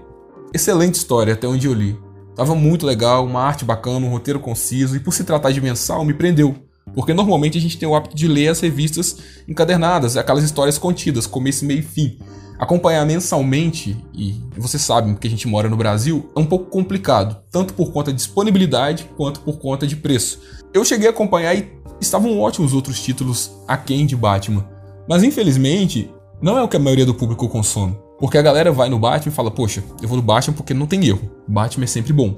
Excelente 0.53 0.95
história, 0.95 1.33
até 1.33 1.45
onde 1.45 1.67
eu 1.67 1.73
li. 1.73 1.99
Tava 2.35 2.55
muito 2.55 2.85
legal, 2.85 3.25
uma 3.25 3.41
arte 3.41 3.65
bacana, 3.65 4.05
um 4.05 4.11
roteiro 4.11 4.39
conciso, 4.39 4.95
e 4.95 4.99
por 4.99 5.13
se 5.13 5.25
tratar 5.25 5.51
de 5.51 5.59
mensal, 5.59 6.05
me 6.05 6.13
prendeu. 6.13 6.55
Porque 6.93 7.13
normalmente 7.13 7.57
a 7.57 7.61
gente 7.61 7.77
tem 7.77 7.87
o 7.87 7.93
hábito 7.93 8.15
de 8.15 8.29
ler 8.29 8.47
as 8.47 8.61
revistas 8.61 9.17
encadernadas, 9.45 10.15
aquelas 10.15 10.43
histórias 10.43 10.77
contidas, 10.77 11.27
começo, 11.27 11.65
meio 11.65 11.79
e 11.79 11.83
fim. 11.83 12.17
Acompanhar 12.57 13.05
mensalmente, 13.05 13.97
e 14.13 14.41
você 14.55 14.79
sabe 14.79 15.13
que 15.15 15.27
a 15.27 15.29
gente 15.29 15.49
mora 15.49 15.67
no 15.67 15.75
Brasil, 15.75 16.31
é 16.33 16.39
um 16.39 16.45
pouco 16.45 16.69
complicado, 16.69 17.43
tanto 17.51 17.73
por 17.73 17.91
conta 17.91 18.11
de 18.11 18.17
disponibilidade 18.17 19.09
quanto 19.17 19.41
por 19.41 19.59
conta 19.59 19.85
de 19.85 19.97
preço. 19.97 20.39
Eu 20.73 20.85
cheguei 20.85 21.07
a 21.07 21.11
acompanhar 21.11 21.53
e 21.57 21.69
estavam 21.99 22.39
ótimos 22.39 22.73
outros 22.73 23.01
títulos 23.01 23.51
aquém 23.67 24.05
de 24.05 24.15
Batman, 24.15 24.65
mas 25.07 25.23
infelizmente 25.23 26.11
não 26.41 26.57
é 26.57 26.63
o 26.63 26.67
que 26.67 26.77
a 26.77 26.79
maioria 26.79 27.05
do 27.05 27.13
público 27.13 27.47
consome. 27.47 27.97
Porque 28.19 28.37
a 28.37 28.41
galera 28.41 28.71
vai 28.71 28.89
no 28.89 28.97
Batman 28.97 29.31
e 29.31 29.35
fala, 29.35 29.51
poxa, 29.51 29.83
eu 30.01 30.07
vou 30.07 30.17
no 30.17 30.23
Batman 30.23 30.53
porque 30.53 30.73
não 30.73 30.87
tem 30.87 31.05
erro. 31.05 31.29
Batman 31.47 31.83
é 31.83 31.87
sempre 31.87 32.13
bom. 32.13 32.35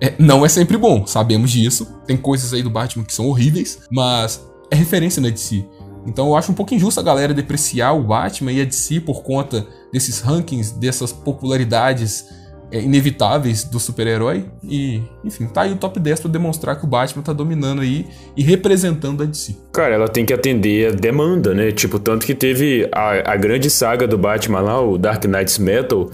É, 0.00 0.14
não 0.18 0.44
é 0.44 0.48
sempre 0.48 0.76
bom, 0.76 1.06
sabemos 1.06 1.50
disso. 1.50 1.86
Tem 2.06 2.16
coisas 2.16 2.52
aí 2.52 2.62
do 2.62 2.70
Batman 2.70 3.04
que 3.04 3.14
são 3.14 3.26
horríveis, 3.26 3.80
mas 3.90 4.44
é 4.70 4.76
referência 4.76 5.20
na 5.20 5.30
DC. 5.30 5.64
Então 6.06 6.28
eu 6.28 6.36
acho 6.36 6.52
um 6.52 6.54
pouco 6.54 6.74
injusto 6.74 7.00
a 7.00 7.02
galera 7.02 7.34
depreciar 7.34 7.92
o 7.92 8.02
Batman 8.02 8.52
e 8.52 8.60
a 8.60 8.64
DC 8.64 9.00
por 9.00 9.22
conta 9.22 9.66
desses 9.92 10.20
rankings, 10.20 10.72
dessas 10.72 11.12
popularidades 11.12 12.26
é, 12.70 12.80
inevitáveis 12.80 13.64
do 13.64 13.80
super-herói. 13.80 14.44
E, 14.62 15.02
enfim, 15.24 15.46
tá 15.46 15.62
aí 15.62 15.72
o 15.72 15.76
top 15.76 15.98
10 15.98 16.20
pra 16.20 16.30
demonstrar 16.30 16.78
que 16.78 16.84
o 16.84 16.88
Batman 16.88 17.22
tá 17.22 17.32
dominando 17.32 17.80
aí 17.80 18.06
e 18.36 18.42
representando 18.42 19.22
a 19.22 19.26
DC. 19.26 19.56
Cara, 19.72 19.94
ela 19.94 20.08
tem 20.08 20.24
que 20.24 20.32
atender 20.32 20.92
a 20.92 20.94
demanda, 20.94 21.54
né? 21.54 21.72
Tipo, 21.72 21.98
tanto 21.98 22.26
que 22.26 22.34
teve 22.34 22.88
a, 22.92 23.32
a 23.32 23.36
grande 23.36 23.70
saga 23.70 24.06
do 24.06 24.18
Batman 24.18 24.60
lá, 24.60 24.80
o 24.80 24.98
Dark 24.98 25.24
Knight's 25.24 25.58
Metal, 25.58 26.10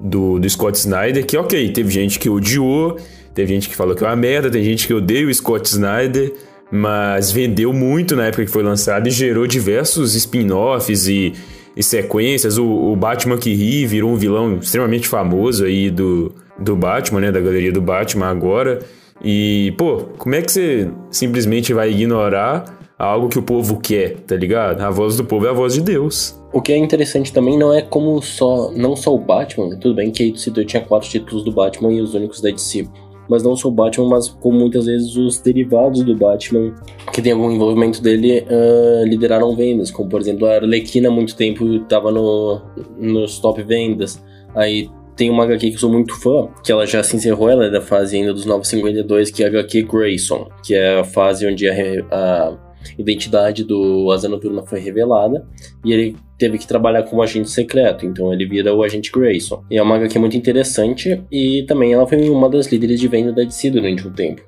do, 0.00 0.38
do 0.38 0.50
Scott 0.50 0.78
Snyder, 0.78 1.24
que 1.24 1.36
ok, 1.36 1.72
teve 1.72 1.90
gente 1.90 2.18
que 2.18 2.28
odiou, 2.28 2.96
teve 3.34 3.54
gente 3.54 3.68
que 3.68 3.76
falou 3.76 3.94
que 3.94 4.04
é 4.04 4.06
uma 4.06 4.16
merda, 4.16 4.50
tem 4.50 4.62
gente 4.62 4.86
que 4.86 4.92
odeia 4.92 5.26
o 5.26 5.34
Scott 5.34 5.68
Snyder. 5.68 6.32
Mas 6.70 7.30
vendeu 7.30 7.72
muito 7.72 8.16
na 8.16 8.26
época 8.26 8.44
que 8.44 8.50
foi 8.50 8.62
lançado 8.62 9.06
e 9.06 9.10
gerou 9.10 9.46
diversos 9.46 10.14
spin-offs 10.14 11.06
e 11.06 11.32
e 11.76 11.82
sequências. 11.82 12.58
O, 12.58 12.64
o, 12.64 12.96
Batman 12.96 13.38
que 13.38 13.52
ri 13.54 13.86
virou 13.86 14.10
um 14.10 14.16
vilão 14.16 14.56
extremamente 14.56 15.08
famoso 15.08 15.64
aí 15.64 15.90
do, 15.90 16.34
do 16.58 16.76
Batman, 16.76 17.20
né? 17.20 17.32
Da 17.32 17.40
galeria 17.40 17.72
do 17.72 17.80
Batman 17.80 18.26
agora. 18.26 18.80
E, 19.22 19.72
pô, 19.78 20.02
como 20.18 20.34
é 20.34 20.42
que 20.42 20.50
você 20.50 20.90
simplesmente 21.10 21.72
vai 21.72 21.90
ignorar 21.90 22.78
algo 22.98 23.28
que 23.28 23.38
o 23.38 23.42
povo 23.42 23.80
quer, 23.80 24.16
tá 24.20 24.36
ligado? 24.36 24.80
A 24.80 24.90
voz 24.90 25.16
do 25.16 25.24
povo 25.24 25.46
é 25.46 25.50
a 25.50 25.52
voz 25.52 25.74
de 25.74 25.80
Deus. 25.80 26.40
O 26.52 26.62
que 26.62 26.72
é 26.72 26.76
interessante 26.76 27.32
também 27.32 27.58
não 27.58 27.72
é 27.72 27.82
como 27.82 28.20
só, 28.22 28.70
não 28.72 28.94
só 28.94 29.14
o 29.14 29.18
Batman, 29.18 29.76
tudo 29.76 29.94
bem 29.94 30.10
que 30.10 30.22
aí 30.22 30.38
citou 30.38 30.64
tinha 30.64 30.82
quatro 30.82 31.08
títulos 31.08 31.44
do 31.44 31.50
Batman 31.50 31.92
e 31.92 32.00
os 32.00 32.14
únicos 32.14 32.40
da 32.40 32.50
DC 32.50 32.86
mas 33.28 33.42
não 33.42 33.56
só 33.56 33.68
o 33.68 33.70
Batman, 33.70 34.08
mas 34.08 34.28
como 34.28 34.58
muitas 34.58 34.86
vezes 34.86 35.16
os 35.16 35.38
derivados 35.38 36.02
do 36.02 36.14
Batman 36.14 36.74
que 37.12 37.22
tem 37.22 37.32
algum 37.32 37.50
envolvimento 37.50 38.02
dele 38.02 38.40
uh, 38.40 39.04
lideraram 39.04 39.54
vendas, 39.54 39.90
como 39.90 40.08
por 40.08 40.20
exemplo 40.20 40.46
a 40.46 40.56
Arlequina 40.56 41.08
há 41.08 41.12
muito 41.12 41.36
tempo 41.36 41.64
estava 41.74 42.10
no, 42.10 42.60
nos 42.98 43.38
top 43.38 43.62
vendas, 43.62 44.22
aí 44.54 44.88
tem 45.16 45.30
uma 45.30 45.44
HQ 45.44 45.68
que 45.68 45.74
eu 45.76 45.80
sou 45.80 45.90
muito 45.90 46.14
fã, 46.20 46.48
que 46.64 46.72
ela 46.72 46.86
já 46.86 47.02
se 47.02 47.16
encerrou, 47.16 47.48
ela 47.48 47.66
é 47.66 47.70
da 47.70 47.80
fase 47.80 48.16
ainda 48.16 48.32
dos 48.32 48.44
952, 48.44 49.30
que 49.30 49.42
é 49.42 49.46
a 49.46 49.48
HQ 49.48 49.82
Grayson, 49.82 50.48
que 50.64 50.74
é 50.74 50.98
a 50.98 51.04
fase 51.04 51.46
onde 51.46 51.68
a, 51.68 51.74
a 52.10 52.56
identidade 52.98 53.64
do 53.64 54.10
Asa 54.10 54.28
Noturna 54.28 54.62
foi 54.62 54.80
revelada 54.80 55.46
e 55.84 55.92
ele 55.92 56.16
teve 56.38 56.58
que 56.58 56.66
trabalhar 56.66 57.04
como 57.04 57.22
agente 57.22 57.50
secreto, 57.50 58.04
então 58.04 58.32
ele 58.32 58.46
vira 58.46 58.74
o 58.74 58.82
agente 58.82 59.10
Grayson. 59.12 59.62
E 59.70 59.78
é 59.78 59.82
uma 59.82 59.96
HQ 59.96 60.18
muito 60.18 60.36
interessante 60.36 61.22
e 61.30 61.64
também 61.66 61.92
ela 61.92 62.06
foi 62.06 62.28
uma 62.28 62.48
das 62.48 62.66
líderes 62.66 63.00
de 63.00 63.08
venda 63.08 63.32
da 63.32 63.42
DC 63.42 63.70
durante 63.70 64.06
um 64.06 64.12
tempo. 64.12 64.42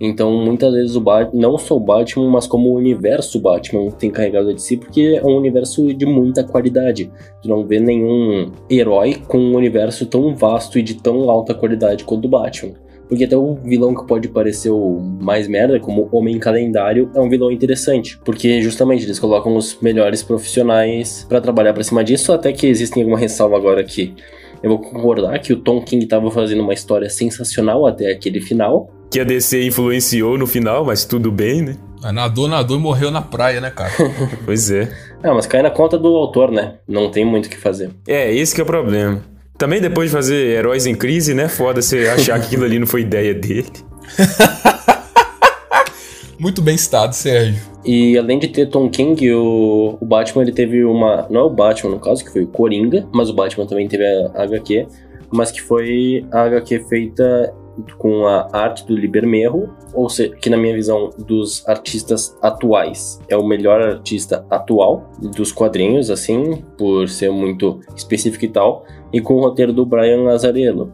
Então, 0.00 0.32
muitas 0.32 0.72
vezes 0.72 0.96
o 0.96 1.00
Batman, 1.00 1.38
não 1.38 1.58
só 1.58 1.76
o 1.76 1.80
Batman, 1.80 2.30
mas 2.30 2.46
como 2.46 2.70
o 2.70 2.74
universo 2.74 3.38
Batman 3.38 3.90
tem 3.90 4.10
carregado 4.10 4.54
de 4.54 4.62
si, 4.62 4.78
porque 4.78 5.20
é 5.22 5.26
um 5.26 5.36
universo 5.36 5.92
de 5.92 6.06
muita 6.06 6.42
qualidade. 6.42 7.12
Tu 7.42 7.48
não 7.48 7.66
vê 7.66 7.78
nenhum 7.78 8.50
herói 8.70 9.16
com 9.28 9.36
um 9.36 9.54
universo 9.54 10.06
tão 10.06 10.34
vasto 10.34 10.78
e 10.78 10.82
de 10.82 10.94
tão 10.94 11.28
alta 11.28 11.52
qualidade 11.52 12.04
quanto 12.04 12.24
o 12.24 12.28
Batman. 12.28 12.72
Porque 13.10 13.24
até 13.24 13.36
o 13.36 13.56
vilão 13.56 13.92
que 13.92 14.06
pode 14.06 14.28
parecer 14.28 14.70
o 14.70 15.00
mais 15.20 15.48
merda, 15.48 15.80
como 15.80 16.08
Homem 16.12 16.38
Calendário, 16.38 17.10
é 17.12 17.20
um 17.20 17.28
vilão 17.28 17.50
interessante. 17.50 18.16
Porque 18.24 18.62
justamente 18.62 19.04
eles 19.04 19.18
colocam 19.18 19.56
os 19.56 19.76
melhores 19.82 20.22
profissionais 20.22 21.26
para 21.28 21.40
trabalhar 21.40 21.74
para 21.74 21.82
cima 21.82 22.04
disso, 22.04 22.32
até 22.32 22.52
que 22.52 22.68
existem 22.68 23.02
alguma 23.02 23.18
ressalva 23.18 23.56
agora 23.56 23.80
aqui. 23.80 24.14
Eu 24.62 24.70
vou 24.70 24.78
concordar 24.78 25.36
que 25.40 25.52
o 25.52 25.56
Tom 25.56 25.82
King 25.82 26.04
estava 26.04 26.30
fazendo 26.30 26.62
uma 26.62 26.72
história 26.72 27.10
sensacional 27.10 27.84
até 27.84 28.12
aquele 28.12 28.40
final. 28.40 28.88
Que 29.10 29.18
a 29.18 29.24
DC 29.24 29.64
influenciou 29.64 30.38
no 30.38 30.46
final, 30.46 30.84
mas 30.84 31.04
tudo 31.04 31.32
bem, 31.32 31.62
né? 31.62 31.76
Nadou, 32.12 32.46
nadou 32.46 32.76
e 32.76 32.80
morreu 32.80 33.10
na 33.10 33.20
praia, 33.20 33.60
né, 33.60 33.70
cara? 33.70 33.90
pois 34.46 34.70
é. 34.70 34.88
Ah, 35.20 35.34
mas 35.34 35.48
cai 35.48 35.62
na 35.62 35.70
conta 35.70 35.98
do 35.98 36.14
autor, 36.14 36.52
né? 36.52 36.74
Não 36.86 37.10
tem 37.10 37.24
muito 37.24 37.46
o 37.46 37.50
que 37.50 37.56
fazer. 37.56 37.90
É, 38.06 38.32
esse 38.32 38.54
que 38.54 38.60
é 38.60 38.64
o 38.64 38.66
problema. 38.66 39.20
Também 39.60 39.78
depois 39.78 40.08
de 40.08 40.16
fazer 40.16 40.56
Heróis 40.56 40.86
em 40.86 40.94
Crise, 40.94 41.34
né? 41.34 41.46
Foda 41.46 41.82
você 41.82 42.08
achar 42.08 42.40
que 42.40 42.46
aquilo 42.46 42.64
ali 42.64 42.78
não 42.78 42.86
foi 42.86 43.02
ideia 43.02 43.34
dele. 43.34 43.70
Muito 46.40 46.62
bem 46.62 46.78
citado, 46.78 47.14
Sérgio. 47.14 47.60
E 47.84 48.16
além 48.16 48.38
de 48.38 48.48
ter 48.48 48.70
Tom 48.70 48.88
King, 48.88 49.30
o, 49.34 49.98
o 50.00 50.06
Batman 50.06 50.44
ele 50.44 50.52
teve 50.52 50.82
uma. 50.82 51.26
Não 51.28 51.42
é 51.42 51.44
o 51.44 51.50
Batman, 51.50 51.90
no 51.90 52.00
caso, 52.00 52.24
que 52.24 52.32
foi 52.32 52.44
o 52.44 52.46
Coringa, 52.46 53.06
mas 53.12 53.28
o 53.28 53.34
Batman 53.34 53.66
também 53.66 53.86
teve 53.86 54.02
a 54.34 54.44
HQ, 54.44 54.86
mas 55.30 55.50
que 55.50 55.60
foi 55.60 56.24
a 56.32 56.44
HQ 56.44 56.86
feita 56.88 57.54
com 57.98 58.26
a 58.26 58.48
arte 58.52 58.86
do 58.86 58.96
Libermerro, 58.96 59.70
ou 59.92 60.08
seja, 60.08 60.34
que 60.36 60.50
na 60.50 60.56
minha 60.56 60.74
visão 60.74 61.10
dos 61.18 61.66
artistas 61.68 62.36
atuais 62.42 63.20
é 63.28 63.36
o 63.36 63.46
melhor 63.46 63.80
artista 63.80 64.44
atual 64.50 65.10
dos 65.36 65.52
quadrinhos, 65.52 66.10
assim, 66.10 66.62
por 66.76 67.08
ser 67.08 67.30
muito 67.30 67.80
específico 67.96 68.44
e 68.44 68.48
tal, 68.48 68.84
e 69.12 69.20
com 69.20 69.34
o 69.34 69.40
roteiro 69.40 69.72
do 69.72 69.84
Brian 69.84 70.28
Azarello. 70.28 70.92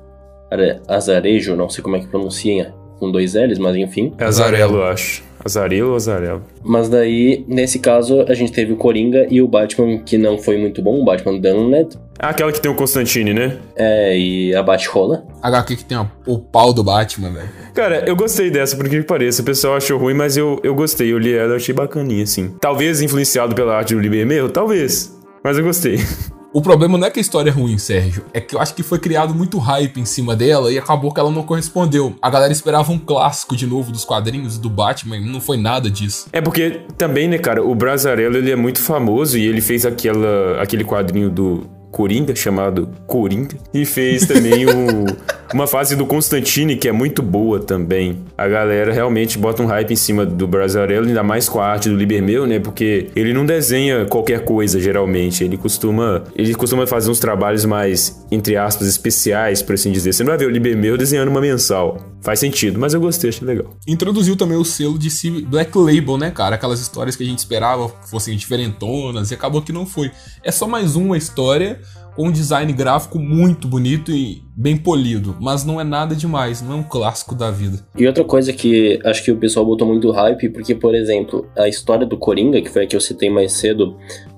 Azarejo, 0.87 1.57
não 1.57 1.69
sei 1.69 1.83
como 1.83 1.97
é 1.97 2.01
que 2.01 2.07
pronuncia, 2.07 2.73
com 2.99 3.11
dois 3.11 3.35
L's, 3.35 3.59
mas 3.59 3.77
enfim. 3.77 4.13
É 4.19 4.25
Azarello, 4.25 4.83
acho. 4.83 5.23
Azarelo 5.45 5.91
ou 5.91 5.97
Azarelo? 5.97 6.43
Mas 6.65 6.89
daí, 6.89 7.45
nesse 7.47 7.79
caso, 7.79 8.23
a 8.29 8.35
gente 8.35 8.51
teve 8.51 8.73
o 8.73 8.77
Coringa 8.77 9.27
e 9.31 9.41
o 9.41 9.47
Batman, 9.47 9.99
que 9.99 10.19
não 10.19 10.39
foi 10.39 10.59
muito 10.59 10.83
bom, 10.83 11.01
o 11.01 11.05
Batman 11.05 11.39
Dunled. 11.39 11.97
Ah, 12.19 12.31
aquela 12.31 12.51
que 12.51 12.61
tem 12.61 12.71
o 12.71 12.75
Constantine, 12.75 13.33
né? 13.33 13.59
É, 13.77 14.19
e 14.19 14.55
a 14.55 14.63
Bat-Rola. 14.63 15.25
HQ 15.43 15.77
que 15.77 15.85
tem 15.85 15.99
o 16.27 16.39
pau 16.39 16.73
do 16.73 16.83
Batman, 16.83 17.31
velho. 17.31 17.49
Cara, 17.75 18.05
eu 18.07 18.17
gostei 18.17 18.51
dessa, 18.51 18.77
por 18.77 18.89
que 18.89 19.03
pareça. 19.03 19.43
O 19.43 19.45
pessoal 19.45 19.77
achou 19.77 19.99
ruim, 19.99 20.15
mas 20.15 20.37
eu, 20.37 20.59
eu 20.65 20.75
gostei. 20.75 21.13
Eu 21.13 21.19
li 21.19 21.33
ela, 21.33 21.53
eu 21.53 21.57
achei 21.57 21.75
bacaninha, 21.75 22.25
assim. 22.25 22.55
Talvez 22.61 23.01
influenciado 23.01 23.55
pela 23.55 23.77
arte 23.77 23.95
do 23.95 24.01
Libermeiro, 24.01 24.49
talvez. 24.51 25.17
Mas 25.45 25.59
eu 25.59 25.65
gostei. 25.65 25.99
O 26.57 26.63
problema 26.63 26.97
não 26.97 27.07
é 27.07 27.11
que 27.11 27.19
a 27.19 27.21
história 27.21 27.51
é 27.51 27.53
ruim, 27.53 27.77
Sérgio. 27.77 28.25
É 28.33 28.41
que 28.41 28.57
eu 28.57 28.59
acho 28.59 28.75
que 28.75 28.83
foi 28.83 28.99
criado 28.99 29.35
muito 29.35 29.59
hype 29.59 30.01
em 30.01 30.07
cima 30.07 30.35
dela 30.35 30.73
e 30.73 30.79
acabou 30.79 31.13
que 31.13 31.21
ela 31.21 31.31
não 31.31 31.43
correspondeu. 31.43 32.17
A 32.23 32.31
galera 32.31 32.51
esperava 32.51 32.91
um 32.91 32.99
clássico 32.99 33.55
de 33.55 33.67
novo 33.67 33.93
dos 33.93 34.07
quadrinhos 34.07 34.57
do 34.57 34.71
Batman 34.71 35.21
não 35.21 35.39
foi 35.39 35.59
nada 35.59 35.91
disso. 35.91 36.29
É 36.33 36.41
porque 36.41 36.81
também, 36.97 37.29
né, 37.29 37.37
cara, 37.37 37.63
o 37.63 37.75
Brazarello 37.75 38.39
ele 38.39 38.51
é 38.51 38.57
muito 38.57 38.81
famoso 38.81 39.37
e 39.37 39.45
ele 39.45 39.61
fez 39.61 39.85
aquela, 39.85 40.63
aquele 40.63 40.83
quadrinho 40.83 41.29
do 41.29 41.67
Coringa, 41.91 42.35
chamado 42.35 42.89
Coringa, 43.07 43.57
e 43.73 43.85
fez 43.85 44.27
também 44.27 44.67
o, 44.67 45.07
uma 45.55 45.67
fase 45.67 45.97
do 45.97 46.05
Constantine, 46.05 46.77
que 46.77 46.89
é 46.89 46.93
muito 46.93 47.23
boa 47.23 47.61
também. 47.61 48.19
A 48.37 48.47
galera 48.47 48.93
realmente 48.93 49.39
bota 49.39 49.63
um 49.63 49.67
hype 49.67 49.93
em 49.93 49.97
cima 49.97 50.27
do 50.27 50.47
Brazzarello, 50.47 51.07
ainda 51.07 51.23
mais 51.23 51.49
com 51.49 51.61
a 51.61 51.67
arte 51.67 51.89
do 51.89 51.97
Libermeu, 51.97 52.47
né? 52.47 52.59
Porque 52.59 53.11
ele 53.17 53.33
não 53.33 53.47
desenha 53.47 54.05
qualquer 54.07 54.45
coisa, 54.45 54.81
geralmente. 54.81 55.43
Ele 55.43 55.57
costuma, 55.57 56.25
ele 56.35 56.55
costuma 56.55 56.87
fazer 56.87 57.11
uns 57.11 57.19
trabalhos 57.19 57.65
mais, 57.65 58.25
entre 58.31 58.57
aspas, 58.57 58.87
especiais, 58.87 59.63
por 59.63 59.75
assim 59.75 59.91
dizer. 59.91 60.13
Você 60.13 60.23
não 60.23 60.31
vai 60.31 60.39
ver 60.39 60.47
o 60.47 60.51
Libermeu 60.51 60.97
desenhando 60.99 61.29
uma 61.29 61.41
mensal. 61.41 61.99
Faz 62.21 62.41
sentido, 62.41 62.79
mas 62.79 62.93
eu 62.93 63.01
gostei, 63.01 63.31
achei 63.31 63.47
legal. 63.47 63.73
Introduziu 63.87 64.37
também 64.37 64.59
o 64.59 64.65
selo 64.65 64.99
de 64.99 65.09
Black 65.43 65.79
Label, 65.79 66.19
né, 66.19 66.31
cara? 66.31 66.57
Aquelas 66.57 66.81
histórias 66.81 67.15
que 67.15 67.23
a 67.23 67.27
gente 67.27 67.39
esperava 67.39 67.89
fossem 67.89 68.37
diferentonas 68.37 69.31
e 69.31 69.35
acabou 69.35 69.63
que 69.63 69.73
não 69.73 69.87
foi. 69.87 70.11
É 70.43 70.51
só 70.51 70.67
mais 70.67 70.97
uma 70.97 71.17
história 71.17 71.76
com 72.15 72.29
um 72.29 72.33
design 72.33 72.73
gráfico 72.73 73.19
muito 73.19 73.69
bonito 73.69 74.11
e 74.11 74.43
bem 74.57 74.77
polido, 74.77 75.37
mas 75.39 75.65
não 75.65 75.81
é 75.81 75.85
nada 75.85 76.15
demais, 76.15 76.63
não 76.63 76.73
é 76.73 76.77
um 76.77 76.83
clássico 76.83 77.35
da 77.35 77.51
vida. 77.51 77.87
E 77.97 78.07
outra 78.07 78.25
coisa 78.25 78.53
que 78.53 78.99
acho 79.05 79.23
que 79.23 79.31
o 79.31 79.37
pessoal 79.37 79.67
botou 79.67 79.87
muito 79.87 80.11
hype, 80.11 80.49
porque, 80.49 80.75
por 80.75 80.95
exemplo, 80.95 81.47
a 81.57 81.69
história 81.69 82.07
do 82.07 82.17
Coringa, 82.17 82.61
que 82.63 82.71
foi 82.71 82.85
a 82.85 82.87
que 82.87 82.97
eu 82.97 83.01
citei 83.01 83.29
mais 83.29 83.53
cedo, 83.53 83.97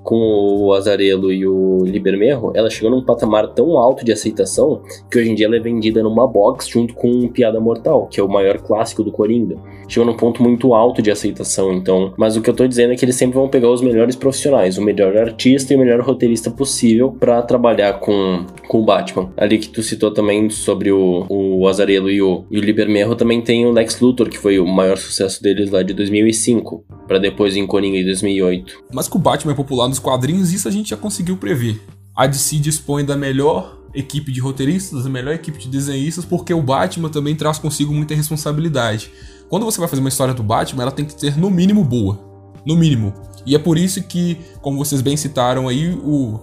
com 0.08 0.16
o 0.16 0.72
Azarelo 0.72 1.30
e 1.30 1.46
o 1.46 1.84
Libermerro, 1.84 2.50
ela 2.54 2.70
chegou 2.70 2.90
num 2.90 3.04
patamar 3.04 3.48
tão 3.48 3.76
alto 3.76 4.06
de 4.06 4.10
aceitação 4.10 4.80
que 5.10 5.18
hoje 5.18 5.30
em 5.30 5.34
dia 5.34 5.44
ela 5.44 5.56
é 5.56 5.60
vendida 5.60 6.02
numa 6.02 6.26
box 6.26 6.66
junto 6.66 6.94
com 6.94 7.28
Piada 7.28 7.60
Mortal, 7.60 8.06
que 8.06 8.18
é 8.18 8.22
o 8.24 8.28
maior 8.28 8.56
clássico 8.56 9.04
do 9.04 9.12
Coringa. 9.12 9.56
Chegou 9.86 10.06
num 10.10 10.16
ponto 10.16 10.42
muito 10.42 10.72
alto 10.72 11.02
de 11.02 11.10
aceitação, 11.10 11.74
então. 11.74 12.14
Mas 12.16 12.36
o 12.36 12.40
que 12.40 12.48
eu 12.48 12.54
tô 12.54 12.66
dizendo 12.66 12.94
é 12.94 12.96
que 12.96 13.04
eles 13.04 13.16
sempre 13.16 13.36
vão 13.36 13.50
pegar 13.50 13.70
os 13.70 13.82
melhores 13.82 14.16
profissionais, 14.16 14.78
o 14.78 14.82
melhor 14.82 15.14
artista 15.14 15.74
e 15.74 15.76
o 15.76 15.78
melhor 15.78 16.00
roteirista 16.00 16.50
possível 16.50 17.10
para 17.12 17.42
trabalhar 17.42 18.00
com, 18.00 18.46
com 18.66 18.80
o 18.80 18.84
Batman. 18.84 19.30
Ali 19.36 19.58
que 19.58 19.68
tu 19.68 19.82
citou 19.82 20.10
também 20.10 20.48
sobre 20.48 20.90
o, 20.90 21.26
o 21.28 21.68
Azarelo 21.68 22.10
e 22.10 22.22
o, 22.22 22.46
e 22.50 22.58
o 22.58 22.62
Libermerro, 22.62 23.14
também 23.14 23.42
tem 23.42 23.66
o 23.66 23.72
Lex 23.72 24.00
Luthor, 24.00 24.30
que 24.30 24.38
foi 24.38 24.58
o 24.58 24.66
maior 24.66 24.96
sucesso 24.96 25.42
deles 25.42 25.70
lá 25.70 25.82
de 25.82 25.92
2005, 25.92 26.82
para 27.06 27.18
depois 27.18 27.56
em 27.56 27.66
Coringa 27.66 27.98
em 27.98 28.04
2008. 28.04 28.84
Mas 28.92 29.06
que 29.06 29.16
o 29.16 29.20
Batman 29.20 29.52
é 29.52 29.56
popular 29.56 29.88
nos 29.88 29.97
quadrinhos, 29.98 30.52
isso 30.52 30.68
a 30.68 30.70
gente 30.70 30.90
já 30.90 30.96
conseguiu 30.96 31.36
prever. 31.36 31.82
A 32.14 32.26
DC 32.26 32.56
dispõe 32.56 33.04
da 33.04 33.16
melhor 33.16 33.78
equipe 33.94 34.32
de 34.32 34.40
roteiristas, 34.40 35.04
da 35.04 35.10
melhor 35.10 35.34
equipe 35.34 35.58
de 35.58 35.68
desenhistas, 35.68 36.24
porque 36.24 36.52
o 36.52 36.62
Batman 36.62 37.08
também 37.08 37.34
traz 37.34 37.58
consigo 37.58 37.92
muita 37.92 38.14
responsabilidade. 38.14 39.10
Quando 39.48 39.64
você 39.64 39.78
vai 39.78 39.88
fazer 39.88 40.00
uma 40.00 40.08
história 40.08 40.34
do 40.34 40.42
Batman, 40.42 40.82
ela 40.82 40.92
tem 40.92 41.04
que 41.04 41.18
ser 41.18 41.38
no 41.38 41.50
mínimo 41.50 41.82
boa. 41.82 42.18
No 42.66 42.76
mínimo. 42.76 43.14
E 43.46 43.54
é 43.54 43.58
por 43.58 43.78
isso 43.78 44.02
que, 44.02 44.38
como 44.60 44.76
vocês 44.76 45.00
bem 45.00 45.16
citaram 45.16 45.68
aí, 45.68 45.94
o 45.94 46.38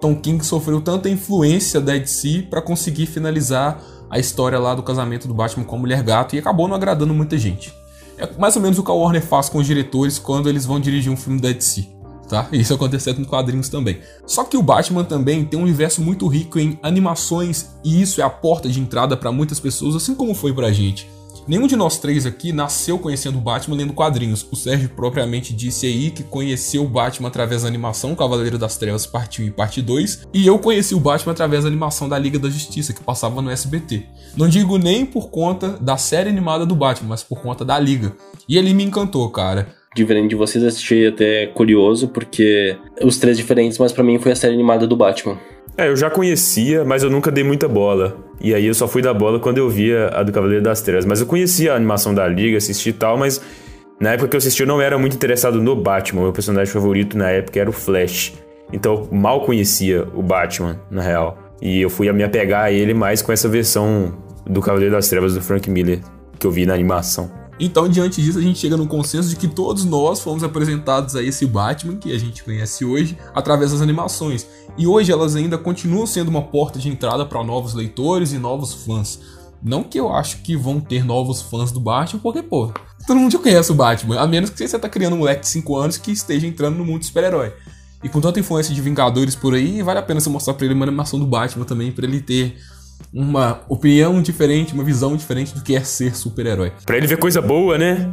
Tom 0.00 0.14
King 0.16 0.44
sofreu 0.44 0.80
tanta 0.80 1.08
influência 1.08 1.80
da 1.80 1.96
DC 1.96 2.48
para 2.50 2.60
conseguir 2.60 3.06
finalizar 3.06 3.82
a 4.10 4.18
história 4.18 4.58
lá 4.58 4.74
do 4.74 4.82
casamento 4.82 5.28
do 5.28 5.32
Batman 5.32 5.64
com 5.64 5.76
a 5.76 5.78
Mulher 5.78 6.02
Gato 6.02 6.34
e 6.34 6.38
acabou 6.38 6.68
não 6.68 6.74
agradando 6.74 7.14
muita 7.14 7.38
gente. 7.38 7.72
É 8.18 8.28
mais 8.38 8.56
ou 8.56 8.62
menos 8.62 8.78
o 8.78 8.82
que 8.82 8.90
a 8.90 8.94
Warner 8.94 9.22
faz 9.22 9.48
com 9.48 9.58
os 9.58 9.66
diretores 9.66 10.18
quando 10.18 10.48
eles 10.48 10.66
vão 10.66 10.80
dirigir 10.80 11.10
um 11.10 11.16
filme 11.16 11.40
da 11.40 11.50
DC 11.52 11.99
tá? 12.30 12.48
Isso 12.52 12.72
aconteceu 12.72 13.14
com 13.14 13.24
quadrinhos 13.24 13.68
também. 13.68 14.00
Só 14.24 14.44
que 14.44 14.56
o 14.56 14.62
Batman 14.62 15.04
também 15.04 15.44
tem 15.44 15.58
um 15.58 15.64
universo 15.64 16.00
muito 16.00 16.26
rico 16.28 16.58
em 16.58 16.78
animações 16.82 17.70
e 17.84 18.00
isso 18.00 18.20
é 18.20 18.24
a 18.24 18.30
porta 18.30 18.68
de 18.68 18.80
entrada 18.80 19.16
para 19.16 19.32
muitas 19.32 19.60
pessoas, 19.60 19.96
assim 19.96 20.14
como 20.14 20.34
foi 20.34 20.54
pra 20.54 20.72
gente. 20.72 21.08
Nenhum 21.48 21.66
de 21.66 21.74
nós 21.74 21.98
três 21.98 22.26
aqui 22.26 22.52
nasceu 22.52 22.98
conhecendo 22.98 23.38
o 23.38 23.40
Batman 23.40 23.76
lendo 23.76 23.92
quadrinhos. 23.92 24.46
O 24.52 24.56
Sérgio 24.56 24.88
propriamente 24.90 25.52
disse 25.52 25.86
aí 25.86 26.10
que 26.10 26.22
conheceu 26.22 26.84
o 26.84 26.88
Batman 26.88 27.28
através 27.28 27.62
da 27.62 27.68
animação 27.68 28.14
Cavaleiro 28.14 28.58
das 28.58 28.76
Trevas 28.76 29.06
Parte 29.06 29.42
1 29.42 29.46
e 29.46 29.50
Parte 29.50 29.82
2. 29.82 30.28
E 30.32 30.46
eu 30.46 30.58
conheci 30.58 30.94
o 30.94 31.00
Batman 31.00 31.32
através 31.32 31.64
da 31.64 31.68
animação 31.68 32.08
da 32.08 32.18
Liga 32.18 32.38
da 32.38 32.48
Justiça, 32.48 32.92
que 32.92 33.02
passava 33.02 33.42
no 33.42 33.50
SBT. 33.50 34.06
Não 34.36 34.48
digo 34.48 34.78
nem 34.78 35.04
por 35.04 35.30
conta 35.30 35.70
da 35.80 35.96
série 35.96 36.28
animada 36.28 36.64
do 36.64 36.76
Batman, 36.76 37.08
mas 37.08 37.22
por 37.22 37.40
conta 37.40 37.64
da 37.64 37.78
Liga. 37.78 38.14
E 38.48 38.56
ele 38.56 38.72
me 38.72 38.84
encantou, 38.84 39.28
cara 39.30 39.79
diferente 39.94 40.30
de 40.30 40.36
vocês, 40.36 40.64
achei 40.64 41.08
até 41.08 41.46
curioso, 41.48 42.08
porque 42.08 42.76
os 43.02 43.18
três 43.18 43.36
diferentes, 43.36 43.78
mas 43.78 43.92
para 43.92 44.04
mim 44.04 44.18
foi 44.18 44.32
a 44.32 44.36
série 44.36 44.54
animada 44.54 44.86
do 44.86 44.96
Batman. 44.96 45.38
É, 45.76 45.88
eu 45.88 45.96
já 45.96 46.10
conhecia, 46.10 46.84
mas 46.84 47.02
eu 47.02 47.10
nunca 47.10 47.30
dei 47.30 47.42
muita 47.42 47.66
bola. 47.66 48.16
E 48.40 48.54
aí 48.54 48.66
eu 48.66 48.74
só 48.74 48.86
fui 48.86 49.02
dar 49.02 49.14
bola 49.14 49.38
quando 49.40 49.58
eu 49.58 49.68
via 49.68 50.08
a 50.08 50.22
do 50.22 50.32
Cavaleiro 50.32 50.62
das 50.62 50.82
Trevas. 50.82 51.04
Mas 51.04 51.20
eu 51.20 51.26
conhecia 51.26 51.72
a 51.72 51.76
animação 51.76 52.14
da 52.14 52.26
Liga, 52.26 52.58
assisti 52.58 52.90
e 52.90 52.92
tal, 52.92 53.16
mas 53.16 53.40
na 53.98 54.12
época 54.12 54.28
que 54.28 54.36
eu 54.36 54.38
assisti 54.38 54.62
eu 54.62 54.66
não 54.66 54.80
era 54.80 54.98
muito 54.98 55.14
interessado 55.14 55.60
no 55.60 55.74
Batman. 55.74 56.22
Meu 56.22 56.32
personagem 56.32 56.72
favorito 56.72 57.16
na 57.16 57.30
época 57.30 57.58
era 57.60 57.70
o 57.70 57.72
Flash. 57.72 58.34
Então 58.72 59.08
eu 59.10 59.16
mal 59.16 59.44
conhecia 59.44 60.06
o 60.14 60.22
Batman, 60.22 60.80
na 60.90 61.02
real. 61.02 61.38
E 61.62 61.80
eu 61.80 61.90
fui 61.90 62.10
me 62.12 62.24
apegar 62.24 62.64
a 62.64 62.72
ele 62.72 62.94
mais 62.94 63.22
com 63.22 63.32
essa 63.32 63.48
versão 63.48 64.14
do 64.46 64.60
Cavaleiro 64.60 64.94
das 64.94 65.08
Trevas 65.08 65.34
do 65.34 65.40
Frank 65.40 65.70
Miller 65.70 66.00
que 66.38 66.46
eu 66.46 66.50
vi 66.50 66.64
na 66.64 66.74
animação. 66.74 67.39
Então, 67.62 67.86
diante 67.86 68.22
disso, 68.22 68.38
a 68.38 68.42
gente 68.42 68.58
chega 68.58 68.74
no 68.74 68.86
consenso 68.86 69.28
de 69.28 69.36
que 69.36 69.46
todos 69.46 69.84
nós 69.84 70.20
fomos 70.20 70.42
apresentados 70.42 71.14
a 71.14 71.22
esse 71.22 71.44
Batman 71.44 71.96
que 71.96 72.10
a 72.10 72.18
gente 72.18 72.42
conhece 72.42 72.86
hoje 72.86 73.18
através 73.34 73.72
das 73.72 73.82
animações. 73.82 74.46
E 74.78 74.86
hoje 74.86 75.12
elas 75.12 75.36
ainda 75.36 75.58
continuam 75.58 76.06
sendo 76.06 76.28
uma 76.28 76.40
porta 76.40 76.78
de 76.78 76.88
entrada 76.88 77.26
para 77.26 77.44
novos 77.44 77.74
leitores 77.74 78.32
e 78.32 78.38
novos 78.38 78.72
fãs. 78.72 79.20
Não 79.62 79.84
que 79.84 80.00
eu 80.00 80.10
acho 80.10 80.38
que 80.38 80.56
vão 80.56 80.80
ter 80.80 81.04
novos 81.04 81.42
fãs 81.42 81.70
do 81.70 81.78
Batman, 81.78 82.18
porque, 82.22 82.42
pô, 82.42 82.72
todo 83.06 83.20
mundo 83.20 83.32
já 83.32 83.38
conhece 83.38 83.70
o 83.70 83.74
Batman, 83.74 84.18
a 84.18 84.26
menos 84.26 84.48
que 84.48 84.66
você 84.66 84.78
tá 84.78 84.88
criando 84.88 85.12
um 85.12 85.18
moleque 85.18 85.42
de 85.42 85.48
5 85.48 85.76
anos 85.76 85.98
que 85.98 86.10
esteja 86.12 86.46
entrando 86.46 86.78
no 86.78 86.84
mundo 86.86 87.04
super-herói. 87.04 87.52
E 88.02 88.08
com 88.08 88.22
tanta 88.22 88.40
influência 88.40 88.74
de 88.74 88.80
Vingadores 88.80 89.36
por 89.36 89.52
aí, 89.52 89.82
vale 89.82 89.98
a 89.98 90.02
pena 90.02 90.18
você 90.18 90.30
mostrar 90.30 90.54
pra 90.54 90.64
ele 90.64 90.72
uma 90.72 90.86
animação 90.86 91.18
do 91.18 91.26
Batman 91.26 91.66
também, 91.66 91.92
para 91.92 92.06
ele 92.06 92.22
ter 92.22 92.56
uma 93.12 93.60
opinião 93.68 94.20
diferente, 94.22 94.74
uma 94.74 94.84
visão 94.84 95.16
diferente 95.16 95.54
do 95.54 95.62
que 95.62 95.74
é 95.74 95.80
ser 95.80 96.16
super-herói. 96.16 96.72
Pra 96.86 96.96
ele 96.96 97.06
ver 97.06 97.18
coisa 97.18 97.40
boa, 97.40 97.76
né? 97.76 98.10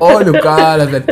Olha 0.00 0.32
o 0.32 0.40
cara, 0.40 0.86
velho. 0.86 1.04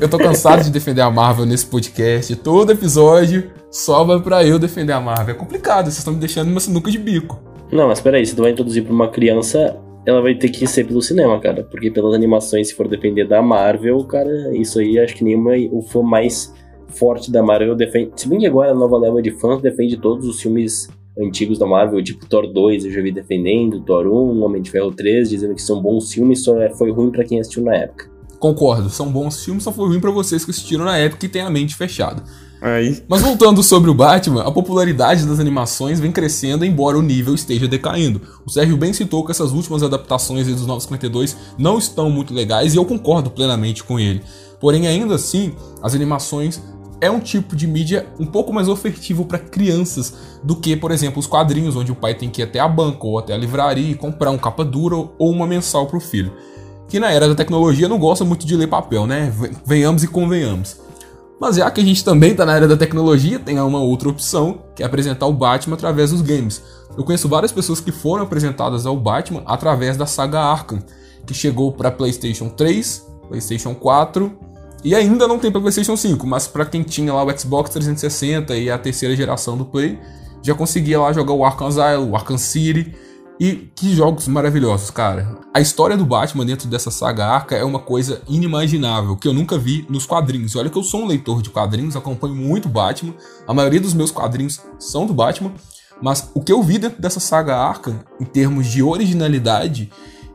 Eu 0.00 0.08
tô 0.08 0.18
cansado 0.18 0.62
de 0.62 0.70
defender 0.70 1.00
a 1.00 1.10
Marvel 1.10 1.46
nesse 1.46 1.66
podcast. 1.66 2.34
Todo 2.36 2.72
episódio 2.72 3.50
sobra 3.70 4.20
pra 4.20 4.44
eu 4.44 4.58
defender 4.58 4.92
a 4.92 5.00
Marvel. 5.00 5.34
É 5.34 5.38
complicado, 5.38 5.84
vocês 5.84 5.98
estão 5.98 6.12
me 6.12 6.20
deixando 6.20 6.48
numa 6.48 6.60
sinuca 6.60 6.90
de 6.90 6.98
bico. 6.98 7.40
Não, 7.70 7.88
mas 7.88 8.00
peraí, 8.00 8.26
se 8.26 8.34
tu 8.36 8.42
vai 8.42 8.50
introduzir 8.50 8.84
pra 8.84 8.92
uma 8.92 9.08
criança, 9.08 9.78
ela 10.04 10.20
vai 10.20 10.34
ter 10.34 10.50
que 10.50 10.66
ser 10.66 10.84
pelo 10.84 11.00
cinema, 11.00 11.40
cara. 11.40 11.62
Porque 11.70 11.90
pelas 11.90 12.14
animações, 12.14 12.68
se 12.68 12.74
for 12.74 12.88
depender 12.88 13.24
da 13.26 13.40
Marvel, 13.40 14.04
cara, 14.04 14.54
isso 14.54 14.78
aí 14.78 14.98
acho 14.98 15.14
que 15.14 15.24
nenhuma 15.24 15.52
o 15.70 15.80
fã 15.80 16.02
mais 16.02 16.52
forte 16.92 17.30
da 17.30 17.42
Marvel 17.42 17.74
defende. 17.74 18.12
Se 18.16 18.28
bem 18.28 18.40
que 18.40 18.46
agora 18.46 18.70
a 18.70 18.74
nova 18.74 18.98
leva 18.98 19.20
de 19.20 19.30
fãs 19.32 19.60
defende 19.60 19.96
todos 19.96 20.26
os 20.26 20.40
filmes 20.40 20.88
antigos 21.18 21.58
da 21.58 21.66
Marvel, 21.66 22.02
tipo 22.02 22.26
Thor 22.26 22.46
2, 22.46 22.86
eu 22.86 22.90
já 22.90 23.02
vi 23.02 23.12
defendendo, 23.12 23.80
Thor 23.80 24.06
1, 24.06 24.42
Homem 24.42 24.62
de 24.62 24.70
Ferro 24.70 24.90
3, 24.92 25.28
dizendo 25.28 25.54
que 25.54 25.62
são 25.62 25.80
bons 25.80 26.12
filmes, 26.12 26.42
só 26.42 26.60
é, 26.60 26.70
foi 26.70 26.90
ruim 26.90 27.10
para 27.10 27.24
quem 27.24 27.40
assistiu 27.40 27.62
na 27.62 27.74
época. 27.74 28.10
Concordo, 28.38 28.90
são 28.90 29.08
bons 29.08 29.44
filmes, 29.44 29.62
só 29.62 29.70
foi 29.70 29.86
ruim 29.86 30.00
para 30.00 30.10
vocês 30.10 30.44
que 30.44 30.50
assistiram 30.50 30.84
na 30.84 30.96
época 30.98 31.24
e 31.26 31.28
têm 31.28 31.42
a 31.42 31.50
mente 31.50 31.76
fechada. 31.76 32.22
Aí. 32.60 33.02
Mas 33.08 33.20
voltando 33.20 33.62
sobre 33.62 33.90
o 33.90 33.94
Batman, 33.94 34.42
a 34.42 34.50
popularidade 34.50 35.26
das 35.26 35.40
animações 35.40 35.98
vem 35.98 36.12
crescendo, 36.12 36.64
embora 36.64 36.96
o 36.96 37.02
nível 37.02 37.34
esteja 37.34 37.66
decaindo. 37.66 38.20
O 38.46 38.50
Sérgio 38.50 38.76
bem 38.76 38.92
citou 38.92 39.24
que 39.24 39.32
essas 39.32 39.50
últimas 39.50 39.82
adaptações 39.82 40.46
dos 40.46 40.66
952 40.66 41.36
não 41.58 41.76
estão 41.76 42.08
muito 42.08 42.32
legais 42.32 42.74
e 42.74 42.76
eu 42.76 42.84
concordo 42.84 43.30
plenamente 43.30 43.82
com 43.82 43.98
ele. 43.98 44.22
Porém, 44.60 44.86
ainda 44.86 45.16
assim, 45.16 45.54
as 45.82 45.92
animações 45.92 46.62
é 47.02 47.10
um 47.10 47.18
tipo 47.18 47.56
de 47.56 47.66
mídia 47.66 48.06
um 48.16 48.24
pouco 48.24 48.52
mais 48.52 48.68
ofertivo 48.68 49.24
para 49.24 49.36
crianças 49.36 50.14
do 50.44 50.54
que, 50.54 50.76
por 50.76 50.92
exemplo, 50.92 51.18
os 51.18 51.26
quadrinhos, 51.26 51.74
onde 51.74 51.90
o 51.90 51.96
pai 51.96 52.14
tem 52.14 52.30
que 52.30 52.40
ir 52.40 52.44
até 52.44 52.60
a 52.60 52.68
banca 52.68 53.04
ou 53.04 53.18
até 53.18 53.34
a 53.34 53.36
livraria 53.36 53.90
e 53.90 53.94
comprar 53.96 54.30
um 54.30 54.38
capa 54.38 54.64
dura 54.64 54.94
ou 54.94 55.10
uma 55.18 55.44
mensal 55.44 55.88
para 55.88 55.96
o 55.96 56.00
filho. 56.00 56.32
Que 56.88 57.00
na 57.00 57.10
era 57.10 57.26
da 57.26 57.34
tecnologia 57.34 57.88
não 57.88 57.98
gosta 57.98 58.24
muito 58.24 58.46
de 58.46 58.54
ler 58.54 58.68
papel, 58.68 59.04
né? 59.04 59.34
Venhamos 59.66 60.04
e 60.04 60.06
convenhamos. 60.06 60.76
Mas 61.40 61.56
já 61.56 61.68
que 61.72 61.80
a 61.80 61.84
gente 61.84 62.04
também 62.04 62.30
está 62.30 62.46
na 62.46 62.54
era 62.54 62.68
da 62.68 62.76
tecnologia, 62.76 63.40
tem 63.40 63.58
uma 63.58 63.80
outra 63.80 64.08
opção, 64.08 64.60
que 64.76 64.84
é 64.84 64.86
apresentar 64.86 65.26
o 65.26 65.32
Batman 65.32 65.74
através 65.74 66.12
dos 66.12 66.22
games. 66.22 66.62
Eu 66.96 67.02
conheço 67.02 67.28
várias 67.28 67.50
pessoas 67.50 67.80
que 67.80 67.90
foram 67.90 68.22
apresentadas 68.22 68.86
ao 68.86 68.96
Batman 68.96 69.42
através 69.44 69.96
da 69.96 70.06
saga 70.06 70.38
Arkham, 70.38 70.78
que 71.26 71.34
chegou 71.34 71.72
para 71.72 71.90
PlayStation 71.90 72.48
3, 72.48 73.04
PlayStation 73.28 73.74
4 73.74 74.51
e 74.84 74.94
ainda 74.94 75.28
não 75.28 75.38
tem 75.38 75.50
para 75.50 75.60
PlayStation 75.60 75.96
5, 75.96 76.26
mas 76.26 76.48
para 76.48 76.64
quem 76.64 76.82
tinha 76.82 77.12
lá 77.12 77.24
o 77.24 77.38
Xbox 77.38 77.70
360 77.70 78.56
e 78.56 78.70
a 78.70 78.78
terceira 78.78 79.14
geração 79.14 79.56
do 79.56 79.64
Play, 79.64 79.98
já 80.42 80.54
conseguia 80.54 81.00
lá 81.00 81.12
jogar 81.12 81.32
o 81.32 81.44
Arkham 81.44 81.68
Asylum, 81.68 82.10
o 82.10 82.16
Arkham 82.16 82.36
City. 82.36 82.94
E 83.40 83.72
que 83.74 83.92
jogos 83.92 84.28
maravilhosos, 84.28 84.90
cara. 84.90 85.40
A 85.52 85.60
história 85.60 85.96
do 85.96 86.04
Batman 86.04 86.46
dentro 86.46 86.68
dessa 86.68 86.92
saga 86.92 87.26
Arca 87.26 87.56
é 87.56 87.64
uma 87.64 87.78
coisa 87.78 88.22
inimaginável, 88.28 89.16
que 89.16 89.26
eu 89.26 89.32
nunca 89.32 89.58
vi 89.58 89.84
nos 89.88 90.06
quadrinhos. 90.06 90.52
E 90.52 90.58
olha 90.58 90.70
que 90.70 90.78
eu 90.78 90.82
sou 90.84 91.02
um 91.02 91.06
leitor 91.06 91.42
de 91.42 91.50
quadrinhos, 91.50 91.96
acompanho 91.96 92.36
muito 92.36 92.68
Batman. 92.68 93.14
A 93.46 93.52
maioria 93.52 93.80
dos 93.80 93.94
meus 93.94 94.12
quadrinhos 94.12 94.60
são 94.78 95.06
do 95.06 95.14
Batman. 95.14 95.52
Mas 96.00 96.30
o 96.34 96.40
que 96.40 96.52
eu 96.52 96.62
vi 96.62 96.78
dentro 96.78 97.00
dessa 97.00 97.18
saga 97.18 97.56
Arca, 97.56 98.04
em 98.20 98.24
termos 98.24 98.66
de 98.66 98.82
originalidade 98.82 99.90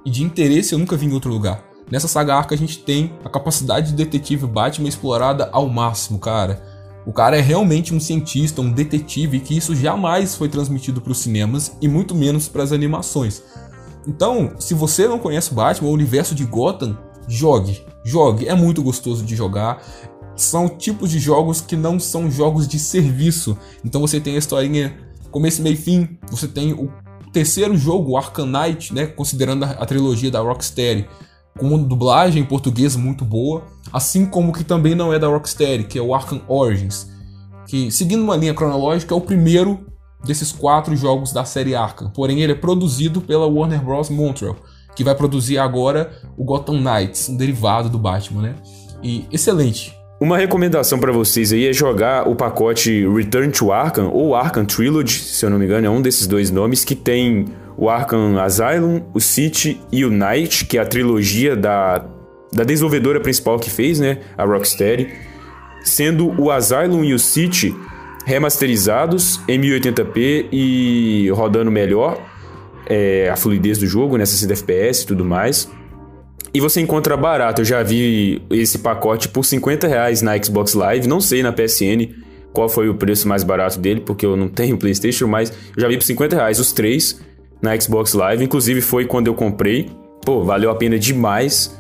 e 0.06 0.10
de 0.10 0.24
interesse, 0.24 0.74
eu 0.74 0.80
nunca 0.80 0.98
vi 0.98 1.06
em 1.06 1.14
outro 1.14 1.32
lugar. 1.32 1.67
Nessa 1.90 2.08
saga 2.08 2.36
Arca 2.36 2.54
a 2.54 2.58
gente 2.58 2.80
tem 2.80 3.14
a 3.24 3.30
capacidade 3.30 3.88
de 3.88 3.96
detetive 3.96 4.46
Batman 4.46 4.90
explorada 4.90 5.50
ao 5.54 5.70
máximo, 5.70 6.20
cara. 6.20 6.62
O 7.06 7.14
cara 7.14 7.38
é 7.38 7.42
realmente 7.42 7.94
um 7.94 8.00
cientista, 8.00 8.62
um 8.62 8.70
detetive, 8.70 9.40
que 9.40 9.56
isso 9.56 9.74
jamais 9.74 10.36
foi 10.36 10.50
transmitido 10.50 11.00
para 11.00 11.14
os 11.14 11.20
cinemas 11.20 11.78
e 11.82 11.88
muito 11.88 12.14
menos 12.14 12.50
para 12.50 12.64
as 12.64 12.74
animações. 12.74 13.42
Então, 14.06 14.52
se 14.60 14.74
você 14.74 15.08
não 15.08 15.18
conhece 15.18 15.54
Batman, 15.54 15.90
o 15.90 15.94
universo 15.94 16.36
de 16.36 16.44
Gotham, 16.44 16.98
jogue, 17.26 17.82
jogue, 18.04 18.48
é 18.48 18.54
muito 18.54 18.84
gostoso 18.84 19.24
de 19.24 19.38
jogar. 19.38 19.82
São 20.36 20.68
tipos 20.68 21.10
de 21.10 21.20
jogos 21.20 21.62
que 21.62 21.78
não 21.78 21.98
são 21.98 22.30
jogos 22.30 22.68
de 22.68 22.78
serviço. 22.78 23.58
Então 23.84 24.02
você 24.02 24.20
tem 24.20 24.36
a 24.36 24.40
historinha 24.40 24.98
começo, 25.32 25.62
meio 25.62 25.78
fim. 25.78 26.18
Você 26.30 26.48
tem 26.48 26.74
o 26.74 26.92
terceiro 27.32 27.78
jogo, 27.78 28.18
Arkham 28.18 28.46
Knight, 28.46 28.94
né, 28.94 29.08
considerando 29.08 29.64
a, 29.64 29.72
a 29.72 29.86
trilogia 29.86 30.30
da 30.30 30.42
Rocksteady 30.42 31.08
com 31.58 31.68
uma 31.68 31.78
dublagem 31.78 32.42
em 32.42 32.46
português 32.46 32.96
muito 32.96 33.26
boa, 33.26 33.64
assim 33.92 34.26
como 34.26 34.54
que 34.54 34.64
também 34.64 34.96
não 34.96 35.14
é 35.14 35.20
da 35.20 35.28
Rocksteady, 35.28 35.86
que 35.86 36.00
é 36.00 36.02
o 36.02 36.14
Arkham 36.14 36.42
Origins, 36.48 37.08
que 37.68 37.92
seguindo 37.92 38.24
uma 38.24 38.36
linha 38.36 38.54
cronológica 38.54 39.14
é 39.14 39.18
o 39.18 39.22
primeiro 39.22 39.86
desses 40.26 40.52
quatro 40.52 40.96
jogos 40.96 41.32
da 41.32 41.46
série 41.46 41.76
Arkham, 41.76 42.10
porém 42.10 42.42
ele 42.42 42.54
é 42.54 42.56
produzido 42.56 43.22
pela 43.22 43.48
Warner 43.48 43.84
Bros. 43.84 44.10
Montreal, 44.10 44.56
que 44.96 45.04
vai 45.04 45.14
produzir 45.16 45.58
agora 45.58 46.12
o 46.38 46.44
Gotham 46.44 46.80
Knights, 46.80 47.30
um 47.30 47.38
derivado 47.38 47.90
do 47.90 48.00
Batman, 48.00 48.42
né? 48.42 48.56
E 49.04 49.26
excelente. 49.32 49.96
Uma 50.20 50.38
recomendação 50.38 50.98
para 50.98 51.12
vocês 51.12 51.54
aí 51.54 51.68
é 51.68 51.74
jogar 51.74 52.28
o 52.28 52.36
pacote 52.36 53.08
Return 53.08 53.52
to 53.52 53.72
Arkham 53.72 54.10
ou 54.12 54.34
Arkham 54.34 54.66
Trilogy, 54.66 55.20
se 55.20 55.46
eu 55.46 55.50
não 55.52 55.60
me 55.60 55.66
engano, 55.66 55.86
é 55.86 55.90
um 55.90 56.02
desses 56.02 56.26
dois 56.26 56.50
nomes 56.50 56.84
que 56.84 56.96
tem 56.96 57.46
o 57.78 57.90
Arkham 57.90 58.40
Asylum, 58.40 59.04
o 59.14 59.20
City 59.20 59.80
e 59.92 60.04
o 60.04 60.10
Night, 60.10 60.66
que 60.66 60.78
é 60.78 60.82
a 60.82 60.86
trilogia 60.86 61.56
da, 61.56 62.04
da 62.52 62.64
desenvolvedora 62.64 63.20
principal 63.20 63.60
que 63.60 63.70
fez, 63.70 64.00
né? 64.00 64.18
A 64.36 64.44
Rocksteady. 64.44 65.10
Sendo 65.84 66.34
o 66.42 66.50
Asylum 66.50 67.04
e 67.04 67.14
o 67.14 67.20
City 67.20 67.76
remasterizados 68.26 69.40
em 69.48 69.62
1080p 69.62 70.48
e 70.52 71.30
rodando 71.30 71.72
melhor 71.72 72.20
é, 72.90 73.30
a 73.30 73.36
fluidez 73.38 73.78
do 73.78 73.86
jogo, 73.86 74.18
né? 74.18 74.26
60 74.26 74.54
FPS 74.54 75.04
e 75.04 75.08
tudo 75.08 75.24
mais. 75.24 75.70
E 76.54 76.60
você 76.60 76.82
encontra 76.82 77.16
barato. 77.16 77.62
Eu 77.62 77.66
já 77.66 77.84
vi 77.84 78.42
esse 78.50 78.80
pacote 78.80 79.30
por 79.30 79.46
50 79.46 79.88
reais 79.88 80.24
na 80.24 80.42
Xbox 80.42 80.74
Live. 80.74 81.08
Não 81.08 81.22
sei 81.22 81.44
na 81.44 81.54
PSN 81.54 82.10
qual 82.52 82.68
foi 82.68 82.90
o 82.90 82.96
preço 82.96 83.28
mais 83.28 83.44
barato 83.44 83.78
dele, 83.80 84.02
porque 84.02 84.26
eu 84.26 84.36
não 84.36 84.48
tenho 84.48 84.76
PlayStation, 84.80 85.28
mas 85.28 85.52
eu 85.76 85.82
já 85.82 85.88
vi 85.88 85.96
por 85.96 86.04
50 86.04 86.36
reais 86.36 86.60
os 86.60 86.72
três 86.72 87.22
na 87.62 87.80
Xbox 87.80 88.14
Live. 88.14 88.44
Inclusive 88.44 88.82
foi 88.82 89.06
quando 89.06 89.28
eu 89.28 89.34
comprei. 89.34 89.90
Pô, 90.26 90.44
valeu 90.44 90.70
a 90.70 90.76
pena 90.76 90.98
demais. 90.98 91.78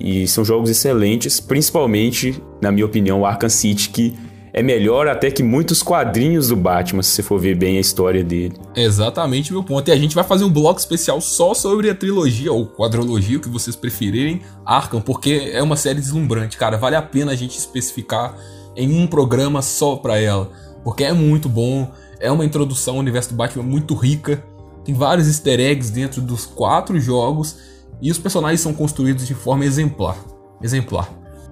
E 0.00 0.28
são 0.28 0.44
jogos 0.44 0.70
excelentes, 0.70 1.40
principalmente, 1.40 2.40
na 2.62 2.70
minha 2.70 2.86
opinião, 2.86 3.26
Arkham 3.26 3.48
City, 3.48 3.90
que 3.90 4.16
é 4.52 4.62
melhor 4.62 5.08
até 5.08 5.30
que 5.30 5.42
muitos 5.42 5.82
quadrinhos 5.82 6.48
do 6.48 6.56
Batman, 6.56 7.02
se 7.02 7.10
você 7.10 7.22
for 7.22 7.38
ver 7.38 7.56
bem 7.56 7.76
a 7.76 7.80
história 7.80 8.24
dele. 8.24 8.54
exatamente 8.74 9.52
meu 9.52 9.62
ponto. 9.62 9.88
E 9.88 9.92
a 9.92 9.96
gente 9.96 10.14
vai 10.14 10.24
fazer 10.24 10.44
um 10.44 10.50
bloco 10.50 10.80
especial 10.80 11.20
só 11.20 11.54
sobre 11.54 11.90
a 11.90 11.94
trilogia, 11.94 12.52
ou 12.52 12.66
quadrologia, 12.66 13.38
o 13.38 13.40
que 13.40 13.48
vocês 13.48 13.76
preferirem, 13.76 14.40
Arkham, 14.64 15.00
porque 15.00 15.50
é 15.52 15.62
uma 15.62 15.76
série 15.76 16.00
deslumbrante, 16.00 16.56
cara. 16.56 16.76
Vale 16.76 16.96
a 16.96 17.02
pena 17.02 17.32
a 17.32 17.36
gente 17.36 17.58
especificar 17.58 18.36
em 18.76 19.00
um 19.00 19.06
programa 19.06 19.62
só 19.62 19.96
pra 19.96 20.18
ela, 20.18 20.50
porque 20.82 21.04
é 21.04 21.12
muito 21.12 21.48
bom, 21.48 21.90
é 22.20 22.30
uma 22.30 22.44
introdução 22.44 22.94
ao 22.94 23.00
universo 23.00 23.30
do 23.30 23.36
Batman 23.36 23.64
muito 23.64 23.94
rica. 23.94 24.42
Tem 24.88 24.94
vários 24.94 25.26
easter 25.28 25.60
eggs 25.60 25.92
dentro 25.92 26.22
dos 26.22 26.46
quatro 26.46 26.98
jogos 26.98 27.56
e 28.00 28.10
os 28.10 28.16
personagens 28.16 28.62
são 28.62 28.72
construídos 28.72 29.26
de 29.26 29.34
forma 29.34 29.62
exemplar. 29.66 30.16
Exemplar. 30.62 31.10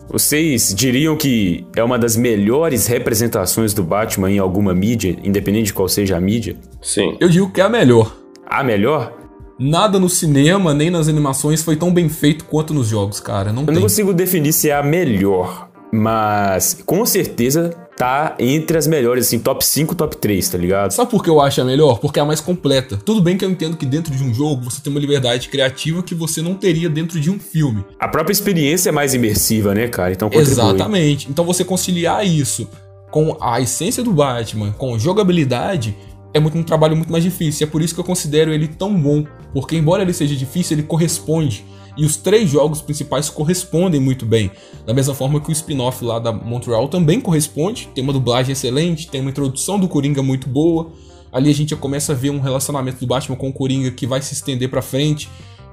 Vocês 0.08 0.74
diriam 0.74 1.14
que 1.18 1.66
é 1.76 1.84
uma 1.84 1.98
das 1.98 2.16
melhores 2.16 2.86
representações 2.86 3.74
do 3.74 3.82
Batman 3.84 4.30
em 4.30 4.38
alguma 4.38 4.72
mídia, 4.72 5.18
independente 5.22 5.66
de 5.66 5.74
qual 5.74 5.86
seja 5.86 6.16
a 6.16 6.20
mídia? 6.20 6.56
Sim. 6.80 7.14
Eu 7.20 7.28
digo 7.28 7.50
que 7.52 7.60
é 7.60 7.64
a 7.64 7.68
melhor. 7.68 8.16
A 8.46 8.64
melhor? 8.64 9.12
Nada 9.60 9.98
no 9.98 10.08
cinema 10.08 10.72
nem 10.72 10.88
nas 10.88 11.06
animações 11.06 11.62
foi 11.62 11.76
tão 11.76 11.92
bem 11.92 12.08
feito 12.08 12.46
quanto 12.46 12.72
nos 12.72 12.88
jogos, 12.88 13.20
cara. 13.20 13.52
Não 13.52 13.64
Eu 13.64 13.66
tem. 13.66 13.74
não 13.74 13.82
consigo 13.82 14.14
definir 14.14 14.54
se 14.54 14.70
é 14.70 14.74
a 14.74 14.82
melhor, 14.82 15.68
mas 15.92 16.72
com 16.86 17.04
certeza 17.04 17.68
tá 17.96 18.36
entre 18.38 18.76
as 18.76 18.86
melhores, 18.86 19.26
assim, 19.26 19.38
top 19.38 19.64
5, 19.64 19.94
top 19.94 20.16
3, 20.16 20.48
tá 20.48 20.58
ligado? 20.58 20.90
Sabe 20.92 21.10
por 21.10 21.24
que 21.24 21.30
eu 21.30 21.40
acho 21.40 21.60
a 21.60 21.64
melhor? 21.64 21.98
Porque 21.98 22.18
é 22.18 22.22
a 22.22 22.26
mais 22.26 22.40
completa. 22.40 22.96
Tudo 22.96 23.20
bem 23.20 23.38
que 23.38 23.44
eu 23.44 23.50
entendo 23.50 23.76
que 23.76 23.86
dentro 23.86 24.14
de 24.14 24.22
um 24.22 24.34
jogo 24.34 24.64
você 24.64 24.80
tem 24.82 24.90
uma 24.90 25.00
liberdade 25.00 25.48
criativa 25.48 26.02
que 26.02 26.14
você 26.14 26.42
não 26.42 26.54
teria 26.54 26.90
dentro 26.90 27.18
de 27.18 27.30
um 27.30 27.38
filme. 27.38 27.84
A 27.98 28.06
própria 28.06 28.32
experiência 28.32 28.90
é 28.90 28.92
mais 28.92 29.14
imersiva, 29.14 29.74
né, 29.74 29.88
cara? 29.88 30.12
Então 30.12 30.28
contribui. 30.28 30.52
Exatamente. 30.52 31.28
Então 31.30 31.44
você 31.44 31.64
conciliar 31.64 32.26
isso 32.26 32.68
com 33.10 33.36
a 33.40 33.60
essência 33.60 34.02
do 34.02 34.12
Batman, 34.12 34.72
com 34.72 34.98
jogabilidade, 34.98 35.96
é 36.34 36.40
muito, 36.40 36.58
um 36.58 36.62
trabalho 36.62 36.94
muito 36.94 37.10
mais 37.10 37.24
difícil. 37.24 37.64
E 37.64 37.68
é 37.68 37.70
por 37.70 37.80
isso 37.80 37.94
que 37.94 38.00
eu 38.00 38.04
considero 38.04 38.52
ele 38.52 38.68
tão 38.68 38.94
bom. 38.94 39.24
Porque 39.54 39.74
embora 39.74 40.02
ele 40.02 40.12
seja 40.12 40.36
difícil, 40.36 40.76
ele 40.76 40.82
corresponde. 40.82 41.64
E 41.96 42.04
os 42.04 42.16
três 42.16 42.50
jogos 42.50 42.82
principais 42.82 43.30
correspondem 43.30 44.00
muito 44.00 44.26
bem. 44.26 44.50
Da 44.84 44.92
mesma 44.92 45.14
forma 45.14 45.40
que 45.40 45.48
o 45.48 45.52
spin-off 45.52 46.04
lá 46.04 46.18
da 46.18 46.32
Montreal 46.32 46.88
também 46.88 47.20
corresponde. 47.20 47.88
Tem 47.94 48.04
uma 48.04 48.12
dublagem 48.12 48.52
excelente, 48.52 49.08
tem 49.08 49.20
uma 49.20 49.30
introdução 49.30 49.78
do 49.78 49.88
Coringa 49.88 50.22
muito 50.22 50.48
boa. 50.48 50.92
Ali 51.32 51.50
a 51.50 51.54
gente 51.54 51.70
já 51.70 51.76
começa 51.76 52.12
a 52.12 52.14
ver 52.14 52.30
um 52.30 52.40
relacionamento 52.40 53.00
do 53.00 53.06
Batman 53.06 53.36
com 53.36 53.48
o 53.48 53.52
Coringa 53.52 53.90
que 53.90 54.06
vai 54.06 54.20
se 54.20 54.34
estender 54.34 54.68
pra 54.68 54.82
frente. 54.82 55.28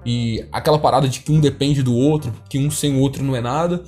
E 0.06 0.46
aquela 0.52 0.80
parada 0.80 1.08
de 1.08 1.20
que 1.20 1.32
um 1.32 1.40
depende 1.40 1.82
do 1.82 1.94
outro, 1.96 2.34
que 2.50 2.58
um 2.58 2.70
sem 2.72 2.96
o 2.96 3.00
outro 3.00 3.24
não 3.24 3.36
é 3.36 3.42
nada. 3.42 3.84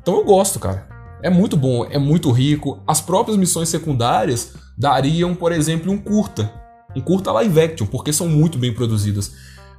Então 0.00 0.16
eu 0.16 0.24
gosto, 0.24 0.58
cara. 0.58 0.88
É 1.22 1.28
muito 1.28 1.56
bom, 1.56 1.84
é 1.84 1.98
muito 1.98 2.30
rico. 2.30 2.80
As 2.86 3.00
próprias 3.00 3.36
missões 3.36 3.68
secundárias 3.68 4.54
dariam, 4.76 5.34
por 5.34 5.50
exemplo, 5.50 5.92
um 5.92 5.98
curta. 5.98 6.52
Um 6.94 7.00
curta 7.00 7.32
live 7.32 7.60
action, 7.60 7.86
porque 7.86 8.12
são 8.12 8.28
muito 8.28 8.56
bem 8.56 8.72
produzidas. 8.72 9.32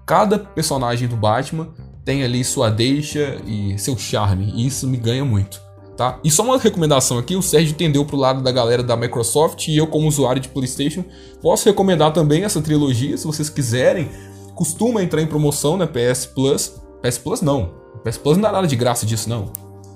Cada 0.05 0.37
personagem 0.37 1.07
do 1.07 1.15
Batman 1.15 1.69
tem 2.09 2.23
ali 2.23 2.43
sua 2.43 2.71
deixa 2.71 3.39
e 3.45 3.77
seu 3.77 3.95
charme, 3.95 4.51
e 4.55 4.65
isso 4.65 4.87
me 4.87 4.97
ganha 4.97 5.23
muito. 5.23 5.61
Tá? 5.95 6.19
E 6.23 6.31
só 6.31 6.41
uma 6.41 6.57
recomendação 6.57 7.19
aqui, 7.19 7.35
o 7.35 7.41
Sérgio 7.43 7.75
tendeu 7.75 8.03
pro 8.03 8.17
lado 8.17 8.41
da 8.41 8.51
galera 8.51 8.81
da 8.81 8.97
Microsoft 8.97 9.67
e 9.67 9.77
eu 9.77 9.85
como 9.85 10.07
usuário 10.07 10.41
de 10.41 10.49
PlayStation 10.49 11.05
posso 11.39 11.69
recomendar 11.69 12.11
também 12.11 12.43
essa 12.43 12.59
trilogia, 12.63 13.15
se 13.15 13.27
vocês 13.27 13.47
quiserem. 13.47 14.09
Costuma 14.55 15.03
entrar 15.03 15.21
em 15.21 15.27
promoção 15.27 15.77
na 15.77 15.85
PS 15.85 16.25
Plus. 16.25 16.81
PS 16.99 17.19
Plus 17.19 17.41
não. 17.41 17.75
PS 18.03 18.17
Plus 18.17 18.37
não 18.37 18.41
dá 18.41 18.53
nada 18.53 18.65
de 18.65 18.75
graça 18.75 19.05
disso 19.05 19.29
não. 19.29 19.53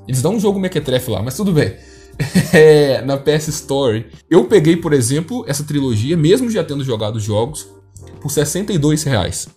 Eles 0.07 0.22
dão 0.22 0.36
um 0.36 0.39
jogo 0.39 0.59
mequetrefe 0.59 1.09
lá, 1.09 1.24
mas 1.24 1.36
tudo 1.36 1.51
bem. 1.51 1.74
É, 2.53 3.01
na 3.01 3.18
PS 3.18 3.47
Store. 3.47 4.05
Eu 4.30 4.45
peguei, 4.45 4.78
por 4.78 4.93
exemplo, 4.93 5.43
essa 5.47 5.64
trilogia, 5.64 6.16
mesmo 6.16 6.47
já 6.51 6.64
tendo 6.64 6.84
jogado 6.84 7.20
jogos, 7.20 7.68
por 8.22 8.30
62 8.30 9.01
reais. 9.01 9.47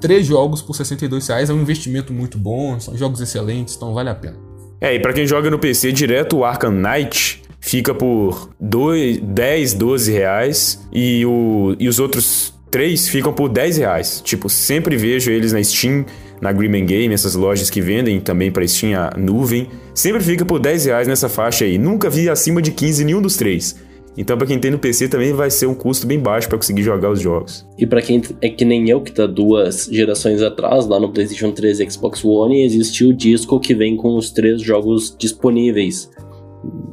Três 0.00 0.26
jogos 0.26 0.62
por 0.62 0.74
62 0.74 1.26
reais 1.28 1.50
é 1.50 1.52
um 1.52 1.60
investimento 1.60 2.12
muito 2.12 2.38
bom, 2.38 2.78
são 2.78 2.96
jogos 2.96 3.20
excelentes, 3.20 3.76
então 3.76 3.94
vale 3.94 4.10
a 4.10 4.14
pena. 4.14 4.36
É, 4.80 4.94
e 4.94 5.00
pra 5.00 5.12
quem 5.12 5.26
joga 5.26 5.50
no 5.50 5.58
PC 5.58 5.90
direto, 5.92 6.36
o 6.36 6.44
Arkham 6.44 6.70
Knight 6.70 7.42
fica 7.60 7.94
por 7.94 8.50
2, 8.60 9.18
10, 9.20 9.74
12 9.74 10.12
reais 10.12 10.86
e, 10.92 11.24
o, 11.24 11.74
e 11.78 11.88
os 11.88 11.98
outros 11.98 12.54
três 12.70 13.08
ficam 13.08 13.32
por 13.32 13.48
10 13.48 13.78
reais. 13.78 14.20
Tipo, 14.24 14.48
sempre 14.48 14.96
vejo 14.96 15.30
eles 15.30 15.52
na 15.52 15.62
Steam 15.62 16.04
na 16.40 16.52
Green 16.52 16.84
Game, 16.84 17.14
essas 17.14 17.34
lojas 17.34 17.70
que 17.70 17.80
vendem 17.80 18.20
também 18.20 18.50
para 18.50 18.66
Steam 18.68 18.98
a 18.98 19.16
nuvem, 19.16 19.68
sempre 19.94 20.22
fica 20.22 20.44
por 20.44 20.58
10 20.58 20.84
reais 20.84 21.08
nessa 21.08 21.28
faixa 21.28 21.64
aí. 21.64 21.78
Nunca 21.78 22.10
vi 22.10 22.28
acima 22.28 22.60
de 22.60 22.70
15 22.70 23.04
nenhum 23.04 23.22
dos 23.22 23.36
três. 23.36 23.76
Então, 24.16 24.38
para 24.38 24.46
quem 24.46 24.58
tem 24.58 24.70
no 24.70 24.78
PC 24.78 25.08
também 25.08 25.32
vai 25.32 25.50
ser 25.50 25.66
um 25.66 25.74
custo 25.74 26.06
bem 26.06 26.18
baixo 26.18 26.48
para 26.48 26.56
conseguir 26.56 26.82
jogar 26.82 27.10
os 27.10 27.20
jogos. 27.20 27.66
E 27.78 27.86
para 27.86 28.00
quem 28.00 28.22
é 28.40 28.48
que 28.48 28.64
nem 28.64 28.88
eu, 28.88 29.00
que 29.00 29.12
tá 29.12 29.26
duas 29.26 29.88
gerações 29.92 30.40
atrás, 30.40 30.86
lá 30.86 30.98
no 30.98 31.12
PlayStation 31.12 31.52
3 31.52 31.80
e 31.80 31.90
Xbox 31.90 32.24
One, 32.24 32.62
existe 32.62 33.04
o 33.04 33.12
disco 33.12 33.60
que 33.60 33.74
vem 33.74 33.96
com 33.96 34.16
os 34.16 34.30
três 34.30 34.62
jogos 34.62 35.14
disponíveis. 35.18 36.10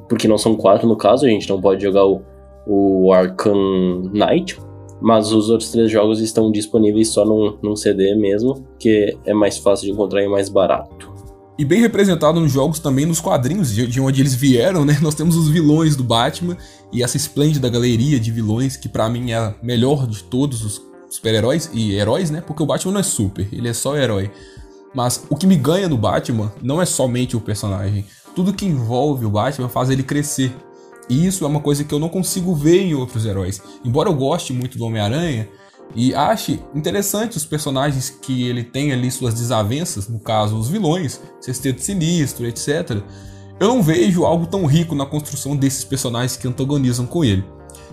Porque 0.10 0.28
não 0.28 0.38
são 0.38 0.56
quatro 0.56 0.88
no 0.88 0.98
caso, 0.98 1.26
a 1.26 1.30
gente 1.30 1.48
não 1.50 1.62
pode 1.62 1.82
jogar 1.82 2.06
o, 2.06 2.22
o 2.68 3.14
Arkham 3.14 4.12
Knight, 4.14 4.58
mas 5.02 5.32
os 5.32 5.50
outros 5.50 5.72
três 5.72 5.90
jogos 5.90 6.20
estão 6.20 6.52
disponíveis 6.52 7.10
só 7.10 7.26
num, 7.26 7.58
num 7.62 7.76
CD 7.76 8.16
mesmo, 8.16 8.66
que 8.78 9.18
é 9.26 9.34
mais 9.34 9.58
fácil 9.58 9.86
de 9.86 9.94
encontrar 9.94 10.22
e 10.22 10.28
mais 10.28 10.50
barato. 10.50 11.13
E 11.58 11.64
bem 11.64 11.82
representado 11.82 12.40
nos 12.40 12.52
jogos 12.52 12.80
também 12.80 13.06
nos 13.06 13.20
quadrinhos 13.20 13.72
de, 13.72 13.86
de 13.86 14.02
onde 14.02 14.22
eles 14.22 14.34
vieram, 14.34 14.84
né? 14.84 14.98
Nós 15.02 15.14
temos 15.14 15.36
os 15.36 15.50
vilões 15.50 15.96
do 15.96 16.04
Batman 16.04 16.58
e 16.92 17.04
essa 17.04 17.16
esplêndida 17.16 17.70
galeria 17.70 18.20
de 18.20 18.32
vilões 18.32 18.76
que 18.76 18.90
para 18.90 19.08
mim 19.10 19.32
é 19.32 19.38
a 19.38 19.54
melhor 19.62 20.08
de 20.08 20.24
todos 20.24 20.64
os 20.64 20.82
super-heróis 21.10 21.70
e 21.72 21.94
heróis, 21.94 22.32
né? 22.32 22.42
Porque 22.42 22.64
o 22.64 22.66
Batman 22.66 22.94
não 22.94 23.00
é 23.00 23.04
super, 23.04 23.48
ele 23.52 23.70
é 23.70 23.74
só 23.74 23.96
herói. 23.96 24.32
Mas 24.96 25.26
o 25.30 25.36
que 25.36 25.46
me 25.46 25.56
ganha 25.56 25.88
no 25.88 25.98
Batman 25.98 26.52
não 26.62 26.82
é 26.82 26.86
somente 26.86 27.36
o 27.38 27.42
personagem. 27.42 28.06
Tudo 28.36 28.54
que 28.54 28.66
envolve 28.66 29.26
o 29.26 29.30
Batman 29.30 29.70
faz 29.70 29.92
ele 29.92 30.04
crescer. 30.04 30.52
E 31.10 31.26
isso 31.26 31.44
é 31.44 31.48
uma 31.48 31.60
coisa 31.60 31.84
que 31.84 31.94
eu 31.94 32.00
não 32.00 32.10
consigo 32.10 32.56
ver 32.56 32.82
em 32.82 32.96
outros 32.96 33.26
heróis. 33.26 33.62
Embora 33.84 34.10
eu 34.10 34.14
goste 34.14 34.54
muito 34.54 34.78
do 34.78 34.86
Homem-Aranha 34.86 35.48
e 35.96 36.14
ache 36.14 36.60
interessante 36.74 37.38
os 37.38 37.46
personagens 37.46 38.10
que 38.10 38.48
ele 38.48 38.64
tem 38.64 38.92
ali 38.92 39.12
suas 39.12 39.34
desavenças, 39.34 40.08
no 40.08 40.20
caso 40.20 40.58
os 40.58 40.68
vilões, 40.68 41.22
Sexteto 41.40 41.82
Sinistro, 41.82 42.46
etc. 42.48 43.02
Eu 43.60 43.68
não 43.68 43.84
vejo 43.84 44.26
algo 44.26 44.48
tão 44.48 44.66
rico 44.66 44.96
na 44.96 45.06
construção 45.06 45.56
desses 45.56 45.84
personagens 45.84 46.36
que 46.36 46.48
antagonizam 46.48 47.06
com 47.06 47.24
ele. 47.24 47.44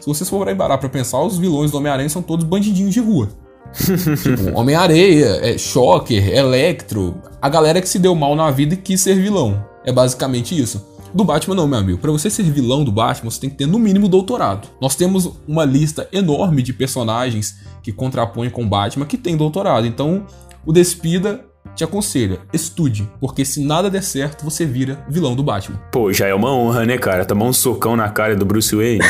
Se 0.00 0.06
vocês 0.06 0.28
forem 0.28 0.56
parar 0.56 0.78
pra 0.78 0.88
pensar, 0.88 1.20
os 1.20 1.36
vilões 1.36 1.70
do 1.70 1.76
Homem-Aranha 1.76 2.08
são 2.08 2.22
todos 2.22 2.44
bandidinhos 2.44 2.94
de 2.94 3.00
rua. 3.00 3.28
tipo, 3.76 4.58
Homem-Areia, 4.58 5.38
é, 5.42 5.58
Shocker, 5.58 6.26
Electro, 6.28 7.20
a 7.40 7.48
galera 7.48 7.80
que 7.80 7.88
se 7.88 7.98
deu 7.98 8.14
mal 8.14 8.34
na 8.34 8.50
vida 8.50 8.74
e 8.74 8.76
quis 8.76 9.00
ser 9.00 9.14
vilão. 9.14 9.64
É 9.84 9.92
basicamente 9.92 10.58
isso. 10.58 10.84
Do 11.12 11.24
Batman 11.24 11.56
não, 11.56 11.66
meu 11.66 11.78
amigo. 11.78 11.98
Para 11.98 12.12
você 12.12 12.30
ser 12.30 12.44
vilão 12.44 12.84
do 12.84 12.92
Batman, 12.92 13.30
você 13.30 13.40
tem 13.40 13.50
que 13.50 13.56
ter 13.56 13.66
no 13.66 13.78
mínimo 13.78 14.08
doutorado. 14.08 14.68
Nós 14.80 14.94
temos 14.94 15.30
uma 15.46 15.64
lista 15.64 16.08
enorme 16.12 16.62
de 16.62 16.72
personagens 16.72 17.56
que 17.82 17.92
contrapõem 17.92 18.48
com 18.48 18.62
o 18.62 18.66
Batman 18.66 19.06
que 19.06 19.18
tem 19.18 19.36
doutorado. 19.36 19.86
Então, 19.86 20.24
o 20.64 20.72
Despida 20.72 21.44
te 21.74 21.84
aconselha, 21.84 22.40
estude, 22.52 23.08
porque 23.20 23.44
se 23.44 23.60
nada 23.60 23.90
der 23.90 24.02
certo, 24.02 24.44
você 24.44 24.64
vira 24.64 25.04
vilão 25.08 25.34
do 25.34 25.42
Batman. 25.42 25.80
Pô, 25.92 26.12
já 26.12 26.26
é 26.26 26.34
uma 26.34 26.52
honra, 26.52 26.84
né, 26.84 26.98
cara? 26.98 27.24
Tomar 27.24 27.46
um 27.46 27.52
socão 27.52 27.96
na 27.96 28.08
cara 28.08 28.36
do 28.36 28.44
Bruce 28.44 28.74
Wayne. 28.74 29.04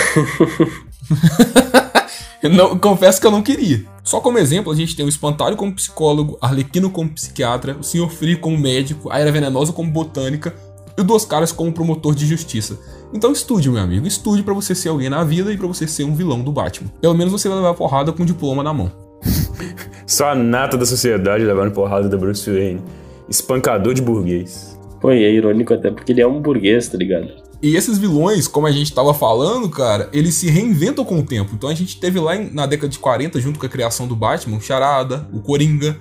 não, 2.50 2.78
confesso 2.78 3.20
que 3.20 3.26
eu 3.26 3.30
não 3.30 3.42
queria. 3.42 3.84
Só 4.02 4.20
como 4.20 4.38
exemplo, 4.38 4.72
a 4.72 4.76
gente 4.76 4.96
tem 4.96 5.04
o 5.04 5.08
Espantalho 5.08 5.56
como 5.56 5.74
psicólogo, 5.74 6.38
Arlequino 6.40 6.90
como 6.90 7.10
psiquiatra, 7.10 7.76
o 7.78 7.82
Sr. 7.82 8.08
Free 8.08 8.36
como 8.36 8.58
médico, 8.58 9.10
a 9.10 9.18
Era 9.18 9.32
Venenosa 9.32 9.72
como 9.72 9.90
botânica, 9.90 10.54
e 11.00 11.04
Duas 11.04 11.24
Caras 11.24 11.52
como 11.52 11.72
promotor 11.72 12.14
de 12.14 12.26
justiça. 12.26 12.78
Então 13.12 13.32
estude, 13.32 13.68
meu 13.68 13.82
amigo, 13.82 14.06
estude 14.06 14.42
para 14.42 14.54
você 14.54 14.74
ser 14.74 14.88
alguém 14.88 15.10
na 15.10 15.24
vida 15.24 15.52
e 15.52 15.56
para 15.56 15.66
você 15.66 15.86
ser 15.86 16.04
um 16.04 16.14
vilão 16.14 16.42
do 16.42 16.52
Batman. 16.52 16.90
Pelo 17.00 17.14
menos 17.14 17.32
você 17.32 17.48
vai 17.48 17.58
levar 17.58 17.74
porrada 17.74 18.12
com 18.12 18.22
um 18.22 18.26
diploma 18.26 18.62
na 18.62 18.72
mão. 18.72 18.92
Só 20.06 20.30
a 20.30 20.34
nata 20.34 20.76
da 20.76 20.86
sociedade 20.86 21.44
levando 21.44 21.72
porrada 21.72 22.08
da 22.08 22.16
Bruce 22.16 22.48
Wayne. 22.50 22.82
Espancador 23.28 23.94
de 23.94 24.02
burguês. 24.02 24.78
Pô, 25.00 25.12
e 25.12 25.24
é 25.24 25.30
irônico 25.30 25.72
até 25.72 25.90
porque 25.90 26.12
ele 26.12 26.20
é 26.20 26.26
um 26.26 26.40
burguês, 26.40 26.88
tá 26.88 26.98
ligado? 26.98 27.28
E 27.62 27.76
esses 27.76 27.98
vilões, 27.98 28.48
como 28.48 28.66
a 28.66 28.72
gente 28.72 28.92
tava 28.92 29.12
falando, 29.12 29.68
cara, 29.68 30.08
eles 30.12 30.34
se 30.34 30.48
reinventam 30.48 31.04
com 31.04 31.18
o 31.18 31.22
tempo. 31.22 31.52
Então 31.54 31.68
a 31.68 31.74
gente 31.74 31.98
teve 31.98 32.18
lá 32.18 32.34
na 32.36 32.66
década 32.66 32.88
de 32.88 32.98
40, 32.98 33.40
junto 33.40 33.58
com 33.58 33.66
a 33.66 33.68
criação 33.68 34.06
do 34.06 34.16
Batman, 34.16 34.56
o 34.56 34.60
Charada, 34.60 35.28
o 35.32 35.40
Coringa. 35.40 35.96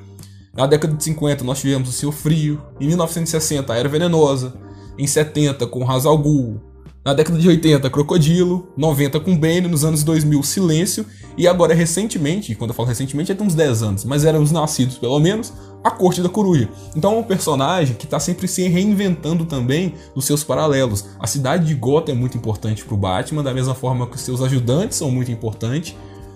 Na 0.56 0.66
década 0.66 0.94
de 0.94 1.04
50 1.04 1.44
nós 1.44 1.60
tivemos 1.60 1.90
o 1.90 1.92
Seu 1.92 2.12
Frio. 2.12 2.62
Em 2.80 2.88
1960 2.88 3.74
a 3.74 3.78
Era 3.78 3.90
Venenosa 3.90 4.69
em 4.98 5.08
70 5.08 5.66
com 5.68 5.90
Hazal 5.90 6.18
Ghul, 6.18 6.62
na 7.06 7.14
década 7.14 7.40
de 7.40 7.48
80 7.48 7.90
Crocodilo, 7.90 8.68
90 8.76 9.20
com 9.22 9.36
Bane, 9.36 9.68
nos 9.68 9.86
anos 9.86 10.04
2000 10.04 10.44
Silêncio 10.44 11.06
e 11.38 11.48
agora 11.48 11.74
recentemente, 11.74 12.54
quando 12.56 12.72
eu 12.72 12.76
falo 12.76 12.90
recentemente 12.90 13.32
é 13.32 13.36
tem 13.36 13.48
uns 13.48 13.56
10 13.56 13.84
anos, 13.84 14.06
mas 14.06 14.26
éramos 14.26 14.52
nascidos 14.52 14.98
pelo 14.98 15.18
menos, 15.18 15.54
a 15.84 15.90
Corte 15.90 16.22
da 16.22 16.28
Coruja. 16.28 16.68
Então 16.96 17.16
é 17.16 17.18
um 17.18 17.24
personagem 17.24 17.96
que 17.96 18.04
está 18.04 18.20
sempre 18.20 18.48
se 18.48 18.68
reinventando 18.68 19.46
também 19.46 19.94
nos 20.14 20.26
seus 20.26 20.44
paralelos. 20.44 21.06
A 21.20 21.26
cidade 21.26 21.66
de 21.66 21.74
Gotham 21.74 22.12
é 22.12 22.16
muito 22.16 22.38
importante 22.38 22.84
para 22.84 22.94
o 22.94 22.98
Batman, 22.98 23.44
da 23.44 23.54
mesma 23.54 23.74
forma 23.74 24.06
que 24.06 24.18
os 24.18 24.22
seus 24.22 24.42
ajudantes 24.42 24.98
são 24.98 25.10
muito 25.10 25.32
importantes, 25.32 25.96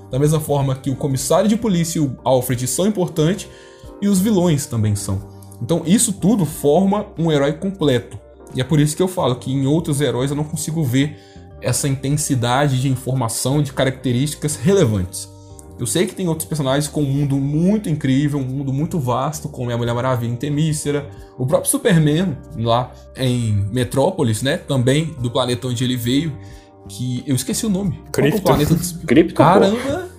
da 0.10 0.18
mesma 0.18 0.40
forma 0.40 0.76
que 0.76 0.90
o 0.90 0.96
comissário 0.96 1.50
de 1.50 1.58
polícia 1.58 2.00
e 2.00 2.02
o 2.02 2.18
Alfred 2.24 2.66
são 2.68 2.88
importantes 2.88 3.50
e 4.02 4.08
os 4.08 4.20
vilões 4.20 4.66
também 4.66 4.96
são. 4.96 5.22
Então 5.62 5.84
isso 5.86 6.14
tudo 6.14 6.46
forma 6.46 7.08
um 7.18 7.32
herói 7.32 7.52
completo. 7.54 8.23
E 8.56 8.62
é 8.62 8.64
por 8.64 8.80
isso 8.80 8.96
que 8.96 9.02
eu 9.02 9.08
falo 9.08 9.36
que 9.36 9.52
em 9.52 9.66
outros 9.66 10.02
heróis 10.02 10.30
eu 10.30 10.38
não 10.38 10.44
consigo 10.44 10.84
ver 10.84 11.18
essa 11.62 11.88
intensidade 11.88 12.82
de 12.82 12.90
informação, 12.90 13.62
de 13.62 13.72
características 13.72 14.56
relevantes. 14.56 15.32
Eu 15.80 15.88
sei 15.88 16.06
que 16.06 16.14
tem 16.14 16.28
outros 16.28 16.48
personagens 16.48 16.88
com 16.88 17.02
um 17.02 17.06
mundo 17.06 17.36
muito 17.38 17.90
incrível, 17.90 18.40
um 18.40 18.44
mundo 18.44 18.72
muito 18.72 19.00
vasto, 19.00 19.50
como 19.50 19.72
é 19.72 19.74
a 19.74 19.78
Mulher 19.78 19.94
Maravilha 19.94 20.32
em 20.32 20.36
Temícera, 20.36 21.10
o 21.38 21.48
próprio 21.48 21.70
Superman 21.70 22.38
lá 22.58 22.92
em 23.18 23.68
Metrópolis, 23.72 24.44
né? 24.44 24.58
Também 24.58 25.16
do 25.20 25.32
planeta 25.32 25.68
onde 25.68 25.84
ele 25.84 25.98
veio, 25.98 26.38
que 26.88 27.24
eu 27.26 27.36
esqueci 27.36 27.66
o 27.66 27.70
nome. 27.70 28.00
Cripto. 28.12 28.42
Qual 28.42 28.60
é 28.60 28.64
o 28.64 28.68
planeta 28.68 28.76
do... 28.76 29.00
Cripto. 29.08 29.34
Caramba! 29.34 30.10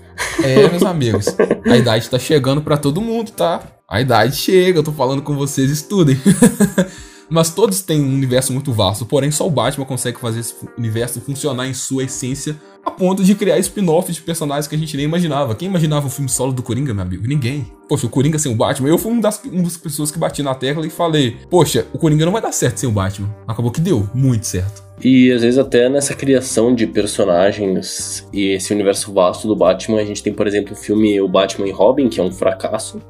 É, 0.42 0.68
meus 0.68 0.82
amigos. 0.82 1.26
A 1.66 1.76
idade 1.76 2.10
tá 2.10 2.18
chegando 2.18 2.60
para 2.60 2.76
todo 2.76 3.00
mundo, 3.00 3.30
tá? 3.30 3.62
A 3.88 4.00
idade 4.00 4.36
chega, 4.36 4.78
eu 4.78 4.82
tô 4.82 4.92
falando 4.92 5.22
com 5.22 5.36
vocês, 5.36 5.70
estudem. 5.70 6.18
Mas 7.28 7.50
todos 7.50 7.82
têm 7.82 8.00
um 8.00 8.14
universo 8.14 8.52
muito 8.52 8.72
vasto, 8.72 9.06
porém 9.06 9.30
só 9.30 9.46
o 9.46 9.50
Batman 9.50 9.84
consegue 9.84 10.18
fazer 10.18 10.40
esse 10.40 10.54
universo 10.76 11.20
funcionar 11.20 11.66
em 11.66 11.74
sua 11.74 12.04
essência 12.04 12.56
a 12.84 12.90
ponto 12.90 13.24
de 13.24 13.34
criar 13.34 13.58
spin-offs 13.58 14.16
de 14.16 14.22
personagens 14.22 14.66
que 14.66 14.74
a 14.74 14.78
gente 14.78 14.96
nem 14.96 15.06
imaginava. 15.06 15.54
Quem 15.54 15.68
imaginava 15.68 16.06
o 16.06 16.10
filme 16.10 16.28
solo 16.28 16.52
do 16.52 16.62
Coringa, 16.62 16.92
meu 16.92 17.02
amigo? 17.02 17.26
Ninguém. 17.26 17.66
Poxa, 17.88 18.06
o 18.06 18.10
Coringa 18.10 18.38
sem 18.38 18.52
o 18.52 18.54
Batman. 18.54 18.88
Eu 18.88 18.98
fui 18.98 19.18
das, 19.20 19.42
uma 19.44 19.62
das 19.62 19.76
pessoas 19.76 20.10
que 20.10 20.18
bati 20.18 20.42
na 20.42 20.54
tecla 20.54 20.86
e 20.86 20.90
falei: 20.90 21.36
Poxa, 21.48 21.86
o 21.92 21.98
Coringa 21.98 22.24
não 22.24 22.32
vai 22.32 22.42
dar 22.42 22.52
certo 22.52 22.78
sem 22.78 22.88
o 22.88 22.92
Batman. 22.92 23.34
Acabou 23.46 23.70
que 23.70 23.80
deu, 23.80 24.08
muito 24.14 24.46
certo. 24.46 24.82
E 25.02 25.32
às 25.32 25.42
vezes 25.42 25.58
até 25.58 25.88
nessa 25.88 26.14
criação 26.14 26.74
de 26.74 26.86
personagens 26.86 28.26
e 28.32 28.52
esse 28.52 28.72
universo 28.72 29.12
vasto 29.12 29.48
do 29.48 29.56
Batman, 29.56 30.00
a 30.00 30.04
gente 30.04 30.22
tem, 30.22 30.32
por 30.32 30.46
exemplo, 30.46 30.72
o 30.72 30.76
filme 30.76 31.20
O 31.20 31.28
Batman 31.28 31.66
e 31.66 31.72
Robin, 31.72 32.08
que 32.08 32.20
é 32.20 32.22
um 32.22 32.30
fracasso 32.30 33.00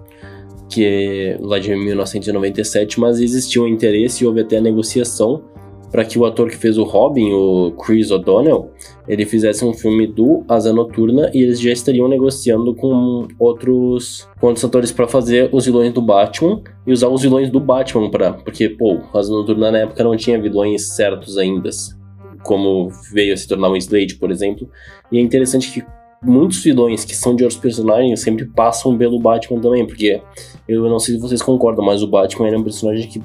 que 0.74 0.84
é 0.84 1.38
lá 1.40 1.60
de 1.60 1.74
1997, 1.74 2.98
mas 2.98 3.20
existiu 3.20 3.68
interesse 3.68 4.24
e 4.24 4.26
houve 4.26 4.40
até 4.40 4.60
negociação 4.60 5.44
para 5.92 6.04
que 6.04 6.18
o 6.18 6.24
ator 6.24 6.50
que 6.50 6.56
fez 6.56 6.76
o 6.76 6.82
Robin, 6.82 7.32
o 7.32 7.70
Chris 7.78 8.10
O'Donnell, 8.10 8.72
ele 9.06 9.24
fizesse 9.24 9.64
um 9.64 9.72
filme 9.72 10.08
do 10.08 10.44
Asa 10.48 10.72
Noturna 10.72 11.30
e 11.32 11.40
eles 11.40 11.60
já 11.60 11.70
estariam 11.70 12.08
negociando 12.08 12.74
com 12.74 13.28
outros, 13.38 14.28
com 14.40 14.48
outros 14.48 14.64
atores 14.64 14.90
para 14.90 15.06
fazer 15.06 15.48
os 15.52 15.64
vilões 15.64 15.92
do 15.92 16.02
Batman 16.02 16.60
e 16.84 16.92
usar 16.92 17.06
os 17.06 17.22
vilões 17.22 17.48
do 17.48 17.60
Batman 17.60 18.10
para, 18.10 18.32
porque 18.32 18.68
pô, 18.68 18.98
Asa 19.14 19.30
Noturna 19.30 19.70
na 19.70 19.78
época 19.78 20.02
não 20.02 20.16
tinha 20.16 20.40
vilões 20.42 20.88
certos 20.88 21.38
ainda, 21.38 21.70
como 22.42 22.88
veio 23.12 23.32
a 23.32 23.36
se 23.36 23.46
tornar 23.46 23.70
um 23.70 23.76
Slade, 23.76 24.16
por 24.16 24.32
exemplo. 24.32 24.68
E 25.12 25.18
é 25.18 25.20
interessante 25.20 25.70
que 25.70 25.86
muitos 26.24 26.62
vilões 26.62 27.04
que 27.04 27.14
são 27.14 27.36
de 27.36 27.44
outros 27.44 27.60
personagens 27.60 28.20
sempre 28.20 28.44
passam 28.46 28.96
pelo 28.96 29.18
Batman 29.18 29.60
também, 29.60 29.86
porque 29.86 30.20
eu 30.68 30.88
não 30.88 30.98
sei 30.98 31.14
se 31.14 31.20
vocês 31.20 31.42
concordam, 31.42 31.84
mas 31.84 32.02
o 32.02 32.06
Batman 32.06 32.48
é 32.48 32.56
um 32.56 32.62
personagem 32.62 33.08
que 33.08 33.20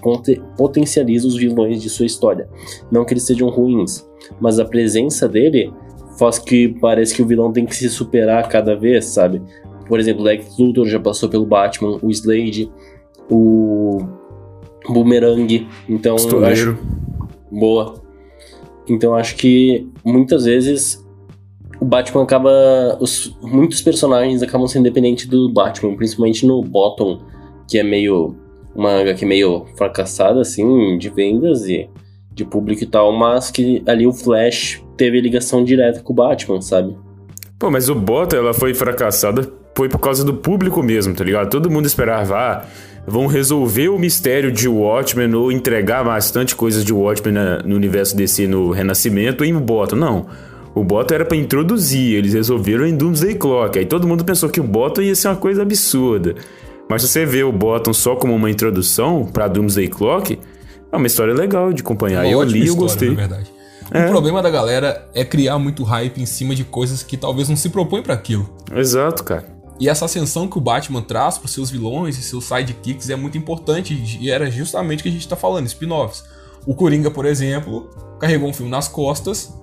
potencializa 0.58 1.28
os 1.28 1.36
vilões 1.36 1.82
de 1.82 1.90
sua 1.90 2.06
história. 2.06 2.50
Não 2.92 3.06
que 3.06 3.14
eles 3.14 3.26
sejam 3.26 3.50
ruins, 3.50 4.06
mas 4.40 4.60
a 4.60 4.66
presença 4.66 5.28
dele 5.28 5.72
faz 6.18 6.38
que 6.38 6.68
parece 6.80 7.16
que 7.16 7.22
o 7.22 7.26
vilão 7.26 7.52
tem 7.52 7.66
que 7.66 7.76
se 7.76 7.90
superar 7.90 8.48
cada 8.50 8.76
vez, 8.76 9.06
sabe? 9.06 9.42
Por 9.88 10.00
exemplo, 10.00 10.22
o 10.22 10.26
Lex 10.26 10.58
Luthor 10.60 10.86
já 10.86 11.00
passou 11.00 11.30
pelo 11.30 11.46
Batman, 11.46 11.98
o 12.02 12.12
Slade, 12.12 12.70
o 13.30 14.00
Boomerang, 14.88 15.68
então 15.88 16.16
Estoleiro. 16.16 16.72
acho... 16.72 16.78
boa. 17.50 17.96
Então 18.88 19.16
acho 19.16 19.36
que 19.36 19.88
muitas 20.04 20.46
vezes 20.46 21.04
o 21.80 21.86
Batman 21.86 22.24
acaba. 22.24 22.98
Os, 23.00 23.36
muitos 23.42 23.82
personagens 23.82 24.44
acabam 24.44 24.68
sendo 24.68 24.84
dependentes 24.84 25.26
do 25.26 25.52
Batman, 25.52 25.96
principalmente 25.96 26.46
no 26.46 26.62
Bottom, 26.62 27.20
que 27.68 27.78
é 27.78 27.84
meio. 27.84 28.36
Uma 28.76 29.02
HQ 29.02 29.26
meio 29.26 29.66
fracassada, 29.76 30.42
assim, 30.42 30.98
de 30.98 31.10
vendas 31.10 31.68
e 31.68 31.90
de 32.32 32.46
público 32.46 32.84
e 32.84 32.86
tal, 32.86 33.12
mas 33.12 33.50
que 33.52 33.84
ali 33.86 34.06
o 34.06 34.14
Flash 34.14 34.82
teve 34.96 35.20
ligação 35.20 35.64
direta 35.64 36.02
com 36.02 36.14
o 36.14 36.16
Batman, 36.16 36.62
sabe? 36.62 36.96
Pô, 37.58 37.70
mas 37.70 37.90
o 37.90 37.96
Bottom, 37.96 38.38
ela 38.38 38.54
foi 38.54 38.74
fracassada, 38.74 39.52
foi 39.76 39.90
por 39.90 40.00
causa 40.00 40.24
do 40.24 40.34
público 40.34 40.82
mesmo, 40.82 41.14
tá 41.14 41.24
ligado? 41.24 41.50
Todo 41.50 41.70
mundo 41.70 41.88
esperava, 41.88 42.38
ah, 42.38 42.66
vão 43.06 43.28
resolver 43.28 43.90
o 43.90 44.00
mistério 44.00 44.52
de 44.52 44.70
Watchmen 44.70 45.34
ou 45.34 45.52
entregar 45.52 46.04
bastante 46.06 46.56
coisas 46.56 46.86
de 46.86 46.94
Watchmen 46.94 47.34
na, 47.34 47.58
no 47.64 47.76
universo 47.76 48.16
DC 48.16 48.48
no 48.48 48.72
Renascimento 48.72 49.44
em 49.44 49.54
Bottom. 49.54 49.96
Não. 49.96 50.28
O 50.80 50.84
Bottom 50.84 51.14
era 51.14 51.26
para 51.26 51.36
introduzir, 51.36 52.16
eles 52.16 52.34
resolveram 52.34 52.86
em 52.86 52.96
Doomsday 52.96 53.36
Clock. 53.36 53.78
Aí 53.78 53.86
todo 53.86 54.08
mundo 54.08 54.24
pensou 54.24 54.48
que 54.48 54.62
o 54.62 54.64
Bottom 54.64 55.02
ia 55.02 55.14
ser 55.14 55.28
uma 55.28 55.36
coisa 55.36 55.62
absurda. 55.62 56.36
Mas 56.90 57.02
se 57.02 57.10
você 57.10 57.26
vê 57.26 57.44
o 57.44 57.52
Bottom 57.52 57.94
só 57.94 58.16
como 58.16 58.34
uma 58.34 58.50
introdução 58.50 59.26
para 59.26 59.50
Doomsday 59.50 59.90
Clock, 59.90 60.40
é 60.90 60.96
uma 60.96 61.06
história 61.06 61.34
legal 61.34 61.74
de 61.74 61.82
acompanhar. 61.82 62.24
Uma 62.24 62.32
eu 62.32 62.42
li 62.44 62.66
e 62.66 62.70
gostei. 62.70 63.10
É. 63.92 64.06
O 64.06 64.10
problema 64.10 64.42
da 64.42 64.50
galera 64.50 65.06
é 65.14 65.26
criar 65.26 65.60
muito 65.60 65.84
hype 65.84 66.22
em 66.22 66.26
cima 66.26 66.56
de 66.56 66.64
coisas 66.64 67.04
que 67.04 67.18
talvez 67.18 67.50
não 67.50 67.58
se 67.58 67.68
propõem 67.68 68.02
para 68.02 68.14
aquilo. 68.14 68.50
Exato, 68.74 69.26
cara. 69.26 69.46
E 69.82 69.90
essa 69.90 70.06
ascensão 70.06 70.48
que 70.48 70.58
o 70.58 70.62
Batman 70.62 71.02
traz 71.02 71.38
para 71.38 71.50
seus 71.50 71.70
vilões 71.70 72.18
e 72.18 72.24
seus 72.24 72.46
sidekicks 72.46 73.10
é 73.10 73.18
muito 73.18 73.38
importante 73.38 74.18
e 74.18 74.32
era 74.32 74.50
justamente 74.50 75.02
o 75.02 75.04
que 75.04 75.10
a 75.10 75.12
gente 75.12 75.28
tá 75.28 75.36
falando, 75.36 75.68
spin-offs. 75.68 76.24
O 76.66 76.74
Coringa, 76.74 77.12
por 77.12 77.26
exemplo, 77.26 77.90
carregou 78.18 78.48
um 78.48 78.54
filme 78.54 78.72
nas 78.72 78.88
costas 78.88 79.59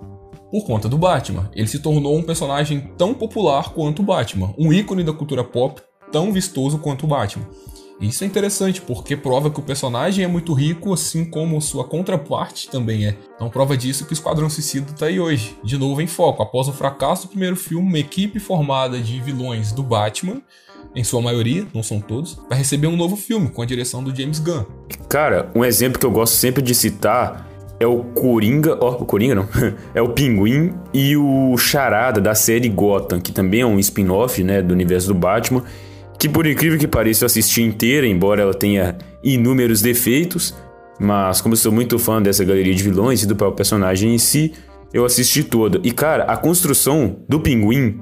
por 0.51 0.65
conta 0.65 0.89
do 0.89 0.99
Batman. 0.99 1.51
Ele 1.55 1.69
se 1.69 1.79
tornou 1.79 2.17
um 2.17 2.23
personagem 2.23 2.93
tão 2.97 3.15
popular 3.15 3.73
quanto 3.73 4.01
o 4.01 4.05
Batman, 4.05 4.55
um 4.59 4.73
ícone 4.73 5.05
da 5.05 5.13
cultura 5.13 5.45
pop 5.45 5.81
tão 6.11 6.33
vistoso 6.33 6.79
quanto 6.79 7.05
o 7.05 7.09
Batman. 7.09 7.47
Isso 8.01 8.25
é 8.25 8.27
interessante 8.27 8.83
porque 8.83 9.17
prova 9.17 9.51
que 9.51 9.59
o 9.59 9.63
personagem 9.63 10.23
é 10.23 10.29
muito 10.29 10.53
rico, 10.53 10.93
assim 10.93 11.25
como 11.25 11.61
sua 11.63 11.85
contraparte 11.85 12.69
também 12.69 13.07
é. 13.07 13.17
Então 13.35 13.49
prova 13.49 13.75
disso 13.75 14.05
que 14.05 14.13
o 14.13 14.15
Esquadrão 14.15 14.51
Suicida 14.51 14.91
está 14.93 15.07
aí 15.07 15.19
hoje, 15.19 15.57
de 15.65 15.79
novo 15.79 16.03
em 16.03 16.07
foco. 16.07 16.43
Após 16.43 16.69
o 16.69 16.75
fracasso 16.75 17.27
do 17.27 17.31
primeiro 17.31 17.57
filme, 17.57 17.89
uma 17.89 17.99
equipe 17.99 18.39
formada 18.39 19.01
de 19.01 19.19
vilões 19.21 19.73
do 19.73 19.83
Batman, 19.83 20.43
em 20.95 21.03
sua 21.03 21.23
maioria, 21.23 21.67
não 21.75 21.83
são 21.83 22.01
todos, 22.01 22.39
vai 22.49 22.59
receber 22.59 22.87
um 22.87 22.97
novo 22.97 23.17
filme 23.17 23.49
com 23.49 23.63
a 23.63 23.67
direção 23.67 24.05
do 24.05 24.15
James 24.15 24.39
Gunn. 24.39 24.65
Cara, 25.09 25.51
um 25.55 25.65
exemplo 25.65 25.99
que 25.99 26.07
eu 26.07 26.11
gosto 26.11 26.35
sempre 26.35 26.63
de 26.63 26.75
citar 26.75 27.49
é 27.79 27.87
o 27.87 28.03
Coringa, 28.03 28.77
ó, 28.81 28.93
o 28.93 29.05
Coringa 29.05 29.35
não, 29.35 29.49
é 29.95 30.01
o 30.01 30.09
Pinguim 30.09 30.73
e 30.93 31.17
o 31.17 31.57
Charada 31.59 32.21
da 32.21 32.35
série 32.35 32.69
Gotham, 32.69 33.21
que 33.21 33.33
também 33.33 33.61
é 33.61 33.67
um 33.67 33.79
spin-off, 33.79 34.43
né, 34.43 34.63
do 34.63 34.73
universo 34.73 35.09
do 35.09 35.15
Batman, 35.15 35.63
que 36.19 36.29
por 36.29 36.47
incrível 36.47 36.79
que 36.79 36.87
pareça 36.87 37.25
eu 37.25 37.27
assisti 37.27 37.63
inteira, 37.63 38.07
embora 38.07 38.43
ela 38.43 38.55
tenha 38.55 38.97
inúmeros 39.23 39.83
defeitos, 39.83 40.55
mas 40.99 41.41
como 41.41 41.53
eu 41.53 41.59
sou 41.59 41.71
muito 41.71 41.99
fã 41.99 42.23
dessa 42.23 42.45
galeria 42.45 42.75
de 42.75 42.83
vilões 42.83 43.23
e 43.23 43.27
do 43.27 43.37
próprio 43.37 43.57
personagem 43.57 44.15
em 44.15 44.19
si, 44.19 44.55
eu 44.93 45.05
assisti 45.05 45.43
toda. 45.43 45.79
E 45.83 45.93
cara, 45.93 46.25
a 46.25 46.37
construção 46.37 47.17
do 47.29 47.39
Pinguim 47.39 48.01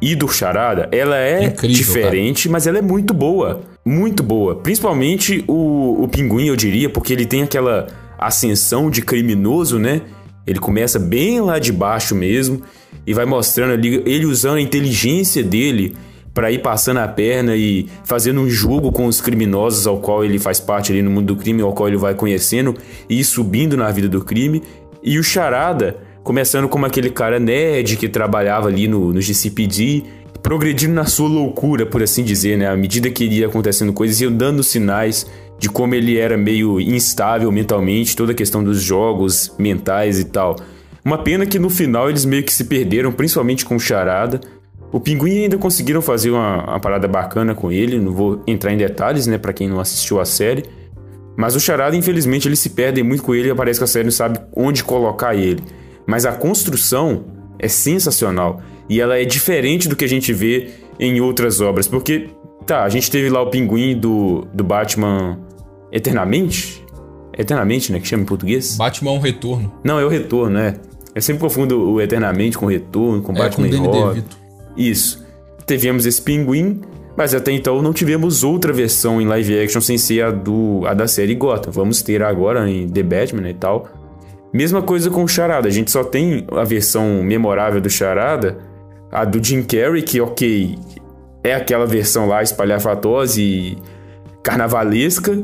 e 0.00 0.14
do 0.14 0.28
Charada, 0.28 0.88
ela 0.92 1.16
é 1.16 1.44
Incrível, 1.44 1.76
diferente, 1.76 2.48
mas 2.48 2.66
ela 2.66 2.78
é 2.78 2.82
muito 2.82 3.12
boa. 3.12 3.60
Muito 3.84 4.22
boa. 4.22 4.56
Principalmente 4.56 5.44
o, 5.48 6.02
o 6.04 6.08
Pinguim, 6.08 6.46
eu 6.46 6.56
diria, 6.56 6.88
porque 6.88 7.12
ele 7.12 7.26
tem 7.26 7.42
aquela 7.42 7.88
ascensão 8.26 8.90
de 8.90 9.02
criminoso, 9.02 9.78
né? 9.78 10.02
Ele 10.46 10.58
começa 10.58 10.98
bem 10.98 11.40
lá 11.40 11.58
de 11.58 11.72
baixo 11.72 12.14
mesmo 12.14 12.62
e 13.06 13.14
vai 13.14 13.24
mostrando 13.24 13.72
ali 13.72 14.02
ele 14.06 14.26
usando 14.26 14.56
a 14.56 14.60
inteligência 14.60 15.42
dele 15.42 15.94
para 16.34 16.50
ir 16.50 16.62
passando 16.62 16.98
a 16.98 17.08
perna 17.08 17.54
e 17.54 17.86
fazendo 18.04 18.40
um 18.40 18.48
jogo 18.48 18.90
com 18.90 19.06
os 19.06 19.20
criminosos 19.20 19.86
ao 19.86 19.98
qual 19.98 20.24
ele 20.24 20.38
faz 20.38 20.58
parte 20.58 20.90
ali 20.90 21.02
no 21.02 21.10
mundo 21.10 21.34
do 21.34 21.36
crime, 21.36 21.62
ao 21.62 21.72
qual 21.72 21.88
ele 21.88 21.98
vai 21.98 22.14
conhecendo 22.14 22.74
e 23.08 23.20
ir 23.20 23.24
subindo 23.24 23.76
na 23.76 23.90
vida 23.90 24.08
do 24.08 24.24
crime. 24.24 24.62
E 25.02 25.18
o 25.18 25.22
Charada, 25.22 25.98
começando 26.22 26.68
como 26.68 26.86
aquele 26.86 27.10
cara 27.10 27.38
nerd 27.38 27.96
que 27.96 28.08
trabalhava 28.08 28.68
ali 28.68 28.88
no, 28.88 29.12
no 29.12 29.20
GCPD, 29.20 30.04
progredindo 30.42 30.92
na 30.92 31.04
sua 31.04 31.28
loucura, 31.28 31.86
por 31.86 32.02
assim 32.02 32.24
dizer, 32.24 32.58
né? 32.58 32.68
À 32.68 32.76
medida 32.76 33.10
que 33.10 33.24
iria 33.24 33.46
acontecendo 33.46 33.92
coisas, 33.92 34.20
iam 34.20 34.32
dando 34.32 34.62
sinais 34.62 35.26
de 35.58 35.68
como 35.68 35.94
ele 35.94 36.18
era 36.18 36.36
meio 36.36 36.80
instável 36.80 37.50
mentalmente, 37.52 38.16
toda 38.16 38.32
a 38.32 38.34
questão 38.34 38.64
dos 38.64 38.82
jogos 38.82 39.54
mentais 39.56 40.18
e 40.18 40.24
tal. 40.24 40.56
Uma 41.04 41.18
pena 41.18 41.46
que 41.46 41.58
no 41.58 41.70
final 41.70 42.10
eles 42.10 42.24
meio 42.24 42.42
que 42.42 42.52
se 42.52 42.64
perderam, 42.64 43.12
principalmente 43.12 43.64
com 43.64 43.76
o 43.76 43.80
Charada. 43.80 44.40
O 44.90 45.00
Pinguim 45.00 45.44
ainda 45.44 45.56
conseguiram 45.56 46.02
fazer 46.02 46.30
uma, 46.30 46.64
uma 46.64 46.80
parada 46.80 47.06
bacana 47.06 47.54
com 47.54 47.70
ele, 47.70 47.98
não 47.98 48.12
vou 48.12 48.42
entrar 48.46 48.72
em 48.72 48.76
detalhes, 48.76 49.26
né, 49.26 49.38
para 49.38 49.52
quem 49.52 49.68
não 49.68 49.80
assistiu 49.80 50.20
a 50.20 50.24
série. 50.24 50.64
Mas 51.36 51.54
o 51.54 51.60
Charada, 51.60 51.96
infelizmente, 51.96 52.46
eles 52.46 52.58
se 52.58 52.70
perdem 52.70 53.02
muito 53.02 53.22
com 53.22 53.34
ele 53.34 53.48
e 53.48 53.54
parece 53.54 53.80
que 53.80 53.84
a 53.84 53.86
série 53.86 54.04
não 54.04 54.12
sabe 54.12 54.38
onde 54.54 54.84
colocar 54.84 55.34
ele. 55.34 55.62
Mas 56.06 56.26
a 56.26 56.32
construção 56.32 57.24
é 57.62 57.68
sensacional 57.68 58.60
e 58.88 59.00
ela 59.00 59.16
é 59.16 59.24
diferente 59.24 59.88
do 59.88 59.96
que 59.96 60.04
a 60.04 60.08
gente 60.08 60.32
vê 60.32 60.70
em 60.98 61.20
outras 61.20 61.60
obras, 61.60 61.88
porque 61.88 62.28
tá, 62.66 62.82
a 62.84 62.88
gente 62.88 63.10
teve 63.10 63.30
lá 63.30 63.40
o 63.40 63.46
Pinguim 63.46 63.96
do, 63.98 64.46
do 64.52 64.62
Batman 64.62 65.38
Eternamente? 65.90 66.82
Eternamente, 67.36 67.92
né? 67.92 68.00
Que 68.00 68.06
chama 68.06 68.22
em 68.22 68.26
português? 68.26 68.76
Batman 68.76 69.10
é 69.10 69.14
um 69.14 69.18
retorno. 69.18 69.72
Não, 69.84 69.98
é 69.98 70.04
o 70.04 70.08
Retorno, 70.08 70.54
né? 70.54 70.76
Eu 71.14 71.20
sempre 71.20 71.40
confundo 71.40 71.92
o 71.92 72.00
Eternamente 72.00 72.56
com 72.56 72.66
o 72.66 72.68
Retorno, 72.68 73.22
com 73.22 73.32
É, 73.32 73.38
Batman 73.38 73.68
com 73.68 73.74
e 73.74 73.76
Robin. 73.76 74.24
Isso. 74.76 75.22
Tivemos 75.66 76.06
esse 76.06 76.20
Pinguim, 76.20 76.80
mas 77.16 77.34
até 77.34 77.52
então 77.52 77.82
não 77.82 77.92
tivemos 77.92 78.42
outra 78.42 78.72
versão 78.72 79.20
em 79.20 79.26
live 79.26 79.60
action 79.60 79.80
sem 79.80 79.98
ser 79.98 80.24
a, 80.24 80.30
do, 80.30 80.82
a 80.86 80.94
da 80.94 81.06
série 81.06 81.34
Gotham. 81.34 81.70
Vamos 81.70 82.02
ter 82.02 82.22
agora 82.22 82.68
em 82.70 82.88
The 82.88 83.02
Batman 83.02 83.48
e 83.50 83.54
tal. 83.54 83.88
Mesma 84.52 84.82
coisa 84.82 85.08
com 85.10 85.24
o 85.24 85.28
Charada. 85.28 85.68
A 85.68 85.70
gente 85.70 85.90
só 85.90 86.04
tem 86.04 86.46
a 86.52 86.64
versão 86.64 87.22
memorável 87.22 87.80
do 87.80 87.88
Charada, 87.88 88.58
a 89.10 89.24
do 89.24 89.42
Jim 89.42 89.62
Carrey, 89.62 90.02
que, 90.02 90.20
ok, 90.20 90.78
é 91.42 91.54
aquela 91.54 91.86
versão 91.86 92.26
lá 92.26 92.42
espalhafatosa 92.42 93.40
e 93.40 93.78
carnavalesca, 94.42 95.40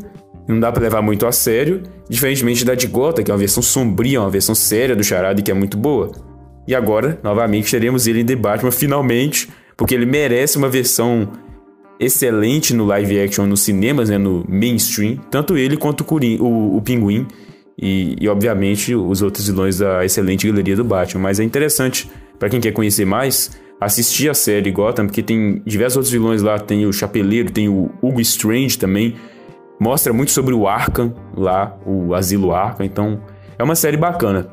não 0.47 0.61
dá 0.61 0.71
pra 0.71 0.83
levar 0.83 1.03
muito 1.03 1.27
a 1.27 1.33
sério, 1.33 1.83
diferentemente 2.09 2.65
da 2.65 2.75
de 2.75 2.87
Gotham, 2.87 3.25
que 3.25 3.31
é 3.31 3.35
uma 3.35 3.39
versão 3.39 3.63
sombria, 3.63 4.21
uma 4.21 4.31
versão 4.31 4.55
séria 4.55 4.95
do 4.95 5.05
Charada 5.05 5.41
e 5.41 5.43
que 5.43 5.51
é 5.51 5.55
muito 5.55 5.77
boa. 5.77 6.13
E 6.67 6.75
agora, 6.75 7.19
novamente, 7.23 7.71
teremos 7.71 8.07
ele 8.07 8.21
em 8.21 8.27
The 8.27 8.37
Batman, 8.37 8.71
finalmente, 8.71 9.49
porque 9.77 9.95
ele 9.95 10.05
merece 10.05 10.59
uma 10.59 10.69
versão 10.69 11.29
excelente 11.99 12.75
no 12.75 12.85
live 12.85 13.21
action 13.21 13.47
nos 13.47 13.61
cinemas, 13.63 14.11
né, 14.11 14.19
no 14.19 14.45
mainstream, 14.49 15.17
tanto 15.31 15.57
ele 15.57 15.77
quanto 15.77 16.03
o, 16.03 16.45
o, 16.45 16.77
o 16.77 16.83
Pinguim 16.83 17.27
e, 17.81 18.17
e, 18.21 18.29
obviamente, 18.29 18.95
os 18.95 19.23
outros 19.23 19.47
vilões 19.47 19.79
da 19.79 20.05
excelente 20.05 20.47
galeria 20.47 20.75
do 20.75 20.85
Batman. 20.85 21.23
Mas 21.23 21.39
é 21.39 21.45
interessante, 21.45 22.11
pra 22.39 22.49
quem 22.49 22.61
quer 22.61 22.73
conhecer 22.73 23.05
mais, 23.05 23.57
assistir 23.81 24.29
a 24.29 24.35
série 24.35 24.71
Gotham, 24.71 25.07
porque 25.07 25.23
tem 25.23 25.63
diversos 25.65 25.97
outros 25.97 26.13
vilões 26.13 26.43
lá, 26.43 26.59
tem 26.59 26.87
o 26.87 26.93
Chapeleiro, 26.93 27.53
tem 27.53 27.69
o 27.69 27.91
Hugo 28.03 28.21
Strange 28.21 28.77
também, 28.77 29.15
mostra 29.79 30.13
muito 30.13 30.33
sobre 30.33 30.55
o 30.55 30.67
Arkham 30.67 31.15
lá, 31.37 31.79
o 31.87 32.15
Asilo 32.15 32.53
Arkham, 32.53 32.85
então 32.85 33.23
é 33.57 33.63
uma 33.63 33.77
série 33.77 33.97
bacana. 33.97 34.49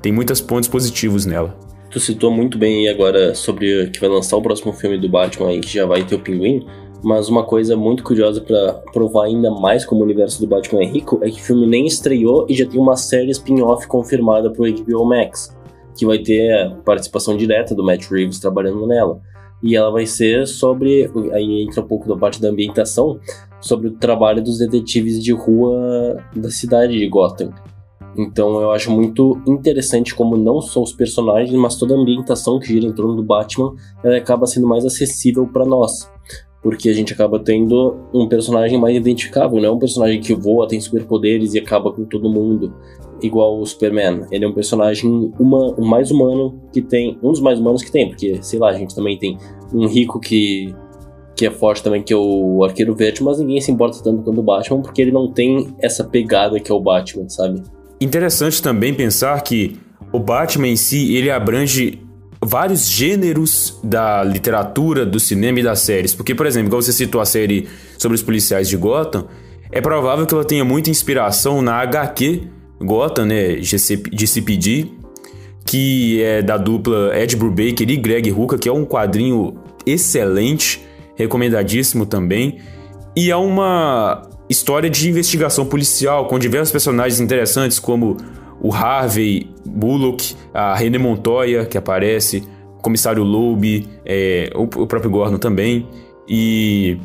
Tem 0.00 0.12
muitos 0.12 0.40
pontos 0.40 0.68
positivos 0.68 1.26
nela. 1.26 1.58
Tu 1.90 2.00
citou 2.00 2.30
muito 2.30 2.56
bem 2.56 2.88
agora 2.88 3.34
sobre 3.34 3.90
que 3.90 4.00
vai 4.00 4.08
lançar 4.08 4.36
o 4.36 4.42
próximo 4.42 4.72
filme 4.72 4.98
do 4.98 5.08
Batman 5.08 5.50
aí, 5.50 5.60
que 5.60 5.74
já 5.74 5.84
vai 5.84 6.04
ter 6.04 6.14
o 6.14 6.18
Pinguim. 6.18 6.66
Mas 7.02 7.28
uma 7.28 7.44
coisa 7.44 7.76
muito 7.76 8.04
curiosa 8.04 8.40
para 8.40 8.74
provar 8.92 9.24
ainda 9.24 9.50
mais 9.50 9.84
como 9.84 10.02
o 10.02 10.04
universo 10.04 10.40
do 10.40 10.46
Batman 10.46 10.82
é 10.82 10.86
rico 10.86 11.18
é 11.22 11.30
que 11.30 11.40
o 11.40 11.44
filme 11.44 11.66
nem 11.66 11.86
estreou 11.86 12.46
e 12.48 12.54
já 12.54 12.64
tem 12.64 12.80
uma 12.80 12.96
série 12.96 13.30
spin-off 13.30 13.88
confirmada 13.88 14.50
pro 14.50 14.70
HBO 14.70 15.04
Max, 15.04 15.56
que 15.96 16.06
vai 16.06 16.18
ter 16.18 16.52
a 16.52 16.70
participação 16.84 17.36
direta 17.36 17.74
do 17.74 17.84
Matt 17.84 18.08
Reeves 18.08 18.38
trabalhando 18.38 18.86
nela. 18.86 19.20
E 19.60 19.76
ela 19.76 19.90
vai 19.90 20.06
ser 20.06 20.46
sobre. 20.46 21.10
Aí 21.32 21.62
entra 21.62 21.82
um 21.82 21.86
pouco 21.86 22.08
da 22.08 22.16
parte 22.16 22.40
da 22.40 22.48
ambientação, 22.48 23.18
sobre 23.60 23.88
o 23.88 23.92
trabalho 23.92 24.42
dos 24.42 24.58
detetives 24.58 25.22
de 25.22 25.32
rua 25.32 26.16
da 26.34 26.50
cidade 26.50 26.98
de 26.98 27.08
Gotham. 27.08 27.50
Então 28.16 28.60
eu 28.60 28.72
acho 28.72 28.90
muito 28.90 29.40
interessante 29.46 30.14
como 30.14 30.36
não 30.36 30.60
só 30.60 30.82
os 30.82 30.92
personagens, 30.92 31.56
mas 31.58 31.76
toda 31.76 31.94
a 31.94 31.98
ambientação 31.98 32.58
que 32.58 32.66
gira 32.66 32.86
em 32.86 32.92
torno 32.92 33.16
do 33.16 33.22
Batman, 33.22 33.74
ela 34.04 34.16
acaba 34.16 34.46
sendo 34.46 34.66
mais 34.66 34.84
acessível 34.84 35.46
para 35.46 35.64
nós. 35.64 36.10
Porque 36.62 36.88
a 36.88 36.92
gente 36.92 37.12
acaba 37.12 37.40
tendo 37.40 37.96
um 38.14 38.28
personagem 38.28 38.78
mais 38.78 38.96
identificável, 38.96 39.60
não 39.60 39.68
é 39.68 39.72
um 39.72 39.78
personagem 39.78 40.20
que 40.20 40.32
voa, 40.32 40.68
tem 40.68 40.80
superpoderes 40.80 41.54
e 41.54 41.58
acaba 41.58 41.92
com 41.92 42.04
todo 42.04 42.30
mundo, 42.30 42.72
igual 43.20 43.58
o 43.58 43.66
Superman. 43.66 44.26
Ele 44.30 44.44
é 44.44 44.48
um 44.48 44.52
personagem 44.52 45.32
uma, 45.38 45.74
mais 45.78 46.10
humano 46.10 46.60
que 46.72 46.80
tem, 46.80 47.18
um 47.22 47.32
dos 47.32 47.40
mais 47.40 47.58
humanos 47.58 47.82
que 47.82 47.90
tem, 47.90 48.08
porque, 48.08 48.38
sei 48.42 48.60
lá, 48.60 48.70
a 48.70 48.74
gente 48.74 48.94
também 48.94 49.18
tem 49.18 49.36
um 49.74 49.86
rico 49.86 50.20
que 50.20 50.72
que 51.34 51.46
é 51.46 51.50
forte 51.50 51.82
também, 51.82 52.02
que 52.02 52.12
é 52.12 52.16
o 52.16 52.62
Arqueiro 52.62 52.94
Verde, 52.94 53.22
mas 53.22 53.38
ninguém 53.38 53.60
se 53.60 53.72
importa 53.72 54.02
tanto 54.04 54.22
quanto 54.22 54.38
o 54.38 54.42
Batman, 54.42 54.80
porque 54.80 55.02
ele 55.02 55.10
não 55.10 55.32
tem 55.32 55.74
essa 55.80 56.04
pegada 56.04 56.60
que 56.60 56.70
é 56.70 56.74
o 56.74 56.78
Batman, 56.78 57.28
sabe? 57.28 57.62
Interessante 58.00 58.62
também 58.62 58.92
pensar 58.92 59.42
que 59.42 59.76
o 60.12 60.18
Batman 60.18 60.68
em 60.68 60.76
si, 60.76 61.16
ele 61.16 61.30
abrange 61.30 62.00
vários 62.44 62.88
gêneros 62.88 63.78
da 63.84 64.24
literatura, 64.24 65.06
do 65.06 65.20
cinema 65.20 65.60
e 65.60 65.62
das 65.62 65.80
séries. 65.80 66.14
Porque, 66.14 66.34
por 66.34 66.46
exemplo, 66.46 66.68
igual 66.68 66.82
você 66.82 66.92
citou 66.92 67.20
a 67.20 67.24
série 67.24 67.68
sobre 67.96 68.16
os 68.16 68.22
policiais 68.22 68.68
de 68.68 68.76
Gotham, 68.76 69.26
é 69.70 69.80
provável 69.80 70.26
que 70.26 70.34
ela 70.34 70.44
tenha 70.44 70.64
muita 70.64 70.90
inspiração 70.90 71.62
na 71.62 71.76
HQ 71.76 72.42
Gotham, 72.80 73.26
né, 73.26 73.58
GCPD, 73.60 74.88
que 75.64 76.20
é 76.22 76.42
da 76.42 76.56
dupla 76.56 77.16
Ed 77.16 77.36
Brubaker 77.36 77.88
e 77.88 77.96
Greg 77.96 78.28
Rucka, 78.30 78.58
que 78.58 78.68
é 78.68 78.72
um 78.72 78.84
quadrinho 78.84 79.56
excelente, 79.86 80.84
recomendadíssimo 81.14 82.04
também. 82.04 82.58
E 83.16 83.30
é 83.30 83.36
uma 83.36 84.28
história 84.48 84.90
de 84.90 85.08
investigação 85.08 85.64
policial 85.64 86.26
com 86.26 86.38
diversos 86.38 86.72
personagens 86.72 87.20
interessantes 87.20 87.78
como 87.78 88.16
o 88.62 88.72
Harvey 88.72 89.50
Bullock, 89.66 90.36
a 90.54 90.74
René 90.74 90.98
Montoya 90.98 91.66
que 91.66 91.76
aparece, 91.76 92.44
o 92.78 92.82
comissário 92.82 93.24
Loeb, 93.24 93.88
é, 94.04 94.50
o, 94.54 94.86
próprio 94.86 95.10
Gordon 95.10 95.38
também 95.38 95.88
e 96.28 96.96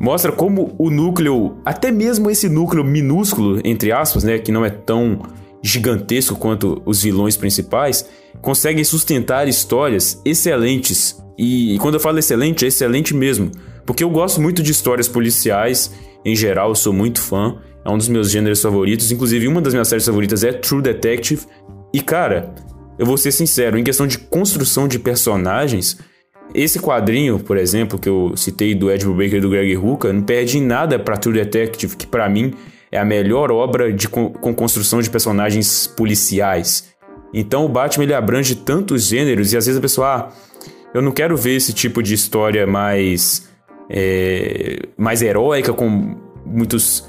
mostra 0.00 0.32
como 0.32 0.74
o 0.78 0.90
núcleo, 0.90 1.58
até 1.64 1.90
mesmo 1.92 2.30
esse 2.30 2.48
núcleo 2.48 2.82
minúsculo 2.82 3.60
entre 3.62 3.92
aspas, 3.92 4.24
né, 4.24 4.38
que 4.38 4.50
não 4.50 4.64
é 4.64 4.70
tão 4.70 5.20
gigantesco 5.62 6.36
quanto 6.36 6.80
os 6.86 7.02
vilões 7.02 7.36
principais, 7.36 8.08
conseguem 8.40 8.84
sustentar 8.84 9.48
histórias 9.48 10.20
excelentes. 10.24 11.22
E 11.36 11.76
quando 11.80 11.94
eu 11.94 12.00
falo 12.00 12.18
excelente, 12.18 12.64
é 12.64 12.68
excelente 12.68 13.14
mesmo, 13.14 13.50
porque 13.84 14.02
eu 14.02 14.10
gosto 14.10 14.40
muito 14.40 14.62
de 14.62 14.70
histórias 14.70 15.08
policiais 15.08 15.92
em 16.26 16.34
geral, 16.34 16.70
eu 16.70 16.74
sou 16.74 16.92
muito 16.92 17.20
fã. 17.20 17.56
É 17.86 17.90
um 17.90 17.96
dos 17.96 18.08
meus 18.08 18.30
gêneros 18.30 18.60
favoritos. 18.60 19.12
Inclusive, 19.12 19.46
uma 19.46 19.60
das 19.60 19.72
minhas 19.72 19.86
séries 19.86 20.04
favoritas 20.04 20.42
é 20.42 20.52
True 20.52 20.82
Detective. 20.82 21.42
E, 21.94 22.00
cara, 22.00 22.52
eu 22.98 23.06
vou 23.06 23.16
ser 23.16 23.30
sincero, 23.30 23.78
em 23.78 23.84
questão 23.84 24.06
de 24.06 24.18
construção 24.18 24.88
de 24.88 24.98
personagens, 24.98 25.98
esse 26.54 26.80
quadrinho, 26.80 27.38
por 27.38 27.56
exemplo, 27.56 27.98
que 27.98 28.08
eu 28.08 28.32
citei 28.36 28.74
do 28.74 28.90
Ed 28.90 29.04
Brubaker 29.04 29.34
e 29.34 29.40
do 29.40 29.50
Greg 29.50 29.74
Rucka, 29.74 30.12
não 30.12 30.22
perde 30.22 30.58
em 30.58 30.62
nada 30.62 30.98
para 30.98 31.16
True 31.16 31.34
Detective, 31.34 31.96
que 31.96 32.06
para 32.06 32.28
mim 32.28 32.54
é 32.90 32.98
a 32.98 33.04
melhor 33.04 33.52
obra 33.52 33.92
de, 33.92 34.08
com, 34.08 34.30
com, 34.30 34.54
construção 34.54 35.00
de 35.00 35.08
personagens 35.08 35.86
policiais. 35.86 36.88
Então 37.32 37.64
o 37.64 37.68
Batman 37.68 38.04
ele 38.04 38.14
abrange 38.14 38.54
tantos 38.54 39.04
gêneros 39.04 39.52
e 39.52 39.56
às 39.56 39.66
vezes 39.66 39.78
a 39.78 39.82
pessoa, 39.82 40.08
ah, 40.08 40.28
eu 40.94 41.02
não 41.02 41.12
quero 41.12 41.36
ver 41.36 41.56
esse 41.56 41.72
tipo 41.72 42.02
de 42.02 42.14
história 42.14 42.66
mais 42.66 43.48
é, 43.90 44.80
mais 44.96 45.22
heróica, 45.22 45.72
com 45.72 46.16
muitos. 46.44 47.08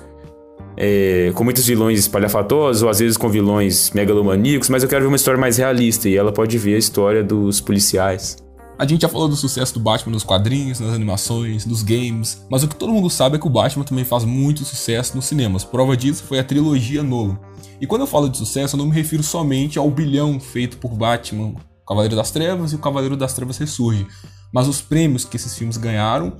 É, 0.79 1.31
com 1.33 1.43
muitos 1.43 1.65
vilões 1.65 1.97
espalhafatosos, 1.97 2.83
ou 2.83 2.89
às 2.89 2.99
vezes 2.99 3.17
com 3.17 3.27
vilões 3.27 3.89
megalomaníacos, 3.91 4.69
mas 4.69 4.83
eu 4.83 4.89
quero 4.89 5.01
ver 5.01 5.07
uma 5.07 5.15
história 5.15 5.39
mais 5.39 5.57
realista, 5.57 6.07
e 6.07 6.15
ela 6.15 6.31
pode 6.31 6.55
ver 6.57 6.75
a 6.75 6.77
história 6.77 7.23
dos 7.23 7.59
policiais. 7.59 8.37
A 8.79 8.85
gente 8.85 9.01
já 9.01 9.09
falou 9.09 9.27
do 9.27 9.35
sucesso 9.35 9.73
do 9.73 9.79
Batman 9.79 10.13
nos 10.13 10.23
quadrinhos, 10.23 10.79
nas 10.79 10.93
animações, 10.93 11.65
nos 11.65 11.81
games, 11.81 12.45
mas 12.47 12.61
o 12.61 12.67
que 12.67 12.75
todo 12.75 12.93
mundo 12.93 13.09
sabe 13.09 13.37
é 13.37 13.39
que 13.39 13.47
o 13.47 13.49
Batman 13.49 13.83
também 13.83 14.05
faz 14.05 14.23
muito 14.23 14.63
sucesso 14.63 15.15
nos 15.15 15.25
cinemas. 15.25 15.63
Prova 15.63 15.97
disso 15.97 16.23
foi 16.23 16.37
a 16.37 16.43
trilogia 16.43 17.01
Nolan. 17.01 17.39
E 17.81 17.87
quando 17.87 18.01
eu 18.01 18.07
falo 18.07 18.29
de 18.29 18.37
sucesso, 18.37 18.75
eu 18.75 18.77
não 18.77 18.85
me 18.85 18.93
refiro 18.93 19.23
somente 19.23 19.79
ao 19.79 19.89
bilhão 19.89 20.39
feito 20.39 20.77
por 20.77 20.91
Batman, 20.91 21.55
Cavaleiro 21.87 22.15
das 22.15 22.29
Trevas 22.29 22.71
e 22.71 22.75
o 22.75 22.79
Cavaleiro 22.79 23.17
das 23.17 23.33
Trevas 23.33 23.57
Ressurge, 23.57 24.05
mas 24.53 24.67
os 24.67 24.79
prêmios 24.79 25.25
que 25.25 25.37
esses 25.37 25.57
filmes 25.57 25.77
ganharam 25.77 26.33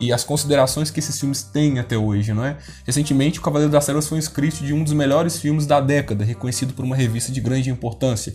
e 0.00 0.12
as 0.12 0.24
considerações 0.24 0.90
que 0.90 1.00
esses 1.00 1.18
filmes 1.18 1.42
têm 1.42 1.78
até 1.78 1.96
hoje, 1.96 2.32
não 2.32 2.44
é? 2.44 2.56
Recentemente, 2.84 3.38
O 3.38 3.42
Cavaleiro 3.42 3.72
das 3.72 3.84
Trevas 3.84 4.06
foi 4.06 4.18
inscrito 4.18 4.64
de 4.64 4.72
um 4.72 4.84
dos 4.84 4.92
melhores 4.92 5.38
filmes 5.38 5.66
da 5.66 5.80
década, 5.80 6.24
reconhecido 6.24 6.72
por 6.72 6.84
uma 6.84 6.96
revista 6.96 7.32
de 7.32 7.40
grande 7.40 7.70
importância. 7.70 8.34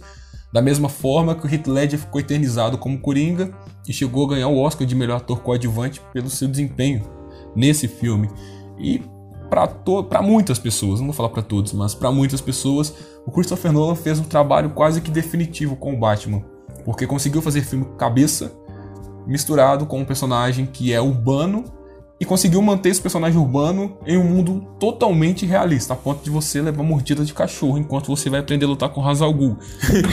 Da 0.51 0.61
mesma 0.61 0.87
forma 0.87 1.33
que 1.33 1.47
o 1.47 1.49
Heath 1.49 1.67
Ledger 1.67 1.99
ficou 1.99 2.21
eternizado 2.21 2.77
como 2.77 2.99
Coringa 2.99 3.51
e 3.87 3.93
chegou 3.93 4.25
a 4.25 4.29
ganhar 4.29 4.47
o 4.49 4.59
Oscar 4.59 4.85
de 4.85 4.93
melhor 4.93 5.17
ator 5.17 5.41
coadjuvante 5.41 5.99
pelo 6.13 6.29
seu 6.29 6.47
desempenho 6.47 7.03
nesse 7.55 7.87
filme. 7.87 8.29
E 8.77 9.01
para 9.49 10.21
muitas 10.21 10.59
pessoas, 10.59 10.99
não 10.99 11.07
vou 11.07 11.15
falar 11.15 11.29
para 11.29 11.43
todos, 11.43 11.73
mas 11.73 11.93
para 11.95 12.11
muitas 12.11 12.41
pessoas, 12.41 12.93
o 13.25 13.31
Christopher 13.31 13.71
Nolan 13.71 13.95
fez 13.95 14.19
um 14.19 14.23
trabalho 14.23 14.71
quase 14.71 15.01
que 15.01 15.11
definitivo 15.11 15.75
com 15.75 15.93
o 15.93 15.99
Batman, 15.99 16.43
porque 16.83 17.05
conseguiu 17.05 17.41
fazer 17.41 17.61
filme 17.61 17.85
cabeça, 17.97 18.51
misturado 19.27 19.85
com 19.85 19.99
um 19.99 20.05
personagem 20.05 20.65
que 20.65 20.93
é 20.93 21.01
urbano 21.01 21.65
e 22.19 22.25
conseguiu 22.25 22.61
manter 22.61 22.89
esse 22.89 23.01
personagem 23.01 23.37
urbano 23.39 23.97
em 24.07 24.17
um 24.17 24.23
mundo 24.23 24.65
totalmente 24.79 25.45
realista, 25.45 25.93
a 25.93 25.95
ponto 25.95 26.23
de 26.23 26.29
você 26.29 26.61
levar 26.61 26.83
mordida 26.83 27.25
de 27.25 27.33
cachorro 27.33 27.77
enquanto 27.77 28.07
você 28.07 28.29
vai 28.29 28.39
aprender 28.39 28.65
a 28.65 28.69
lutar 28.69 28.89
com 28.89 29.05
Hazal 29.05 29.33
Ghul. 29.33 29.57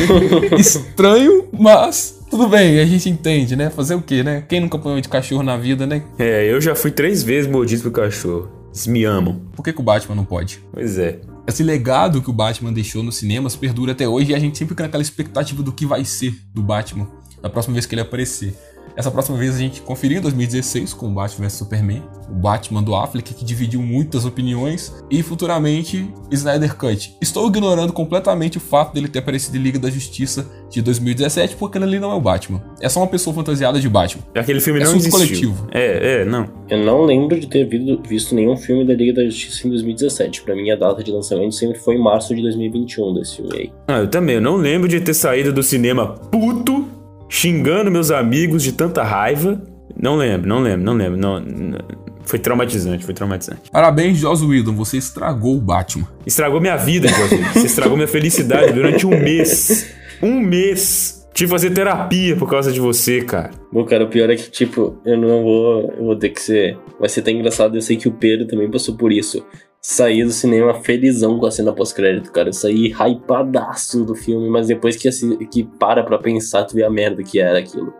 Estranho, 0.58 1.48
mas 1.56 2.20
tudo 2.28 2.48
bem, 2.48 2.80
a 2.80 2.86
gente 2.86 3.08
entende, 3.08 3.54
né? 3.54 3.70
Fazer 3.70 3.94
o 3.94 4.02
quê, 4.02 4.22
né? 4.22 4.44
Quem 4.48 4.60
nunca 4.60 4.76
apanhou 4.76 5.00
de 5.00 5.08
cachorro 5.08 5.42
na 5.42 5.56
vida, 5.56 5.86
né? 5.86 6.02
É, 6.18 6.50
eu 6.50 6.60
já 6.60 6.74
fui 6.74 6.90
três 6.90 7.22
vezes 7.22 7.50
mordido 7.50 7.82
por 7.84 7.92
cachorro. 7.92 8.50
Eles 8.70 8.86
me 8.86 9.04
amam. 9.04 9.40
Por 9.54 9.62
que, 9.62 9.72
que 9.72 9.80
o 9.80 9.84
Batman 9.84 10.14
não 10.16 10.24
pode? 10.24 10.60
Pois 10.72 10.98
é. 10.98 11.20
Esse 11.46 11.62
legado 11.62 12.22
que 12.22 12.30
o 12.30 12.32
Batman 12.32 12.72
deixou 12.72 13.02
nos 13.02 13.16
cinemas 13.16 13.56
perdura 13.56 13.92
até 13.92 14.08
hoje 14.08 14.30
e 14.30 14.34
a 14.34 14.38
gente 14.38 14.56
sempre 14.56 14.74
fica 14.74 14.84
naquela 14.84 15.02
expectativa 15.02 15.62
do 15.62 15.72
que 15.72 15.86
vai 15.86 16.04
ser 16.04 16.34
do 16.54 16.62
Batman 16.62 17.08
da 17.42 17.48
próxima 17.48 17.74
vez 17.74 17.86
que 17.86 17.94
ele 17.94 18.02
aparecer. 18.02 18.54
Essa 18.96 19.10
próxima 19.10 19.38
vez 19.38 19.54
a 19.54 19.58
gente 19.58 19.80
conferiu 19.80 20.18
em 20.18 20.20
2016 20.20 20.92
com 20.92 21.06
o 21.06 21.10
Batman 21.10 21.46
vs 21.46 21.52
Superman, 21.54 22.02
o 22.28 22.34
Batman 22.34 22.82
do 22.82 22.94
Affleck, 22.94 23.32
que 23.32 23.44
dividiu 23.44 23.80
muitas 23.80 24.24
opiniões, 24.24 24.94
e 25.10 25.22
futuramente 25.22 26.06
Snyder 26.30 26.76
Cut. 26.76 27.16
Estou 27.20 27.48
ignorando 27.48 27.92
completamente 27.92 28.58
o 28.58 28.60
fato 28.60 28.92
dele 28.92 29.08
ter 29.08 29.20
aparecido 29.20 29.56
em 29.56 29.60
Liga 29.60 29.78
da 29.78 29.88
Justiça 29.88 30.46
de 30.68 30.82
2017, 30.82 31.56
porque 31.56 31.78
ele 31.78 31.98
não 31.98 32.12
é 32.12 32.14
o 32.14 32.20
Batman. 32.20 32.62
É 32.80 32.88
só 32.88 33.00
uma 33.00 33.06
pessoa 33.06 33.34
fantasiada 33.34 33.80
de 33.80 33.88
Batman. 33.88 34.22
Aquele 34.34 34.60
filme 34.60 34.80
é 34.80 34.84
não 34.84 34.96
existiu. 34.96 35.12
coletivo. 35.12 35.68
É, 35.72 36.20
é, 36.20 36.24
não. 36.24 36.48
Eu 36.68 36.84
não 36.84 37.02
lembro 37.04 37.38
de 37.38 37.46
ter 37.46 37.66
visto 38.06 38.34
nenhum 38.34 38.56
filme 38.56 38.84
da 38.84 38.94
Liga 38.94 39.14
da 39.14 39.24
Justiça 39.24 39.66
em 39.66 39.70
2017. 39.70 40.42
Para 40.42 40.54
mim, 40.54 40.70
a 40.70 40.76
data 40.76 41.02
de 41.02 41.10
lançamento 41.10 41.54
sempre 41.54 41.78
foi 41.78 41.96
em 41.96 42.02
março 42.02 42.34
de 42.34 42.42
2021 42.42 43.14
desse 43.14 43.36
filme 43.36 43.50
aí. 43.54 43.72
Ah, 43.88 43.98
eu 44.00 44.08
também. 44.08 44.36
Eu 44.36 44.42
não 44.42 44.56
lembro 44.56 44.88
de 44.88 45.00
ter 45.00 45.14
saído 45.14 45.52
do 45.52 45.62
cinema 45.62 46.06
puto 46.30 46.99
xingando 47.30 47.90
meus 47.90 48.10
amigos 48.10 48.62
de 48.62 48.72
tanta 48.72 49.02
raiva. 49.02 49.62
Não 49.96 50.16
lembro, 50.16 50.48
não 50.48 50.60
lembro, 50.60 50.84
não 50.84 50.92
lembro. 50.94 51.16
Não, 51.16 51.40
não, 51.40 51.78
foi 52.24 52.38
traumatizante, 52.38 53.04
foi 53.04 53.14
traumatizante. 53.14 53.70
Parabéns, 53.70 54.18
Joss 54.18 54.44
Whedon, 54.44 54.74
você 54.74 54.98
estragou 54.98 55.56
o 55.56 55.60
Batman. 55.60 56.06
Estragou 56.26 56.60
minha 56.60 56.76
vida, 56.76 57.08
Joss 57.08 57.34
Whedon. 57.34 57.52
Você 57.54 57.66
estragou 57.66 57.96
minha 57.96 58.08
felicidade 58.08 58.72
durante 58.72 59.06
um 59.06 59.10
mês. 59.10 59.94
Um 60.20 60.38
mês. 60.38 61.26
Tive 61.32 61.48
que 61.48 61.52
fazer 61.52 61.70
terapia 61.70 62.36
por 62.36 62.50
causa 62.50 62.70
de 62.70 62.80
você, 62.80 63.22
cara. 63.22 63.50
Bom, 63.72 63.84
cara, 63.84 64.04
o 64.04 64.08
pior 64.08 64.28
é 64.28 64.36
que, 64.36 64.50
tipo, 64.50 65.00
eu 65.06 65.16
não 65.16 65.42
vou. 65.42 65.94
Eu 65.96 66.04
vou 66.04 66.16
ter 66.16 66.30
que 66.30 66.40
ser. 66.40 66.76
Vai 66.98 67.08
ser 67.08 67.22
tão 67.22 67.32
engraçado. 67.32 67.76
Eu 67.76 67.80
sei 67.80 67.96
que 67.96 68.08
o 68.08 68.12
Pedro 68.12 68.46
também 68.46 68.70
passou 68.70 68.96
por 68.96 69.12
isso 69.12 69.44
saí 69.80 70.22
do 70.22 70.30
cinema 70.30 70.74
felizão 70.74 71.38
com 71.38 71.46
a 71.46 71.50
cena 71.50 71.72
pós-crédito, 71.72 72.30
cara. 72.32 72.48
Eu 72.48 72.52
saí 72.52 72.92
hypadaço 72.92 74.04
do 74.04 74.14
filme, 74.14 74.48
mas 74.48 74.66
depois 74.66 74.96
que, 74.96 75.08
que 75.46 75.64
para 75.64 76.02
pra 76.02 76.18
pensar, 76.18 76.64
tu 76.64 76.74
vê 76.74 76.84
a 76.84 76.90
merda 76.90 77.22
que 77.22 77.40
era 77.40 77.58
aquilo. 77.58 77.92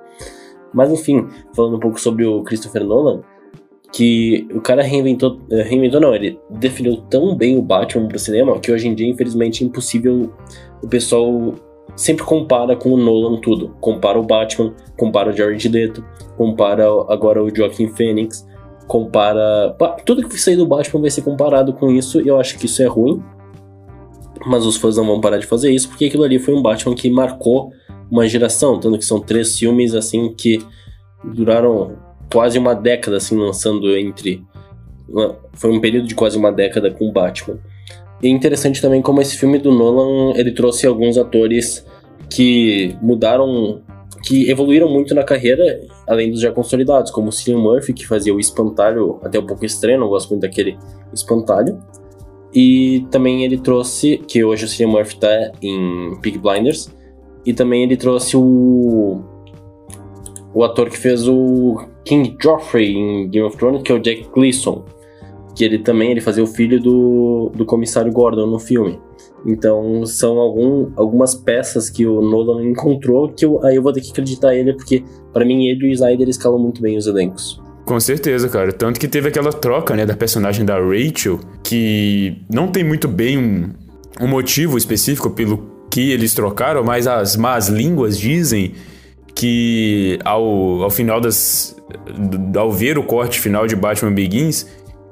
Mas 0.73 0.93
enfim, 0.93 1.27
falando 1.55 1.77
um 1.77 1.81
pouco 1.81 2.01
sobre 2.01 2.25
o 2.25 2.43
Christopher 2.43 2.85
Nolan, 2.85 3.23
que 3.93 4.47
o 4.55 4.61
cara 4.61 4.83
reinventou, 4.83 5.41
eh, 5.51 5.63
reinventou 5.63 6.01
não, 6.01 6.15
ele 6.15 6.39
definiu 6.49 6.99
tão 7.09 7.37
bem 7.37 7.59
o 7.59 7.63
Batman 7.63 8.07
pro 8.07 8.19
cinema 8.19 8.59
que 8.61 8.71
hoje 8.71 8.87
em 8.87 8.95
dia, 8.95 9.09
infelizmente, 9.09 9.65
é 9.65 9.67
impossível 9.67 10.33
o 10.83 10.89
pessoal 10.89 11.55
sempre 11.97 12.25
compara 12.25 12.77
com 12.77 12.91
o 12.93 12.97
Nolan 12.97 13.41
tudo. 13.41 13.75
Compara 13.81 14.19
o 14.19 14.23
Batman, 14.23 14.75
compara 14.97 15.31
o 15.31 15.37
Jared 15.37 15.69
Leto, 15.69 16.05
compara 16.37 16.85
agora 17.09 17.43
o 17.43 17.55
Joaquin 17.55 17.89
Phoenix, 17.89 18.47
compara. 18.91 19.73
Tudo 20.05 20.29
que 20.29 20.37
sair 20.37 20.57
do 20.57 20.67
Batman 20.67 21.01
vai 21.01 21.11
ser 21.11 21.23
comparado 21.23 21.73
com 21.73 21.93
isso, 21.93 22.21
e 22.21 22.27
eu 22.27 22.41
acho 22.41 22.59
que 22.59 22.67
isso 22.67 22.83
é 22.83 22.87
ruim. 22.87 23.23
Mas 24.45 24.67
os 24.67 24.77
fãs 24.77 24.97
não 24.97 25.07
vão 25.07 25.21
parar 25.21 25.39
de 25.39 25.47
fazer 25.47 25.71
isso, 25.71 25.89
porque 25.89 26.07
aquilo 26.07 26.25
ali 26.25 26.41
foi 26.41 26.53
um 26.53 26.61
Batman 26.61 26.97
que 26.97 27.09
marcou 27.09 27.71
uma 28.11 28.27
geração, 28.27 28.81
tanto 28.81 28.99
que 28.99 29.05
são 29.05 29.21
três 29.21 29.57
filmes 29.57 29.95
assim 29.95 30.35
que 30.35 30.59
duraram 31.23 31.97
quase 32.33 32.59
uma 32.59 32.75
década 32.75 33.19
assim 33.19 33.37
lançando 33.37 33.97
entre 33.97 34.43
foi 35.53 35.71
um 35.71 35.81
período 35.81 36.09
de 36.09 36.15
quase 36.15 36.37
uma 36.37 36.51
década 36.51 36.91
com 36.91 37.13
Batman. 37.13 37.59
E 38.23 38.27
é 38.27 38.31
interessante 38.31 38.83
também 38.83 39.03
como 39.03 39.21
esse 39.21 39.37
filme 39.37 39.59
do 39.59 39.71
Nolan, 39.71 40.37
ele 40.37 40.53
trouxe 40.53 40.87
alguns 40.87 41.17
atores 41.17 41.87
que 42.29 42.97
mudaram, 43.03 43.83
que 44.31 44.49
evoluíram 44.49 44.89
muito 44.89 45.13
na 45.13 45.25
carreira, 45.25 45.81
além 46.07 46.31
dos 46.31 46.41
já 46.41 46.53
consolidados, 46.53 47.11
como 47.11 47.31
o 47.31 47.33
Cillian 47.33 47.61
Murphy, 47.61 47.93
que 47.93 48.07
fazia 48.07 48.33
o 48.33 48.39
Espantalho, 48.39 49.19
até 49.25 49.41
um 49.41 49.45
pouco 49.45 49.67
estranho, 49.67 49.99
não 49.99 50.07
gosto 50.07 50.31
muito 50.31 50.43
daquele 50.43 50.79
Espantalho. 51.13 51.83
E 52.55 53.05
também 53.11 53.45
ele 53.45 53.59
trouxe, 53.59 54.19
que 54.19 54.45
hoje 54.45 54.67
o 54.67 54.69
Cillian 54.69 54.93
Murphy 54.93 55.19
tá 55.19 55.51
em 55.61 56.17
Pig 56.23 56.39
Blinders, 56.39 56.95
e 57.45 57.53
também 57.53 57.83
ele 57.83 57.97
trouxe 57.97 58.37
o 58.37 59.21
o 60.55 60.63
ator 60.63 60.89
que 60.89 60.99
fez 60.99 61.27
o 61.27 61.85
King 62.05 62.37
Joffrey 62.41 62.97
em 62.97 63.29
Game 63.29 63.47
of 63.49 63.57
Thrones, 63.57 63.83
que 63.83 63.91
é 63.91 63.95
o 63.97 63.99
Jack 63.99 64.29
Gleeson 64.33 64.85
que 65.55 65.65
ele 65.65 65.79
também 65.79 66.13
ele 66.13 66.21
fazia 66.21 66.43
o 66.43 66.47
filho 66.47 66.81
do, 66.81 67.51
do 67.55 67.65
comissário 67.67 68.11
Gordon 68.13 68.47
no 68.47 68.59
filme. 68.59 68.99
Então 69.47 70.05
são 70.05 70.39
algum, 70.39 70.91
algumas 70.97 71.35
peças 71.35 71.89
que 71.89 72.07
o 72.07 72.21
Nolan 72.21 72.65
encontrou 72.65 73.29
que 73.29 73.45
eu, 73.45 73.65
aí 73.65 73.77
eu 73.77 73.83
vou 73.83 73.93
ter 73.93 74.01
que 74.01 74.11
acreditar 74.11 74.55
ele, 74.55 74.75
porque 74.75 75.03
para 75.33 75.45
mim 75.45 75.67
ele 75.67 75.87
e 75.87 75.91
o 75.91 75.93
Snyder 75.93 76.29
escalam 76.29 76.59
muito 76.59 76.83
bem 76.83 76.97
os 76.97 77.07
elencos. 77.07 77.61
Com 77.85 77.99
certeza, 77.99 78.49
cara. 78.49 78.73
Tanto 78.73 79.01
que 79.01 79.09
teve 79.09 79.29
aquela 79.29 79.53
troca, 79.53 79.97
né, 79.97 80.07
da 80.07 80.15
personagem 80.15 80.65
da 80.65 80.79
Rachel, 80.79 81.41
que 81.65 82.37
não 82.49 82.69
tem 82.69 82.85
muito 82.85 83.09
bem 83.09 83.39
um, 83.39 83.71
um 84.21 84.29
motivo 84.29 84.79
específico 84.79 85.31
pelo 85.31 85.69
que 85.91 86.13
eles 86.13 86.33
trocaram, 86.33 86.85
mas 86.85 87.07
as 87.07 87.35
más 87.37 87.69
línguas 87.69 88.17
dizem 88.17 88.75
que 89.35 90.19
ao, 90.25 90.83
ao 90.83 90.91
final 90.91 91.21
das. 91.21 91.77
ao 92.57 92.71
ver 92.71 92.99
o 92.99 93.03
corte 93.03 93.41
final 93.41 93.67
de 93.67 93.75
Batman 93.75 94.13
Begins, 94.13 94.67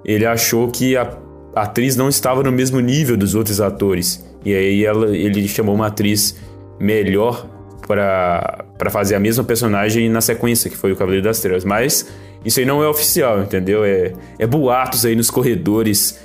ele 0.04 0.24
achou 0.24 0.68
que 0.68 0.96
a 0.96 1.18
atriz 1.54 1.96
não 1.96 2.08
estava 2.08 2.42
no 2.42 2.52
mesmo 2.52 2.80
nível 2.80 3.16
dos 3.16 3.34
outros 3.34 3.60
atores. 3.60 4.24
E 4.44 4.54
aí 4.54 4.84
ela, 4.84 5.16
ele 5.16 5.46
chamou 5.48 5.74
uma 5.74 5.86
atriz 5.88 6.36
melhor 6.78 7.46
para 7.86 8.90
fazer 8.90 9.14
a 9.14 9.20
mesma 9.20 9.42
personagem 9.42 10.08
na 10.08 10.20
sequência, 10.20 10.70
que 10.70 10.76
foi 10.76 10.92
o 10.92 10.96
Cavaleiro 10.96 11.24
das 11.24 11.40
Trevas. 11.40 11.64
Mas 11.64 12.06
isso 12.44 12.60
aí 12.60 12.66
não 12.66 12.82
é 12.82 12.88
oficial, 12.88 13.42
entendeu? 13.42 13.84
É, 13.84 14.12
é 14.38 14.46
boatos 14.46 15.04
aí 15.04 15.16
nos 15.16 15.30
corredores 15.30 16.18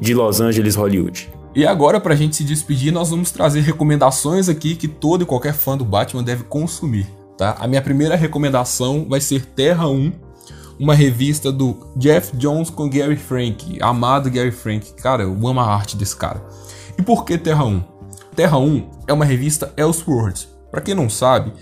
de 0.00 0.14
Los 0.14 0.40
Angeles, 0.40 0.74
Hollywood. 0.74 1.30
E 1.54 1.66
agora, 1.66 2.00
pra 2.00 2.14
gente 2.14 2.36
se 2.36 2.44
despedir, 2.44 2.92
nós 2.92 3.10
vamos 3.10 3.30
trazer 3.30 3.60
recomendações 3.60 4.48
aqui 4.48 4.74
que 4.74 4.88
todo 4.88 5.22
e 5.22 5.26
qualquer 5.26 5.52
fã 5.52 5.76
do 5.76 5.84
Batman 5.84 6.22
deve 6.22 6.44
consumir, 6.44 7.06
tá? 7.36 7.56
A 7.60 7.68
minha 7.68 7.82
primeira 7.82 8.16
recomendação 8.16 9.06
vai 9.06 9.20
ser 9.20 9.44
Terra 9.44 9.86
1, 9.86 10.12
uma 10.82 10.96
revista 10.96 11.52
do 11.52 11.76
Jeff 11.94 12.36
Jones 12.36 12.68
com 12.68 12.90
Gary 12.90 13.14
Frank, 13.14 13.78
amado 13.80 14.28
Gary 14.28 14.50
Frank. 14.50 14.94
Cara, 14.94 15.22
eu 15.22 15.30
amo 15.30 15.60
a 15.60 15.64
arte 15.64 15.96
desse 15.96 16.16
cara. 16.16 16.44
E 16.98 17.02
por 17.02 17.24
que 17.24 17.38
Terra 17.38 17.64
1? 17.64 17.84
Terra 18.34 18.58
1 18.58 18.90
é 19.06 19.12
uma 19.12 19.24
revista 19.24 19.72
Elseworlds. 19.76 20.48
Para 20.72 20.80
quem 20.80 20.92
não 20.92 21.08
sabe, 21.08 21.52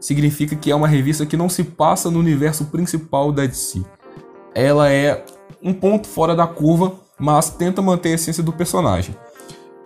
significa 0.00 0.56
que 0.56 0.68
é 0.68 0.74
uma 0.74 0.88
revista 0.88 1.24
que 1.24 1.36
não 1.36 1.48
se 1.48 1.62
passa 1.62 2.10
no 2.10 2.18
universo 2.18 2.64
principal 2.64 3.30
da 3.30 3.46
DC. 3.46 3.84
Ela 4.52 4.90
é 4.90 5.24
um 5.62 5.72
ponto 5.72 6.08
fora 6.08 6.34
da 6.34 6.48
curva, 6.48 6.92
mas 7.20 7.48
tenta 7.48 7.80
manter 7.80 8.08
a 8.08 8.14
essência 8.14 8.42
do 8.42 8.52
personagem. 8.52 9.14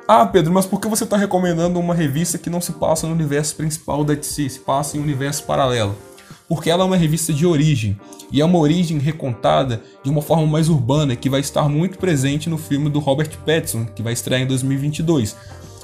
Ah, 0.09 0.25
Pedro, 0.25 0.55
mas 0.55 0.65
por 0.65 0.81
que 0.81 0.89
você 0.89 1.05
está 1.05 1.19
recomendando 1.19 1.79
uma 1.79 1.95
revista 1.95 2.39
que 2.39 2.49
não 2.49 2.63
se 2.63 2.73
passa 2.73 3.07
no 3.07 3.13
universo 3.13 3.57
principal 3.57 4.03
da 4.03 4.15
DC, 4.15 4.49
se 4.49 4.59
passa 4.61 4.97
em 4.97 5.01
um 5.01 5.03
universo 5.03 5.45
paralelo? 5.45 5.95
Porque 6.51 6.69
ela 6.69 6.83
é 6.83 6.87
uma 6.87 6.97
revista 6.97 7.33
de 7.33 7.47
origem, 7.47 7.97
e 8.33 8.41
é 8.41 8.45
uma 8.45 8.59
origem 8.59 8.99
recontada 8.99 9.81
de 10.03 10.11
uma 10.11 10.21
forma 10.21 10.45
mais 10.49 10.69
urbana 10.69 11.15
que 11.15 11.31
vai 11.31 11.39
estar 11.39 11.69
muito 11.69 11.97
presente 11.97 12.51
no 12.51 12.59
filme 12.59 12.91
do 12.91 12.99
Robert 12.99 13.31
Pattinson, 13.47 13.85
que 13.85 14.03
vai 14.03 14.15
estrear 14.15 14.43
em 14.43 14.47
2022. 14.49 15.37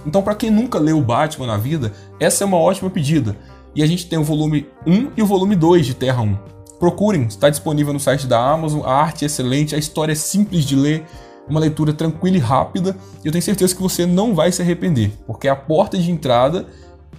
Então, 0.05 0.23
para 0.23 0.35
quem 0.35 0.51
nunca 0.51 0.81
leu 0.81 1.01
Batman 1.01 1.47
na 1.47 1.57
vida, 1.57 1.93
essa 2.19 2.43
é 2.43 2.47
uma 2.47 2.57
ótima 2.57 2.91
pedida. 2.91 3.37
E 3.77 3.83
a 3.83 3.87
gente 3.87 4.09
tem 4.09 4.19
o 4.19 4.25
volume 4.25 4.67
1 4.85 5.12
e 5.17 5.23
o 5.23 5.27
volume 5.27 5.55
2 5.55 5.87
de 5.87 5.95
Terra 5.95 6.23
1. 6.23 6.37
Procurem, 6.81 7.23
está 7.27 7.49
disponível 7.49 7.93
no 7.93 8.01
site 8.01 8.27
da 8.27 8.41
Amazon, 8.51 8.83
a 8.85 8.93
arte 8.93 9.25
é 9.25 9.27
excelente, 9.27 9.73
a 9.73 9.79
história 9.79 10.11
é 10.11 10.17
simples 10.17 10.64
de 10.64 10.75
ler, 10.75 11.05
uma 11.49 11.61
leitura 11.61 11.93
tranquila 11.93 12.39
e 12.39 12.41
rápida, 12.41 12.97
e 13.23 13.29
eu 13.29 13.31
tenho 13.31 13.43
certeza 13.43 13.73
que 13.73 13.81
você 13.81 14.05
não 14.05 14.35
vai 14.35 14.51
se 14.51 14.62
arrepender, 14.62 15.12
porque 15.29 15.47
é 15.47 15.51
a 15.53 15.55
porta 15.55 15.97
de 15.97 16.11
entrada, 16.11 16.67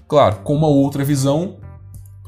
claro, 0.05 0.39
com 0.43 0.53
uma 0.53 0.67
outra 0.67 1.05
visão, 1.05 1.55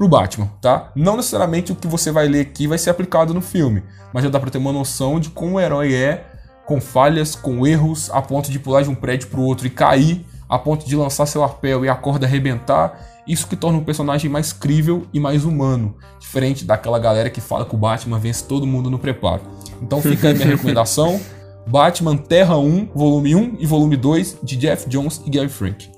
pro 0.00 0.08
Batman, 0.08 0.50
tá? 0.62 0.90
Não 0.96 1.14
necessariamente 1.14 1.72
o 1.72 1.74
que 1.74 1.86
você 1.86 2.10
vai 2.10 2.26
ler 2.26 2.40
aqui 2.40 2.66
vai 2.66 2.78
ser 2.78 2.88
aplicado 2.88 3.34
no 3.34 3.42
filme, 3.42 3.82
mas 4.14 4.24
já 4.24 4.30
dá 4.30 4.40
para 4.40 4.48
ter 4.48 4.56
uma 4.56 4.72
noção 4.72 5.20
de 5.20 5.28
como 5.28 5.56
o 5.56 5.60
herói 5.60 5.92
é, 5.92 6.24
com 6.64 6.80
falhas, 6.80 7.34
com 7.34 7.66
erros, 7.66 8.08
a 8.10 8.22
ponto 8.22 8.50
de 8.50 8.58
pular 8.58 8.80
de 8.80 8.88
um 8.88 8.94
prédio 8.94 9.28
pro 9.28 9.42
outro 9.42 9.66
e 9.66 9.70
cair, 9.70 10.24
a 10.48 10.58
ponto 10.58 10.86
de 10.86 10.96
lançar 10.96 11.26
seu 11.26 11.44
arpel 11.44 11.84
e 11.84 11.90
a 11.90 11.94
corda 11.94 12.24
arrebentar. 12.24 12.98
Isso 13.28 13.46
que 13.46 13.54
torna 13.54 13.76
o 13.76 13.84
personagem 13.84 14.30
mais 14.30 14.54
crível 14.54 15.06
e 15.12 15.20
mais 15.20 15.44
humano, 15.44 15.94
diferente 16.18 16.64
daquela 16.64 16.98
galera 16.98 17.28
que 17.28 17.42
fala 17.42 17.66
que 17.66 17.74
o 17.74 17.78
Batman 17.78 18.18
vence 18.18 18.42
todo 18.44 18.66
mundo 18.66 18.88
no 18.88 18.98
preparo. 18.98 19.42
Então 19.82 20.00
fica 20.00 20.28
aí 20.28 20.34
minha 20.34 20.46
recomendação: 20.56 21.20
Batman 21.66 22.16
Terra 22.16 22.56
1, 22.56 22.88
volume 22.94 23.34
1 23.34 23.56
e 23.60 23.66
volume 23.66 23.98
2 23.98 24.38
de 24.42 24.56
Jeff 24.56 24.88
Jones 24.88 25.20
e 25.26 25.30
Gary 25.30 25.50
Frank. 25.50 25.90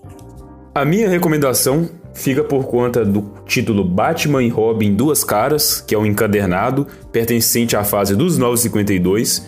A 0.75 0.85
minha 0.85 1.09
recomendação 1.09 2.02
fica 2.15 2.45
por 2.45 2.65
conta 2.67 3.05
do 3.05 3.33
título 3.47 3.85
Batman 3.85 4.43
e 4.43 4.49
Robin 4.49 4.95
Duas 4.95 5.25
Caras, 5.25 5.81
que 5.81 5.95
é 5.95 5.99
um 5.99 6.07
encadernado 6.07 6.87
pertencente 7.11 7.77
à 7.77 7.85
fase 7.85 8.15
dos 8.15 8.39
952. 8.39 9.47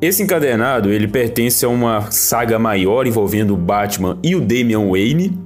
Esse 0.00 0.22
encadernado 0.22 0.92
ele 0.92 1.08
pertence 1.08 1.64
a 1.64 1.68
uma 1.68 2.10
saga 2.10 2.58
maior 2.58 3.06
envolvendo 3.06 3.54
o 3.54 3.56
Batman 3.56 4.18
e 4.22 4.34
o 4.34 4.40
Damian 4.40 4.88
Wayne, 4.90 5.38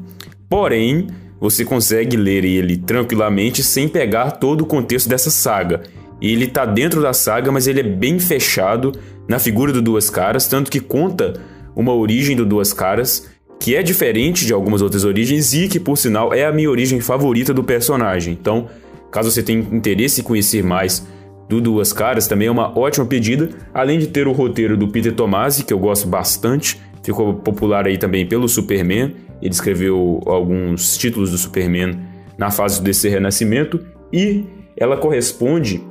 porém 0.48 1.08
você 1.40 1.64
consegue 1.64 2.16
ler 2.16 2.44
ele 2.44 2.76
tranquilamente 2.76 3.62
sem 3.62 3.88
pegar 3.88 4.32
todo 4.32 4.62
o 4.62 4.66
contexto 4.66 5.08
dessa 5.08 5.30
saga. 5.30 5.82
Ele 6.20 6.44
está 6.44 6.66
dentro 6.66 7.00
da 7.00 7.14
saga, 7.14 7.50
mas 7.50 7.66
ele 7.66 7.80
é 7.80 7.84
bem 7.84 8.18
fechado 8.18 8.92
na 9.26 9.38
figura 9.38 9.72
do 9.72 9.80
Duas 9.80 10.10
Caras, 10.10 10.46
tanto 10.46 10.70
que 10.70 10.80
conta 10.80 11.40
uma 11.74 11.94
origem 11.94 12.36
do 12.36 12.44
Duas 12.44 12.72
Caras 12.72 13.28
que 13.60 13.76
é 13.76 13.82
diferente 13.82 14.46
de 14.46 14.54
algumas 14.54 14.80
outras 14.80 15.04
origens 15.04 15.52
e 15.52 15.68
que, 15.68 15.78
por 15.78 15.96
sinal, 15.96 16.32
é 16.32 16.46
a 16.46 16.50
minha 16.50 16.70
origem 16.70 16.98
favorita 16.98 17.52
do 17.52 17.62
personagem. 17.62 18.32
Então, 18.40 18.68
caso 19.12 19.30
você 19.30 19.42
tenha 19.42 19.60
interesse 19.60 20.22
em 20.22 20.24
conhecer 20.24 20.64
mais 20.64 21.06
do 21.46 21.60
Duas 21.60 21.92
Caras, 21.92 22.26
também 22.26 22.48
é 22.48 22.50
uma 22.50 22.76
ótima 22.78 23.04
pedida, 23.04 23.50
além 23.74 23.98
de 23.98 24.06
ter 24.06 24.26
o 24.26 24.32
roteiro 24.32 24.76
do 24.76 24.88
Peter 24.88 25.12
Tomasi, 25.12 25.64
que 25.64 25.74
eu 25.74 25.78
gosto 25.78 26.08
bastante, 26.08 26.80
ficou 27.02 27.34
popular 27.34 27.86
aí 27.86 27.98
também 27.98 28.24
pelo 28.24 28.48
Superman, 28.48 29.14
ele 29.42 29.50
escreveu 29.50 30.22
alguns 30.26 30.96
títulos 30.96 31.30
do 31.30 31.36
Superman 31.36 31.98
na 32.38 32.50
fase 32.50 32.80
desse 32.80 33.08
renascimento, 33.08 33.84
e 34.12 34.44
ela 34.76 34.96
corresponde 34.96 35.82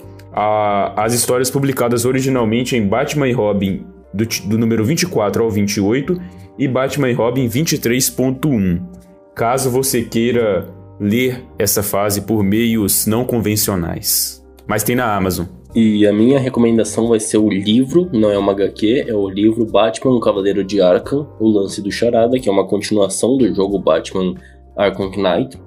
às 0.95 1.13
histórias 1.13 1.51
publicadas 1.51 2.05
originalmente 2.05 2.75
em 2.75 2.87
Batman 2.87 3.27
e 3.27 3.31
Robin 3.31 3.85
do, 4.13 4.25
do 4.25 4.57
número 4.57 4.83
24 4.83 5.43
ao 5.43 5.49
28 5.49 6.19
e 6.57 6.67
Batman 6.67 7.09
e 7.09 7.13
Robin 7.13 7.47
23.1. 7.47 8.81
Caso 9.35 9.69
você 9.69 10.01
queira 10.01 10.67
ler 10.99 11.45
essa 11.57 11.81
fase 11.81 12.21
por 12.21 12.43
meios 12.43 13.07
não 13.07 13.23
convencionais. 13.23 14.45
Mas 14.67 14.83
tem 14.83 14.95
na 14.95 15.15
Amazon. 15.15 15.45
E 15.73 16.05
a 16.07 16.11
minha 16.11 16.39
recomendação 16.39 17.07
vai 17.07 17.19
ser 17.19 17.37
o 17.37 17.47
livro, 17.47 18.09
não 18.11 18.31
é 18.31 18.37
uma 18.37 18.53
HQ, 18.53 19.05
é 19.07 19.13
o 19.13 19.29
livro 19.29 19.65
Batman, 19.65 20.15
o 20.15 20.19
Cavaleiro 20.19 20.63
de 20.63 20.81
Arkham, 20.81 21.27
o 21.39 21.47
lance 21.47 21.81
do 21.81 21.91
Charada, 21.91 22.39
que 22.39 22.49
é 22.49 22.51
uma 22.51 22.67
continuação 22.67 23.37
do 23.37 23.53
jogo 23.53 23.77
Batman 23.77 24.33
Arkham 24.75 25.11
Knight. 25.11 25.59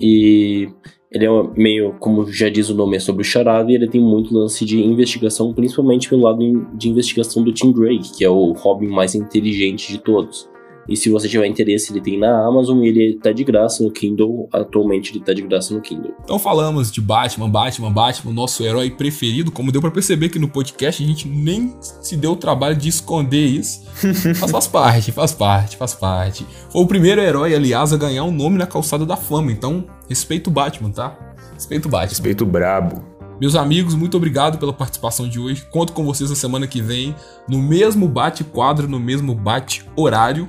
E 0.00 0.70
ele 1.14 1.26
é 1.26 1.30
meio, 1.56 1.94
como 1.98 2.26
já 2.30 2.48
diz 2.48 2.68
o 2.70 2.74
nome, 2.74 2.96
é 2.96 3.00
sobre 3.00 3.22
o 3.22 3.24
charada 3.24 3.70
e 3.70 3.74
ele 3.74 3.88
tem 3.88 4.00
muito 4.00 4.34
lance 4.34 4.64
de 4.64 4.82
investigação, 4.82 5.52
principalmente 5.52 6.08
pelo 6.08 6.22
lado 6.22 6.38
de 6.74 6.88
investigação 6.88 7.42
do 7.42 7.52
Tim 7.52 7.72
Drake, 7.72 8.16
que 8.16 8.24
é 8.24 8.30
o 8.30 8.52
Robin 8.52 8.88
mais 8.88 9.14
inteligente 9.14 9.92
de 9.92 9.98
todos. 9.98 10.51
E 10.88 10.96
se 10.96 11.10
você 11.10 11.28
tiver 11.28 11.46
interesse, 11.46 11.92
ele 11.92 12.00
tem 12.00 12.18
na 12.18 12.46
Amazon 12.46 12.82
e 12.82 12.88
ele 12.88 13.18
tá 13.22 13.32
de 13.32 13.44
graça 13.44 13.82
no 13.82 13.90
Kindle. 13.90 14.48
Atualmente 14.52 15.12
ele 15.12 15.24
tá 15.24 15.32
de 15.32 15.42
graça 15.42 15.72
no 15.72 15.80
Kindle. 15.80 16.14
Então 16.24 16.38
falamos 16.38 16.90
de 16.90 17.00
Batman, 17.00 17.48
Batman, 17.48 17.92
Batman, 17.92 18.32
nosso 18.32 18.64
herói 18.64 18.90
preferido. 18.90 19.52
Como 19.52 19.70
deu 19.70 19.80
para 19.80 19.90
perceber 19.90 20.28
que 20.28 20.38
no 20.38 20.48
podcast 20.48 21.02
a 21.02 21.06
gente 21.06 21.28
nem 21.28 21.74
se 21.80 22.16
deu 22.16 22.32
o 22.32 22.36
trabalho 22.36 22.76
de 22.76 22.88
esconder 22.88 23.46
isso. 23.46 23.82
Mas 24.40 24.50
faz 24.50 24.66
parte, 24.66 25.12
faz 25.12 25.32
parte, 25.32 25.76
faz 25.76 25.94
parte. 25.94 26.46
Foi 26.70 26.82
o 26.82 26.86
primeiro 26.86 27.20
herói, 27.20 27.54
aliás, 27.54 27.92
a 27.92 27.96
ganhar 27.96 28.24
um 28.24 28.32
nome 28.32 28.58
na 28.58 28.66
calçada 28.66 29.06
da 29.06 29.16
fama. 29.16 29.52
Então, 29.52 29.86
respeito 30.08 30.48
o 30.48 30.50
Batman, 30.50 30.90
tá? 30.90 31.16
Respeito 31.54 31.86
o 31.86 31.88
Batman. 31.88 32.08
Respeito 32.08 32.44
o 32.44 32.46
brabo. 32.46 33.12
Meus 33.40 33.56
amigos, 33.56 33.94
muito 33.94 34.16
obrigado 34.16 34.56
pela 34.56 34.72
participação 34.72 35.28
de 35.28 35.40
hoje. 35.40 35.66
Conto 35.70 35.92
com 35.92 36.04
vocês 36.04 36.30
na 36.30 36.36
semana 36.36 36.64
que 36.66 36.80
vem, 36.80 37.14
no 37.48 37.58
mesmo 37.58 38.06
bate-quadro, 38.06 38.88
no 38.88 39.00
mesmo 39.00 39.34
bate-horário. 39.34 40.48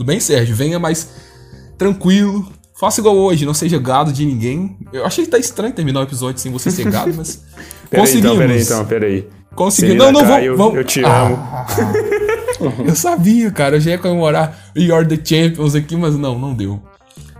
Tudo 0.00 0.06
bem, 0.06 0.18
Sérgio? 0.18 0.56
Venha 0.56 0.78
mais 0.78 1.10
tranquilo. 1.76 2.50
Faça 2.80 3.02
igual 3.02 3.14
hoje, 3.14 3.44
não 3.44 3.52
seja 3.52 3.78
gado 3.78 4.10
de 4.10 4.24
ninguém. 4.24 4.78
Eu 4.94 5.04
achei 5.04 5.26
que 5.26 5.30
tá 5.30 5.36
estranho 5.36 5.74
terminar 5.74 6.00
o 6.00 6.04
episódio 6.04 6.40
sem 6.40 6.50
você 6.50 6.70
ser 6.70 6.90
gado, 6.90 7.12
mas. 7.14 7.42
peraí, 7.90 8.06
conseguimos. 8.06 8.32
Então, 8.32 8.38
peraí, 8.38 8.62
então, 8.62 8.84
peraí. 8.86 9.28
Conseguimos. 9.54 9.98
Não, 9.98 10.10
não, 10.10 10.24
vamos, 10.24 10.46
eu, 10.46 10.56
vamos. 10.56 10.76
eu 10.78 10.84
te 10.84 11.04
Ah, 11.04 11.26
amo. 11.26 12.84
eu 12.88 12.96
sabia, 12.96 13.50
cara. 13.50 13.76
Eu 13.76 13.80
já 13.82 13.90
ia 13.90 13.98
comemorar 13.98 14.72
You're 14.74 15.06
the 15.06 15.22
Champions 15.22 15.74
aqui, 15.74 15.94
mas 15.94 16.16
não, 16.16 16.38
não 16.38 16.54
deu. 16.54 16.80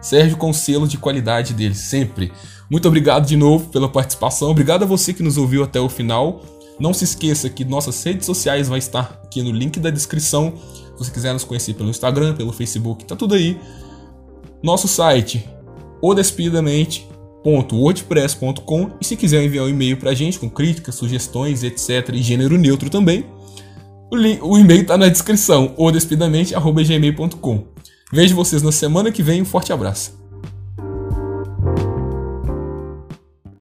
Sérgio 0.02 0.36
com 0.36 0.52
selo 0.52 0.86
de 0.86 0.98
qualidade 0.98 1.54
dele, 1.54 1.74
sempre. 1.74 2.30
Muito 2.70 2.86
obrigado 2.86 3.24
de 3.26 3.38
novo 3.38 3.70
pela 3.70 3.88
participação. 3.88 4.50
Obrigado 4.50 4.82
a 4.82 4.86
você 4.86 5.14
que 5.14 5.22
nos 5.22 5.38
ouviu 5.38 5.64
até 5.64 5.80
o 5.80 5.88
final. 5.88 6.44
Não 6.78 6.92
se 6.92 7.04
esqueça 7.04 7.48
que 7.48 7.64
nossas 7.64 8.02
redes 8.02 8.26
sociais 8.26 8.68
vai 8.68 8.78
estar 8.78 9.18
aqui 9.24 9.42
no 9.42 9.50
link 9.50 9.80
da 9.80 9.88
descrição. 9.88 10.52
Você 11.00 11.10
quiser 11.10 11.32
nos 11.32 11.42
conhecer 11.44 11.72
pelo 11.72 11.88
Instagram, 11.88 12.34
pelo 12.34 12.52
Facebook, 12.52 13.06
tá 13.06 13.16
tudo 13.16 13.34
aí. 13.34 13.58
Nosso 14.62 14.86
site, 14.86 15.48
odespidamente.wordpress.com 16.02 18.90
e 19.00 19.04
se 19.06 19.16
quiser 19.16 19.42
enviar 19.42 19.64
um 19.64 19.70
e-mail 19.70 19.96
pra 19.96 20.12
gente 20.12 20.38
com 20.38 20.50
críticas, 20.50 20.94
sugestões, 20.94 21.64
etc. 21.64 22.10
e 22.12 22.20
gênero 22.20 22.58
neutro 22.58 22.90
também, 22.90 23.24
o, 24.12 24.16
o 24.50 24.58
e-mail 24.58 24.84
tá 24.84 24.98
na 24.98 25.08
descrição, 25.08 25.72
odespidamente.gmail.com. 25.78 27.64
Vejo 28.12 28.36
vocês 28.36 28.62
na 28.62 28.70
semana 28.70 29.10
que 29.10 29.22
vem, 29.22 29.40
um 29.40 29.46
forte 29.46 29.72
abraço. 29.72 30.19